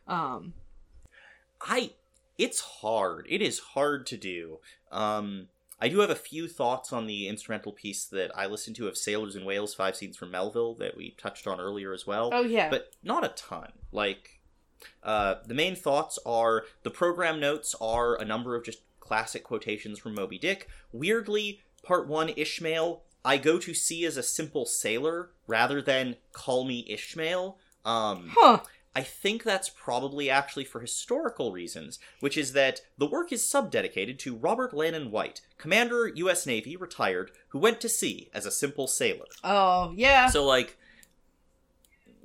Um, 0.07 0.53
I 1.61 1.91
it's 2.37 2.59
hard. 2.59 3.27
It 3.29 3.41
is 3.41 3.59
hard 3.59 4.07
to 4.07 4.17
do. 4.17 4.59
Um 4.91 5.49
I 5.79 5.89
do 5.89 5.99
have 5.99 6.09
a 6.09 6.15
few 6.15 6.47
thoughts 6.47 6.93
on 6.93 7.07
the 7.07 7.27
instrumental 7.27 7.73
piece 7.73 8.05
that 8.05 8.31
I 8.35 8.45
listened 8.45 8.77
to 8.77 8.87
of 8.87 8.97
Sailors 8.97 9.35
and 9.35 9.45
Whales, 9.45 9.75
Five 9.75 9.97
Scenes 9.97 10.15
from 10.15 10.31
Melville, 10.31 10.75
that 10.75 10.95
we 10.95 11.11
touched 11.17 11.45
on 11.45 11.59
earlier 11.59 11.93
as 11.93 12.07
well. 12.07 12.29
oh 12.31 12.43
yeah, 12.43 12.69
But 12.69 12.91
not 13.03 13.25
a 13.25 13.29
ton. 13.29 13.71
Like, 13.91 14.39
uh, 15.03 15.35
the 15.45 15.53
main 15.53 15.75
thoughts 15.75 16.19
are 16.25 16.63
the 16.83 16.89
program 16.89 17.39
notes 17.39 17.75
are 17.81 18.19
a 18.19 18.25
number 18.25 18.55
of 18.55 18.63
just 18.63 18.79
classic 18.99 19.43
quotations 19.43 19.99
from 19.99 20.15
Moby 20.15 20.37
Dick. 20.37 20.67
Weirdly, 20.91 21.61
part 21.83 22.07
one, 22.07 22.31
Ishmael, 22.35 23.03
I 23.25 23.37
go 23.37 23.59
to 23.59 23.73
sea 23.73 24.05
as 24.05 24.17
a 24.17 24.23
simple 24.23 24.65
sailor 24.65 25.31
rather 25.47 25.81
than 25.81 26.17
call 26.31 26.65
me 26.65 26.85
Ishmael. 26.89 27.57
Um, 27.85 28.31
huh? 28.33 28.61
I 28.95 29.01
think 29.01 29.43
that's 29.43 29.69
probably 29.69 30.29
actually 30.29 30.65
for 30.65 30.79
historical 30.79 31.51
reasons, 31.51 31.97
which 32.19 32.37
is 32.37 32.53
that 32.53 32.81
the 32.97 33.07
work 33.07 33.31
is 33.31 33.41
subdedicated 33.41 34.19
to 34.19 34.35
Robert 34.35 34.73
Lannon 34.73 35.09
White, 35.09 35.41
Commander, 35.57 36.11
U.S. 36.15 36.45
Navy, 36.45 36.75
retired, 36.75 37.31
who 37.49 37.59
went 37.59 37.81
to 37.81 37.89
sea 37.89 38.29
as 38.33 38.45
a 38.45 38.51
simple 38.51 38.87
sailor. 38.87 39.25
Oh 39.43 39.93
yeah. 39.95 40.27
So 40.27 40.45
like, 40.45 40.77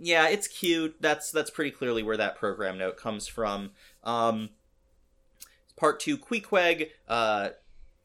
yeah, 0.01 0.29
it's 0.29 0.47
cute. 0.47 0.97
That's 1.01 1.31
that's 1.31 1.51
pretty 1.51 1.71
clearly 1.71 2.03
where 2.03 2.17
that 2.17 2.37
program 2.37 2.79
note 2.79 2.97
comes 2.97 3.27
from. 3.27 3.71
Um, 4.05 4.51
part 5.77 6.01
two, 6.01 6.17
Queequeg, 6.17 6.91
uh, 7.09 7.51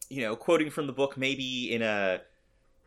you 0.10 0.22
know, 0.22 0.36
quoting 0.36 0.70
from 0.70 0.88
the 0.88 0.94
book, 0.94 1.18
maybe 1.18 1.72
in 1.72 1.82
a 1.82 2.22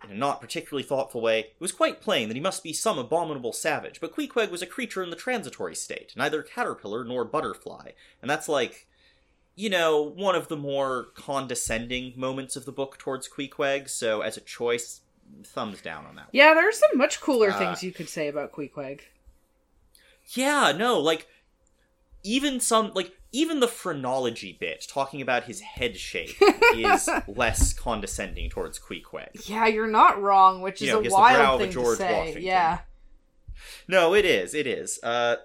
in 0.04 0.10
a 0.10 0.14
not 0.14 0.40
particularly 0.40 0.82
thoughtful 0.82 1.20
way, 1.20 1.40
it 1.40 1.54
was 1.60 1.72
quite 1.72 2.00
plain 2.00 2.28
that 2.28 2.36
he 2.36 2.40
must 2.40 2.62
be 2.62 2.72
some 2.72 2.98
abominable 2.98 3.52
savage. 3.52 4.00
But 4.00 4.14
Queequeg 4.14 4.50
was 4.50 4.62
a 4.62 4.66
creature 4.66 5.02
in 5.02 5.10
the 5.10 5.16
transitory 5.16 5.74
state, 5.74 6.12
neither 6.16 6.42
caterpillar 6.42 7.04
nor 7.04 7.24
butterfly, 7.24 7.90
and 8.20 8.30
that's 8.30 8.48
like. 8.48 8.86
You 9.58 9.70
know, 9.70 10.02
one 10.02 10.34
of 10.34 10.48
the 10.48 10.56
more 10.58 11.06
condescending 11.14 12.12
moments 12.14 12.56
of 12.56 12.66
the 12.66 12.72
book 12.72 12.98
towards 12.98 13.26
Queequeg, 13.26 13.88
so 13.88 14.20
as 14.20 14.36
a 14.36 14.42
choice, 14.42 15.00
thumbs 15.44 15.80
down 15.80 16.06
on 16.06 16.16
that. 16.16 16.28
Yeah, 16.32 16.54
there's 16.54 16.78
some 16.78 16.96
much 16.96 17.20
cooler 17.20 17.50
Uh, 17.50 17.58
things 17.58 17.82
you 17.82 17.92
could 17.92 18.08
say 18.08 18.28
about 18.28 18.52
Queequeg. 18.52 19.00
Yeah, 20.34 20.72
no, 20.76 20.98
like 20.98 21.26
even 22.24 22.58
some 22.60 22.92
like 22.94 23.12
even 23.32 23.60
the 23.60 23.68
phrenology 23.68 24.56
bit 24.58 24.84
talking 24.88 25.20
about 25.20 25.44
his 25.44 25.60
head 25.60 25.96
shape 25.96 26.34
is 26.74 27.08
less 27.28 27.72
condescending 27.72 28.50
towards 28.50 28.78
Queequeg. 28.78 29.48
Yeah, 29.48 29.66
you're 29.66 29.86
not 29.86 30.20
wrong, 30.20 30.62
which 30.62 30.80
You 30.80 30.88
is 30.88 30.92
know, 30.92 30.98
a 30.98 31.02
he 31.02 31.06
has 31.06 31.12
the 31.12 31.16
brow 31.16 31.48
wild 31.48 31.60
thing 31.60 31.68
to 31.70 31.74
George 31.74 31.98
say. 31.98 32.12
Washington. 32.18 32.42
Yeah. 32.42 32.78
No, 33.88 34.14
it 34.14 34.24
is, 34.24 34.54
it 34.54 34.66
is. 34.66 34.98
Uh 35.02 35.36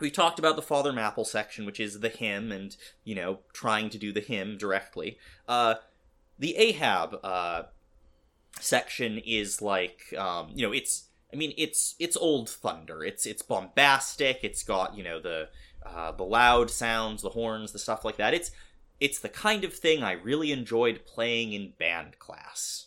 we 0.00 0.10
talked 0.10 0.38
about 0.38 0.54
the 0.56 0.62
Father 0.62 0.92
Mapple 0.92 1.26
section, 1.26 1.66
which 1.66 1.80
is 1.80 1.98
the 2.00 2.08
hymn 2.08 2.52
and, 2.52 2.76
you 3.04 3.16
know, 3.16 3.40
trying 3.52 3.90
to 3.90 3.98
do 3.98 4.12
the 4.12 4.20
hymn 4.20 4.56
directly. 4.56 5.18
Uh 5.46 5.74
the 6.38 6.56
Ahab 6.56 7.18
uh 7.22 7.62
section 8.60 9.18
is 9.18 9.62
like 9.62 10.14
um, 10.16 10.50
you 10.54 10.66
know, 10.66 10.72
it's 10.72 11.08
I 11.32 11.36
mean, 11.36 11.52
it's 11.56 11.94
it's 11.98 12.16
old 12.16 12.48
thunder. 12.48 13.04
It's 13.04 13.26
it's 13.26 13.42
bombastic. 13.42 14.40
It's 14.42 14.62
got 14.62 14.96
you 14.96 15.04
know 15.04 15.20
the 15.20 15.48
uh, 15.84 16.12
the 16.12 16.24
loud 16.24 16.70
sounds, 16.70 17.22
the 17.22 17.30
horns, 17.30 17.72
the 17.72 17.78
stuff 17.78 18.04
like 18.04 18.16
that. 18.16 18.34
It's 18.34 18.50
it's 19.00 19.18
the 19.18 19.28
kind 19.28 19.64
of 19.64 19.72
thing 19.72 20.02
I 20.02 20.12
really 20.12 20.52
enjoyed 20.52 21.04
playing 21.06 21.52
in 21.52 21.72
band 21.78 22.18
class. 22.18 22.86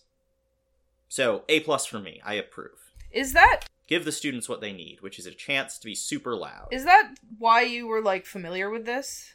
So 1.08 1.44
a 1.50 1.60
plus 1.62 1.86
for 1.86 2.00
me. 2.00 2.22
I 2.24 2.36
approve. 2.36 2.94
Is 3.12 3.34
that 3.34 3.62
Give 3.88 4.06
the 4.06 4.12
students 4.14 4.48
what 4.48 4.62
they 4.62 4.72
need, 4.72 5.02
which 5.02 5.20
is 5.20 5.26
a 5.26 5.32
chance 5.32 5.78
to 5.78 5.86
be 5.86 5.96
super 5.96 6.34
loud. 6.36 6.70
is 6.72 6.86
that 6.86 7.16
why 7.38 7.62
you 7.62 7.88
were 7.88 8.02
like 8.02 8.26
familiar 8.26 8.70
with 8.70 8.86
this? 8.86 9.34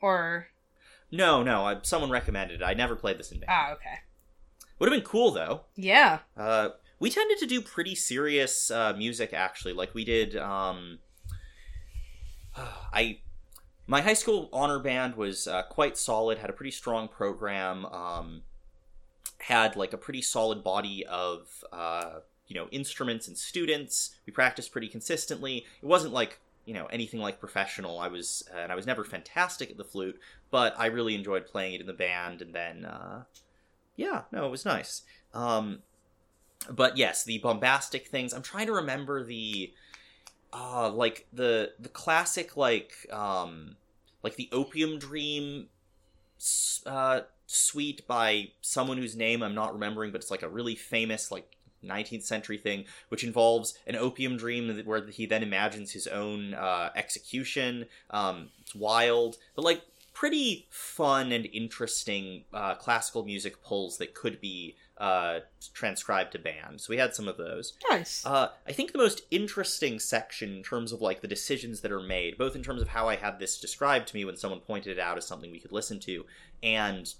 Or 0.00 0.48
no, 1.10 1.42
no. 1.42 1.64
I, 1.64 1.78
someone 1.82 2.10
recommended 2.10 2.60
it. 2.62 2.64
I 2.64 2.74
never 2.74 2.94
played 2.94 3.18
this 3.18 3.32
in 3.32 3.40
band. 3.40 3.50
ah, 3.50 3.72
okay. 3.72 3.98
Would 4.78 4.90
have 4.90 4.98
been 4.98 5.08
cool 5.08 5.30
though. 5.30 5.62
Yeah. 5.74 6.20
Uh, 6.36 6.70
we 6.98 7.10
tended 7.10 7.38
to 7.38 7.46
do 7.46 7.60
pretty 7.60 7.94
serious 7.94 8.70
uh, 8.70 8.94
music 8.96 9.32
actually. 9.32 9.72
Like 9.72 9.94
we 9.94 10.04
did. 10.04 10.36
Um, 10.36 10.98
I 12.92 13.18
my 13.86 14.00
high 14.00 14.14
school 14.14 14.48
honor 14.52 14.78
band 14.78 15.16
was 15.16 15.46
uh, 15.46 15.62
quite 15.62 15.96
solid. 15.96 16.38
Had 16.38 16.50
a 16.50 16.54
pretty 16.54 16.70
strong 16.72 17.08
program. 17.08 17.86
Um, 17.86 18.42
had 19.38 19.76
like 19.76 19.92
a 19.92 19.98
pretty 19.98 20.22
solid 20.22 20.64
body 20.64 21.06
of 21.06 21.64
uh, 21.72 22.20
you 22.48 22.56
know 22.56 22.68
instruments 22.70 23.28
and 23.28 23.36
students. 23.36 24.16
We 24.26 24.32
practiced 24.32 24.72
pretty 24.72 24.88
consistently. 24.88 25.64
It 25.82 25.86
wasn't 25.86 26.12
like 26.12 26.40
you 26.64 26.74
know 26.74 26.86
anything 26.86 27.20
like 27.20 27.40
professional. 27.40 27.98
I 27.98 28.08
was 28.08 28.42
and 28.54 28.72
I 28.72 28.74
was 28.74 28.86
never 28.86 29.04
fantastic 29.04 29.70
at 29.70 29.76
the 29.76 29.84
flute, 29.84 30.18
but 30.50 30.74
I 30.78 30.86
really 30.86 31.14
enjoyed 31.14 31.46
playing 31.46 31.74
it 31.74 31.80
in 31.80 31.86
the 31.86 31.92
band. 31.92 32.42
And 32.42 32.54
then 32.54 32.84
uh, 32.84 33.24
yeah, 33.96 34.22
no, 34.32 34.46
it 34.46 34.50
was 34.50 34.64
nice. 34.64 35.02
Um, 35.34 35.80
but 36.70 36.96
yes, 36.96 37.24
the 37.24 37.38
bombastic 37.38 38.08
things. 38.08 38.32
I'm 38.32 38.42
trying 38.42 38.66
to 38.66 38.72
remember 38.72 39.24
the 39.24 39.72
uh 40.52 40.90
like 40.90 41.26
the 41.32 41.72
the 41.78 41.88
classic 41.88 42.56
like 42.56 42.92
um 43.10 43.76
like 44.22 44.36
the 44.36 44.48
Opium 44.52 44.98
Dream 44.98 45.68
uh 46.86 47.20
suite 47.46 48.06
by 48.06 48.48
someone 48.60 48.98
whose 48.98 49.16
name 49.16 49.42
I'm 49.42 49.54
not 49.54 49.72
remembering, 49.72 50.12
but 50.12 50.20
it's 50.20 50.30
like 50.30 50.42
a 50.42 50.48
really 50.48 50.74
famous 50.74 51.30
like 51.30 51.56
19th 51.84 52.24
century 52.24 52.58
thing, 52.58 52.84
which 53.08 53.24
involves 53.24 53.78
an 53.86 53.96
opium 53.96 54.36
dream 54.36 54.76
where 54.84 55.06
he 55.06 55.26
then 55.26 55.42
imagines 55.42 55.92
his 55.92 56.06
own 56.06 56.54
uh, 56.54 56.90
execution. 56.96 57.86
Um, 58.10 58.50
it's 58.60 58.74
wild, 58.74 59.36
but 59.54 59.64
like 59.64 59.82
pretty 60.16 60.66
fun 60.70 61.30
and 61.30 61.44
interesting 61.52 62.42
uh, 62.54 62.74
classical 62.74 63.22
music 63.22 63.62
pulls 63.62 63.98
that 63.98 64.14
could 64.14 64.40
be 64.40 64.74
uh, 64.96 65.40
transcribed 65.74 66.32
to 66.32 66.38
band. 66.38 66.80
So 66.80 66.86
we 66.88 66.96
had 66.96 67.14
some 67.14 67.28
of 67.28 67.36
those. 67.36 67.74
Nice. 67.90 68.24
Uh, 68.24 68.48
I 68.66 68.72
think 68.72 68.92
the 68.92 68.98
most 68.98 69.20
interesting 69.30 69.98
section 69.98 70.56
in 70.56 70.62
terms 70.62 70.90
of 70.90 71.02
like 71.02 71.20
the 71.20 71.28
decisions 71.28 71.82
that 71.82 71.92
are 71.92 72.00
made, 72.00 72.38
both 72.38 72.56
in 72.56 72.62
terms 72.62 72.80
of 72.80 72.88
how 72.88 73.10
I 73.10 73.16
had 73.16 73.38
this 73.38 73.60
described 73.60 74.08
to 74.08 74.16
me 74.16 74.24
when 74.24 74.38
someone 74.38 74.60
pointed 74.60 74.96
it 74.96 75.00
out 75.00 75.18
as 75.18 75.26
something 75.26 75.50
we 75.50 75.60
could 75.60 75.72
listen 75.72 76.00
to, 76.00 76.24
and 76.62 77.12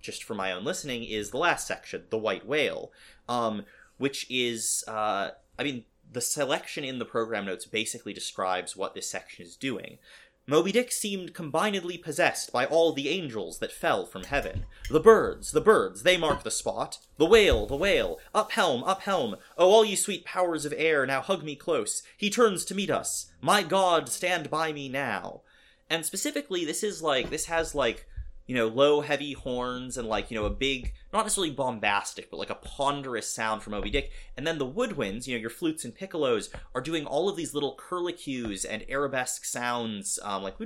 just 0.00 0.22
for 0.22 0.34
my 0.34 0.52
own 0.52 0.62
listening, 0.62 1.02
is 1.02 1.30
the 1.30 1.38
last 1.38 1.66
section, 1.66 2.04
the 2.10 2.18
white 2.18 2.46
whale, 2.46 2.92
um, 3.28 3.64
which 3.98 4.30
is, 4.30 4.84
uh, 4.86 5.30
I 5.58 5.64
mean, 5.64 5.86
the 6.12 6.20
selection 6.20 6.84
in 6.84 7.00
the 7.00 7.04
program 7.04 7.46
notes 7.46 7.66
basically 7.66 8.12
describes 8.12 8.76
what 8.76 8.94
this 8.94 9.10
section 9.10 9.44
is 9.44 9.56
doing. 9.56 9.98
Moby 10.46 10.72
Dick 10.72 10.92
seemed 10.92 11.32
combinedly 11.32 11.96
possessed 11.96 12.52
by 12.52 12.66
all 12.66 12.92
the 12.92 13.08
angels 13.08 13.58
that 13.60 13.72
fell 13.72 14.04
from 14.04 14.24
heaven. 14.24 14.66
The 14.90 15.00
birds, 15.00 15.52
the 15.52 15.60
birds, 15.60 16.02
they 16.02 16.18
mark 16.18 16.42
the 16.42 16.50
spot. 16.50 16.98
The 17.16 17.24
whale, 17.24 17.66
the 17.66 17.76
whale, 17.76 18.18
up 18.34 18.52
helm, 18.52 18.84
up 18.84 19.02
helm. 19.02 19.36
Oh, 19.56 19.70
all 19.70 19.84
ye 19.84 19.96
sweet 19.96 20.24
powers 20.26 20.66
of 20.66 20.74
air, 20.76 21.06
now 21.06 21.22
hug 21.22 21.42
me 21.42 21.56
close. 21.56 22.02
He 22.16 22.28
turns 22.28 22.66
to 22.66 22.74
meet 22.74 22.90
us. 22.90 23.32
My 23.40 23.62
God, 23.62 24.10
stand 24.10 24.50
by 24.50 24.72
me 24.72 24.88
now. 24.88 25.40
And 25.88 26.04
specifically, 26.04 26.64
this 26.66 26.82
is 26.82 27.02
like, 27.02 27.30
this 27.30 27.46
has 27.46 27.74
like 27.74 28.06
you 28.46 28.54
know, 28.54 28.68
low, 28.68 29.00
heavy 29.00 29.32
horns 29.32 29.96
and 29.96 30.06
like, 30.06 30.30
you 30.30 30.38
know, 30.38 30.44
a 30.44 30.50
big, 30.50 30.92
not 31.14 31.24
necessarily 31.24 31.52
bombastic, 31.52 32.28
but 32.28 32.38
like 32.38 32.50
a 32.50 32.56
ponderous 32.56 33.30
sound 33.30 33.62
from 33.62 33.70
Moby 33.70 33.88
Dick. 33.88 34.10
And 34.36 34.46
then 34.46 34.58
the 34.58 34.66
woodwinds, 34.66 35.26
you 35.26 35.34
know, 35.34 35.40
your 35.40 35.48
flutes 35.48 35.84
and 35.84 35.96
piccolos 35.96 36.52
are 36.74 36.80
doing 36.80 37.06
all 37.06 37.28
of 37.28 37.36
these 37.36 37.54
little 37.54 37.76
curlicues 37.76 38.66
and 38.68 38.84
arabesque 38.88 39.44
sounds, 39.44 40.18
um, 40.22 40.42
like, 40.42 40.56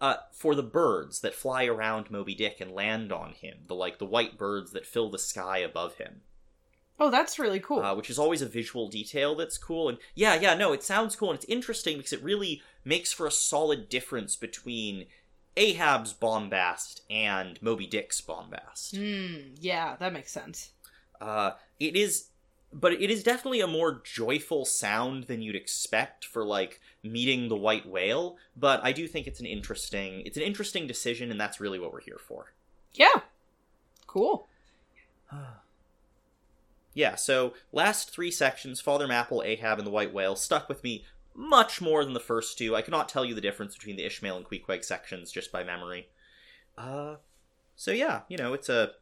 uh, 0.00 0.16
for 0.32 0.54
the 0.54 0.62
birds 0.62 1.20
that 1.20 1.34
fly 1.34 1.64
around 1.64 2.10
Moby 2.10 2.34
Dick 2.34 2.60
and 2.60 2.70
land 2.70 3.12
on 3.12 3.32
him. 3.32 3.60
The, 3.66 3.74
like, 3.74 3.98
the 3.98 4.04
white 4.04 4.36
birds 4.36 4.72
that 4.72 4.86
fill 4.86 5.10
the 5.10 5.18
sky 5.18 5.58
above 5.58 5.96
him. 5.96 6.20
Oh, 7.00 7.10
that's 7.10 7.38
really 7.38 7.58
cool. 7.58 7.80
Uh, 7.80 7.94
which 7.94 8.10
is 8.10 8.18
always 8.18 8.42
a 8.42 8.46
visual 8.46 8.88
detail 8.88 9.34
that's 9.34 9.58
cool. 9.58 9.88
And 9.88 9.98
yeah, 10.14 10.34
yeah, 10.34 10.54
no, 10.54 10.72
it 10.72 10.84
sounds 10.84 11.16
cool 11.16 11.30
and 11.30 11.36
it's 11.36 11.48
interesting 11.48 11.96
because 11.96 12.12
it 12.12 12.22
really 12.22 12.62
makes 12.84 13.12
for 13.12 13.26
a 13.26 13.30
solid 13.32 13.88
difference 13.88 14.36
between 14.36 15.06
Ahab's 15.56 16.12
bombast 16.12 17.02
and 17.10 17.60
Moby 17.62 17.86
Dick's 17.86 18.20
bombast. 18.20 18.94
Mm, 18.94 19.56
yeah, 19.60 19.96
that 19.98 20.12
makes 20.12 20.32
sense. 20.32 20.70
Uh, 21.20 21.52
it 21.78 21.94
is, 21.94 22.28
but 22.72 22.92
it 22.92 23.10
is 23.10 23.22
definitely 23.22 23.60
a 23.60 23.66
more 23.66 24.00
joyful 24.04 24.64
sound 24.64 25.24
than 25.24 25.42
you'd 25.42 25.56
expect 25.56 26.24
for 26.24 26.44
like 26.44 26.80
meeting 27.02 27.48
the 27.48 27.56
white 27.56 27.86
whale. 27.86 28.36
But 28.56 28.80
I 28.82 28.92
do 28.92 29.06
think 29.06 29.26
it's 29.26 29.40
an 29.40 29.46
interesting, 29.46 30.22
it's 30.24 30.36
an 30.36 30.42
interesting 30.42 30.86
decision, 30.86 31.30
and 31.30 31.40
that's 31.40 31.60
really 31.60 31.78
what 31.78 31.92
we're 31.92 32.00
here 32.00 32.20
for. 32.26 32.54
Yeah, 32.94 33.20
cool. 34.06 34.48
yeah. 36.94 37.14
So 37.14 37.52
last 37.72 38.10
three 38.10 38.30
sections, 38.30 38.80
Father 38.80 39.06
Mapple, 39.06 39.44
Ahab, 39.44 39.78
and 39.78 39.86
the 39.86 39.92
white 39.92 40.14
whale 40.14 40.34
stuck 40.34 40.68
with 40.68 40.82
me 40.82 41.04
much 41.34 41.80
more 41.80 42.04
than 42.04 42.14
the 42.14 42.20
first 42.20 42.58
two. 42.58 42.74
I 42.76 42.82
cannot 42.82 43.08
tell 43.08 43.24
you 43.24 43.34
the 43.34 43.40
difference 43.40 43.74
between 43.74 43.96
the 43.96 44.04
Ishmael 44.04 44.36
and 44.36 44.46
Queequeg 44.46 44.84
sections 44.84 45.32
just 45.32 45.52
by 45.52 45.64
memory. 45.64 46.08
Uh, 46.76 47.16
so 47.76 47.90
yeah, 47.90 48.20
you 48.28 48.36
know, 48.36 48.52
it's 48.52 48.68
a 48.68 48.92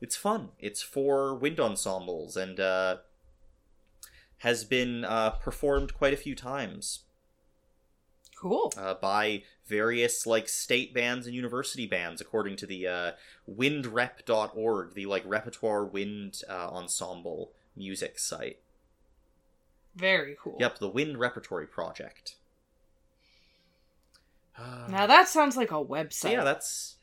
it's 0.00 0.16
fun. 0.16 0.50
It's 0.58 0.82
for 0.82 1.34
wind 1.34 1.60
ensembles 1.60 2.36
and 2.36 2.60
uh, 2.60 2.98
has 4.38 4.64
been 4.64 5.04
uh, 5.04 5.30
performed 5.30 5.94
quite 5.94 6.12
a 6.12 6.18
few 6.18 6.34
times. 6.34 7.00
Cool. 8.36 8.72
Uh, 8.76 8.94
by 8.94 9.42
various 9.66 10.26
like 10.26 10.48
state 10.50 10.92
bands 10.92 11.26
and 11.26 11.34
university 11.34 11.86
bands, 11.86 12.20
according 12.20 12.56
to 12.56 12.66
the 12.66 12.86
uh, 12.86 13.12
windrep.org, 13.50 14.94
the 14.94 15.06
like 15.06 15.22
repertoire 15.24 15.84
wind 15.86 16.42
uh, 16.50 16.68
ensemble 16.68 17.52
music 17.74 18.18
site. 18.18 18.58
Very 19.94 20.36
cool. 20.40 20.56
Yep, 20.58 20.78
the 20.78 20.88
Wind 20.88 21.18
Repertory 21.18 21.66
Project. 21.66 22.36
Uh, 24.58 24.86
now 24.88 25.06
that 25.06 25.28
sounds 25.28 25.56
like 25.56 25.70
a 25.70 25.84
website. 25.84 26.12
So 26.12 26.30
yeah, 26.30 26.44
that's. 26.44 26.96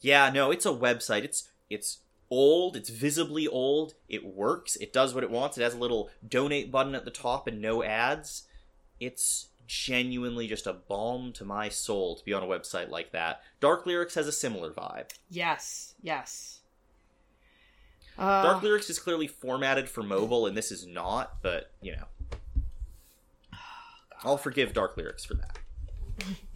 Yeah, 0.00 0.30
no, 0.30 0.50
it's 0.50 0.66
a 0.66 0.70
website. 0.70 1.24
It's 1.24 1.48
it's 1.70 1.98
old. 2.30 2.76
It's 2.76 2.90
visibly 2.90 3.46
old. 3.46 3.94
It 4.08 4.24
works. 4.24 4.76
It 4.76 4.92
does 4.92 5.14
what 5.14 5.24
it 5.24 5.30
wants. 5.30 5.58
It 5.58 5.62
has 5.62 5.74
a 5.74 5.78
little 5.78 6.10
donate 6.26 6.70
button 6.70 6.94
at 6.94 7.04
the 7.04 7.10
top 7.10 7.46
and 7.46 7.60
no 7.60 7.82
ads. 7.82 8.44
It's 8.98 9.48
genuinely 9.66 10.46
just 10.46 10.66
a 10.66 10.72
balm 10.72 11.32
to 11.32 11.44
my 11.44 11.68
soul 11.68 12.16
to 12.16 12.24
be 12.24 12.32
on 12.32 12.42
a 12.42 12.46
website 12.46 12.90
like 12.90 13.12
that. 13.12 13.42
Dark 13.60 13.86
Lyrics 13.86 14.14
has 14.14 14.26
a 14.26 14.32
similar 14.32 14.72
vibe. 14.72 15.10
Yes, 15.30 15.94
yes. 16.02 16.61
Uh, 18.18 18.42
Dark 18.42 18.62
Lyrics 18.62 18.90
is 18.90 18.98
clearly 18.98 19.26
formatted 19.26 19.88
for 19.88 20.02
mobile, 20.02 20.46
and 20.46 20.56
this 20.56 20.70
is 20.70 20.86
not. 20.86 21.42
But 21.42 21.70
you 21.80 21.92
know, 21.92 22.04
I'll 24.22 24.36
forgive 24.36 24.72
Dark 24.72 24.96
Lyrics 24.96 25.24
for 25.24 25.34
that. 25.34 25.58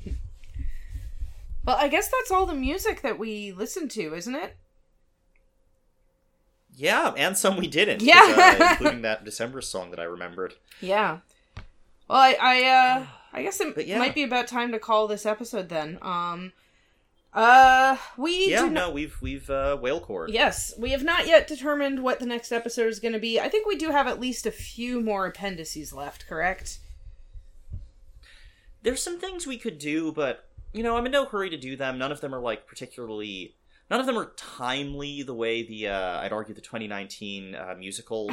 well, 1.64 1.76
I 1.78 1.88
guess 1.88 2.08
that's 2.08 2.30
all 2.30 2.46
the 2.46 2.54
music 2.54 3.02
that 3.02 3.18
we 3.18 3.52
listened 3.52 3.90
to, 3.92 4.14
isn't 4.14 4.34
it? 4.34 4.56
Yeah, 6.76 7.14
and 7.16 7.36
some 7.38 7.56
we 7.56 7.66
didn't. 7.66 8.02
Yeah, 8.02 8.56
uh, 8.60 8.68
including 8.72 9.02
that 9.02 9.24
December 9.24 9.62
song 9.62 9.90
that 9.90 9.98
I 9.98 10.04
remembered. 10.04 10.54
Yeah. 10.80 11.18
Well, 12.08 12.18
I, 12.18 12.36
I, 12.40 12.64
uh, 12.64 13.06
I 13.32 13.42
guess 13.42 13.60
it 13.60 13.86
yeah. 13.86 13.98
might 13.98 14.14
be 14.14 14.22
about 14.22 14.46
time 14.46 14.72
to 14.72 14.78
call 14.78 15.08
this 15.08 15.24
episode 15.24 15.70
then. 15.70 15.98
Um, 16.02 16.52
uh, 17.36 17.98
we 18.16 18.50
yeah, 18.50 18.64
no, 18.66 18.90
we've 18.90 19.20
we've 19.20 19.50
uh, 19.50 19.76
whale 19.76 20.00
core. 20.00 20.26
Yes, 20.26 20.72
we 20.78 20.92
have 20.92 21.04
not 21.04 21.26
yet 21.26 21.46
determined 21.46 22.02
what 22.02 22.18
the 22.18 22.24
next 22.24 22.50
episode 22.50 22.88
is 22.88 22.98
going 22.98 23.12
to 23.12 23.18
be. 23.18 23.38
I 23.38 23.50
think 23.50 23.66
we 23.66 23.76
do 23.76 23.90
have 23.90 24.06
at 24.06 24.18
least 24.18 24.46
a 24.46 24.50
few 24.50 25.02
more 25.02 25.26
appendices 25.26 25.92
left. 25.92 26.26
Correct? 26.26 26.78
There's 28.82 29.02
some 29.02 29.20
things 29.20 29.46
we 29.46 29.58
could 29.58 29.78
do, 29.78 30.12
but 30.12 30.48
you 30.72 30.82
know, 30.82 30.96
I'm 30.96 31.04
in 31.04 31.12
no 31.12 31.26
hurry 31.26 31.50
to 31.50 31.58
do 31.58 31.76
them. 31.76 31.98
None 31.98 32.10
of 32.10 32.22
them 32.22 32.34
are 32.34 32.40
like 32.40 32.66
particularly. 32.66 33.54
None 33.90 34.00
of 34.00 34.06
them 34.06 34.18
are 34.18 34.32
timely 34.36 35.22
the 35.22 35.34
way 35.34 35.62
the 35.62 35.88
uh, 35.88 36.20
I'd 36.20 36.32
argue 36.32 36.54
the 36.54 36.62
2019 36.62 37.54
uh, 37.54 37.74
musical 37.78 38.28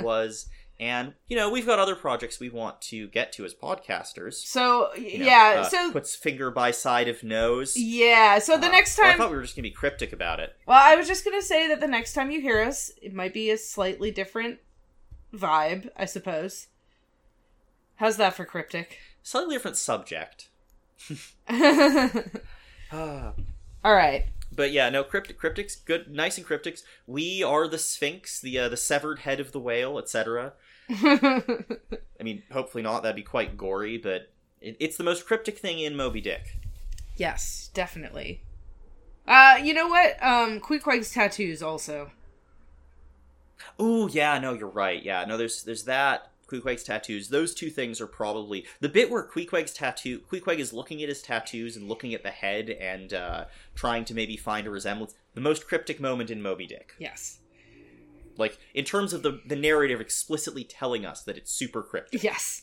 was. 0.00 0.46
And 0.80 1.14
you 1.28 1.36
know 1.36 1.50
we've 1.50 1.66
got 1.66 1.78
other 1.78 1.94
projects 1.94 2.40
we 2.40 2.48
want 2.48 2.80
to 2.82 3.06
get 3.08 3.32
to 3.34 3.44
as 3.44 3.54
podcasters. 3.54 4.34
So 4.34 4.92
you 4.94 5.20
know, 5.20 5.26
yeah, 5.26 5.54
uh, 5.58 5.68
so 5.68 5.92
puts 5.92 6.16
finger 6.16 6.50
by 6.50 6.72
side 6.72 7.06
of 7.06 7.22
nose. 7.22 7.76
Yeah. 7.76 8.40
So 8.40 8.58
the 8.58 8.66
uh, 8.66 8.70
next 8.70 8.96
time, 8.96 9.04
well, 9.04 9.14
I 9.14 9.16
thought 9.18 9.30
we 9.30 9.36
were 9.36 9.42
just 9.42 9.54
gonna 9.54 9.62
be 9.62 9.70
cryptic 9.70 10.12
about 10.12 10.40
it. 10.40 10.56
Well, 10.66 10.80
I 10.82 10.96
was 10.96 11.06
just 11.06 11.24
gonna 11.24 11.42
say 11.42 11.68
that 11.68 11.80
the 11.80 11.86
next 11.86 12.12
time 12.12 12.32
you 12.32 12.40
hear 12.40 12.60
us, 12.60 12.90
it 13.00 13.14
might 13.14 13.32
be 13.32 13.50
a 13.50 13.58
slightly 13.58 14.10
different 14.10 14.58
vibe, 15.32 15.90
I 15.96 16.06
suppose. 16.06 16.66
How's 17.96 18.16
that 18.16 18.34
for 18.34 18.44
cryptic? 18.44 18.98
Slightly 19.22 19.54
different 19.54 19.76
subject. 19.76 20.48
All 22.92 23.34
right. 23.84 24.26
But 24.54 24.72
yeah, 24.72 24.88
no 24.90 25.04
cryptic 25.04 25.40
cryptics, 25.40 25.84
good, 25.84 26.10
nice 26.10 26.38
and 26.38 26.46
cryptics. 26.46 26.82
We 27.06 27.42
are 27.42 27.66
the 27.66 27.78
Sphinx, 27.78 28.40
the 28.40 28.58
uh, 28.58 28.68
the 28.68 28.76
severed 28.76 29.20
head 29.20 29.40
of 29.40 29.52
the 29.52 29.60
whale, 29.60 29.98
etc. 29.98 30.52
I 30.90 32.22
mean, 32.22 32.42
hopefully 32.52 32.82
not. 32.82 33.02
That'd 33.02 33.16
be 33.16 33.22
quite 33.22 33.56
gory, 33.56 33.98
but 33.98 34.30
it, 34.60 34.76
it's 34.80 34.96
the 34.96 35.04
most 35.04 35.26
cryptic 35.26 35.58
thing 35.58 35.78
in 35.78 35.96
Moby 35.96 36.20
Dick. 36.20 36.58
Yes, 37.16 37.70
definitely. 37.74 38.42
Uh, 39.26 39.58
you 39.62 39.72
know 39.72 39.88
what? 39.88 40.22
Um, 40.22 40.60
Queequeg's 40.60 41.12
tattoos 41.12 41.62
also. 41.62 42.10
Oh 43.78 44.08
yeah, 44.08 44.38
no, 44.38 44.52
you're 44.52 44.68
right. 44.68 45.02
Yeah, 45.02 45.24
no, 45.24 45.36
there's 45.36 45.62
there's 45.62 45.84
that. 45.84 46.30
Queequeg's 46.46 46.82
tattoos. 46.84 47.28
Those 47.28 47.54
two 47.54 47.70
things 47.70 48.00
are 48.00 48.06
probably 48.06 48.66
the 48.80 48.88
bit 48.88 49.10
where 49.10 49.22
Queequeg's 49.22 49.72
tattoo. 49.72 50.20
Queequeg 50.30 50.58
is 50.58 50.72
looking 50.74 51.02
at 51.02 51.08
his 51.08 51.22
tattoos 51.22 51.76
and 51.76 51.88
looking 51.88 52.12
at 52.12 52.22
the 52.22 52.30
head 52.30 52.68
and 52.68 53.14
uh, 53.14 53.46
trying 53.74 54.04
to 54.04 54.14
maybe 54.14 54.36
find 54.36 54.66
a 54.66 54.70
resemblance. 54.70 55.14
The 55.34 55.40
most 55.40 55.66
cryptic 55.66 56.00
moment 56.00 56.30
in 56.30 56.42
Moby 56.42 56.66
Dick. 56.66 56.94
Yes. 56.98 57.38
Like 58.36 58.58
in 58.74 58.84
terms 58.84 59.12
of 59.12 59.22
the 59.22 59.40
the 59.46 59.56
narrative 59.56 60.00
explicitly 60.00 60.64
telling 60.64 61.04
us 61.04 61.22
that 61.22 61.36
it's 61.36 61.52
super 61.52 61.82
cryptic. 61.82 62.22
Yes. 62.22 62.62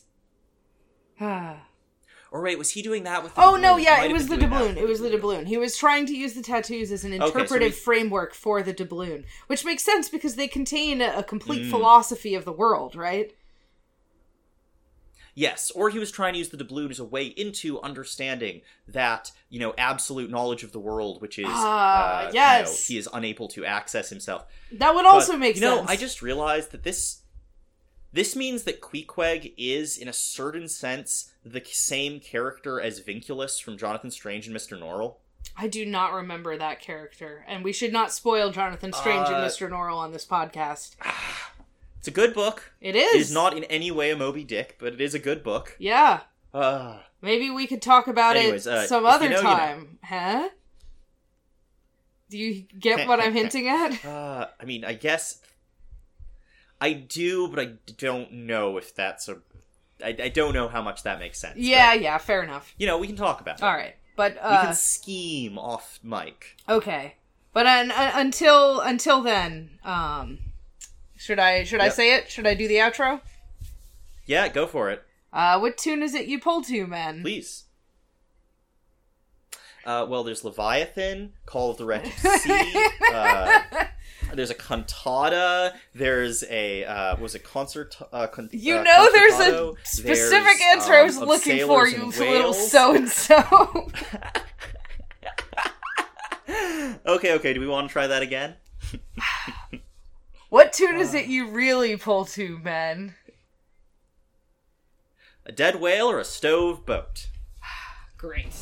Ah. 1.20 1.66
or 2.32 2.42
wait, 2.42 2.58
was 2.58 2.70
he 2.70 2.82
doing 2.82 3.04
that 3.04 3.22
with? 3.22 3.32
oh 3.36 3.56
no, 3.56 3.76
yeah, 3.76 4.04
it 4.04 4.12
was 4.12 4.28
the 4.28 4.36
doubloon. 4.36 4.76
It 4.76 4.88
was 4.88 5.00
the 5.00 5.10
doubloon. 5.10 5.46
He 5.46 5.58
was 5.58 5.76
trying 5.76 6.06
to 6.06 6.16
use 6.16 6.32
the 6.32 6.42
tattoos 6.42 6.90
as 6.90 7.04
an 7.04 7.12
interpretive 7.12 7.50
okay, 7.50 7.70
so 7.70 7.76
we... 7.76 7.80
framework 7.84 8.34
for 8.34 8.62
the 8.62 8.72
doubloon, 8.72 9.24
which 9.46 9.64
makes 9.64 9.84
sense 9.84 10.08
because 10.08 10.36
they 10.36 10.48
contain 10.48 11.00
a, 11.00 11.18
a 11.18 11.22
complete 11.22 11.62
mm. 11.62 11.70
philosophy 11.70 12.34
of 12.34 12.44
the 12.44 12.52
world, 12.52 12.96
right? 12.96 13.32
Yes, 15.34 15.70
or 15.70 15.88
he 15.88 15.98
was 15.98 16.10
trying 16.10 16.34
to 16.34 16.38
use 16.38 16.50
the 16.50 16.58
doubloon 16.58 16.90
as 16.90 16.98
a 16.98 17.04
way 17.04 17.26
into 17.26 17.80
understanding 17.80 18.60
that 18.86 19.32
you 19.48 19.58
know 19.60 19.72
absolute 19.78 20.30
knowledge 20.30 20.62
of 20.62 20.72
the 20.72 20.78
world, 20.78 21.22
which 21.22 21.38
is 21.38 21.46
uh, 21.46 21.50
uh 21.50 22.30
yes, 22.34 22.68
you 22.68 22.72
know, 22.72 22.78
he 22.88 22.98
is 22.98 23.08
unable 23.12 23.48
to 23.48 23.64
access 23.64 24.10
himself. 24.10 24.44
That 24.72 24.94
would 24.94 25.06
also 25.06 25.32
but, 25.32 25.40
make 25.40 25.56
you 25.56 25.62
sense. 25.62 25.86
No, 25.86 25.90
I 25.90 25.96
just 25.96 26.20
realized 26.20 26.72
that 26.72 26.82
this 26.82 27.22
this 28.12 28.36
means 28.36 28.64
that 28.64 28.82
Queequeg 28.82 29.54
is, 29.56 29.96
in 29.96 30.06
a 30.06 30.12
certain 30.12 30.68
sense, 30.68 31.32
the 31.44 31.62
same 31.64 32.20
character 32.20 32.78
as 32.78 33.00
Vinculus 33.00 33.62
from 33.62 33.78
Jonathan 33.78 34.10
Strange 34.10 34.46
and 34.46 34.52
Mister 34.52 34.76
Norrell. 34.76 35.16
I 35.56 35.68
do 35.68 35.84
not 35.84 36.12
remember 36.12 36.56
that 36.56 36.80
character, 36.80 37.44
and 37.48 37.64
we 37.64 37.72
should 37.72 37.92
not 37.92 38.12
spoil 38.12 38.50
Jonathan 38.50 38.92
Strange 38.92 39.28
uh, 39.28 39.32
and 39.32 39.42
Mister 39.42 39.68
Norrell 39.68 39.96
on 39.96 40.12
this 40.12 40.26
podcast. 40.26 40.96
It's 42.02 42.08
a 42.08 42.10
good 42.10 42.34
book. 42.34 42.72
It 42.80 42.96
is. 42.96 43.14
It 43.14 43.20
is 43.20 43.32
not 43.32 43.56
in 43.56 43.62
any 43.64 43.92
way 43.92 44.10
a 44.10 44.16
Moby 44.16 44.42
Dick, 44.42 44.74
but 44.80 44.92
it 44.92 45.00
is 45.00 45.14
a 45.14 45.20
good 45.20 45.44
book. 45.44 45.76
Yeah. 45.78 46.22
Uh, 46.52 46.98
Maybe 47.20 47.48
we 47.48 47.68
could 47.68 47.80
talk 47.80 48.08
about 48.08 48.36
anyways, 48.36 48.66
it 48.66 48.72
uh, 48.72 48.86
some 48.88 49.06
other 49.06 49.26
you 49.26 49.30
know, 49.30 49.40
time. 49.42 49.78
You 49.78 49.84
know. 49.84 49.90
Huh? 50.02 50.48
Do 52.28 52.38
you 52.38 52.64
get 52.76 53.06
what 53.06 53.20
I'm 53.20 53.32
hinting 53.32 53.68
at? 53.68 54.04
Uh, 54.04 54.48
I 54.60 54.64
mean, 54.64 54.84
I 54.84 54.94
guess. 54.94 55.42
I 56.80 56.92
do, 56.92 57.46
but 57.46 57.60
I 57.60 57.74
don't 57.98 58.32
know 58.32 58.78
if 58.78 58.92
that's 58.96 59.28
a. 59.28 59.36
I, 60.04 60.08
I 60.24 60.28
don't 60.28 60.54
know 60.54 60.66
how 60.66 60.82
much 60.82 61.04
that 61.04 61.20
makes 61.20 61.38
sense. 61.38 61.56
Yeah, 61.56 61.94
but, 61.94 62.02
yeah, 62.02 62.18
fair 62.18 62.42
enough. 62.42 62.74
you 62.78 62.88
know, 62.88 62.98
we 62.98 63.06
can 63.06 63.14
talk 63.14 63.40
about 63.40 63.60
it. 63.60 63.62
All 63.62 63.72
right, 63.72 63.94
but 64.16 64.32
We 64.34 64.40
uh, 64.40 64.62
can 64.64 64.74
scheme 64.74 65.56
off 65.56 66.00
mic. 66.02 66.56
okay, 66.68 67.14
but 67.52 67.64
un- 67.68 67.92
un- 67.92 68.12
until 68.16 68.80
until 68.80 69.22
then, 69.22 69.78
um, 69.84 70.40
should 71.22 71.38
I 71.38 71.64
should 71.64 71.80
I 71.80 71.88
say 71.88 72.14
it? 72.16 72.30
Should 72.30 72.46
I 72.46 72.54
do 72.54 72.66
the 72.68 72.76
outro? 72.76 73.20
Yeah, 74.26 74.48
go 74.48 74.66
for 74.66 74.90
it, 74.90 75.02
Uh, 75.32 75.58
what 75.58 75.76
tune 75.78 76.02
is 76.02 76.14
it 76.14 76.26
you 76.26 76.38
pull 76.40 76.62
to, 76.62 76.86
man? 76.86 77.22
please. 77.22 77.64
Uh, 79.84 80.06
well, 80.08 80.22
there's 80.22 80.44
Leviathan, 80.44 81.32
Call 81.44 81.72
of 81.72 81.76
the 81.76 81.84
Wretched 81.84 82.12
Sea. 82.40 82.86
uh, 83.12 83.62
there's 84.32 84.50
a 84.50 84.54
cantata. 84.54 85.74
There's 85.92 86.44
a 86.48 86.84
uh, 86.84 87.16
was 87.16 87.34
a 87.34 87.40
concert. 87.40 87.96
Uh, 88.12 88.28
con- 88.28 88.48
You 88.52 88.76
uh, 88.78 88.82
know 88.84 89.08
there's 89.12 89.40
a 89.40 89.72
specific 89.82 90.58
There's, 90.58 90.60
answer 90.72 90.92
I 90.94 91.02
was 91.02 91.18
um, 91.18 91.26
looking 91.26 91.66
for, 91.66 91.88
you 91.88 92.06
little 92.06 92.52
so 92.52 92.94
and 92.94 93.08
so. 93.08 93.90
okay, 97.06 97.32
okay. 97.34 97.52
Do 97.52 97.60
we 97.60 97.66
want 97.66 97.88
to 97.88 97.92
try 97.92 98.06
that 98.06 98.22
again? 98.22 98.54
What 100.52 100.74
tune 100.74 101.00
is 101.00 101.14
uh. 101.14 101.16
it 101.16 101.28
you 101.28 101.48
really 101.48 101.96
pull 101.96 102.26
to, 102.26 102.58
man? 102.58 103.14
A 105.46 105.50
dead 105.50 105.80
whale 105.80 106.10
or 106.10 106.18
a 106.18 106.26
stove 106.26 106.84
boat? 106.84 107.28
Great. 108.18 108.52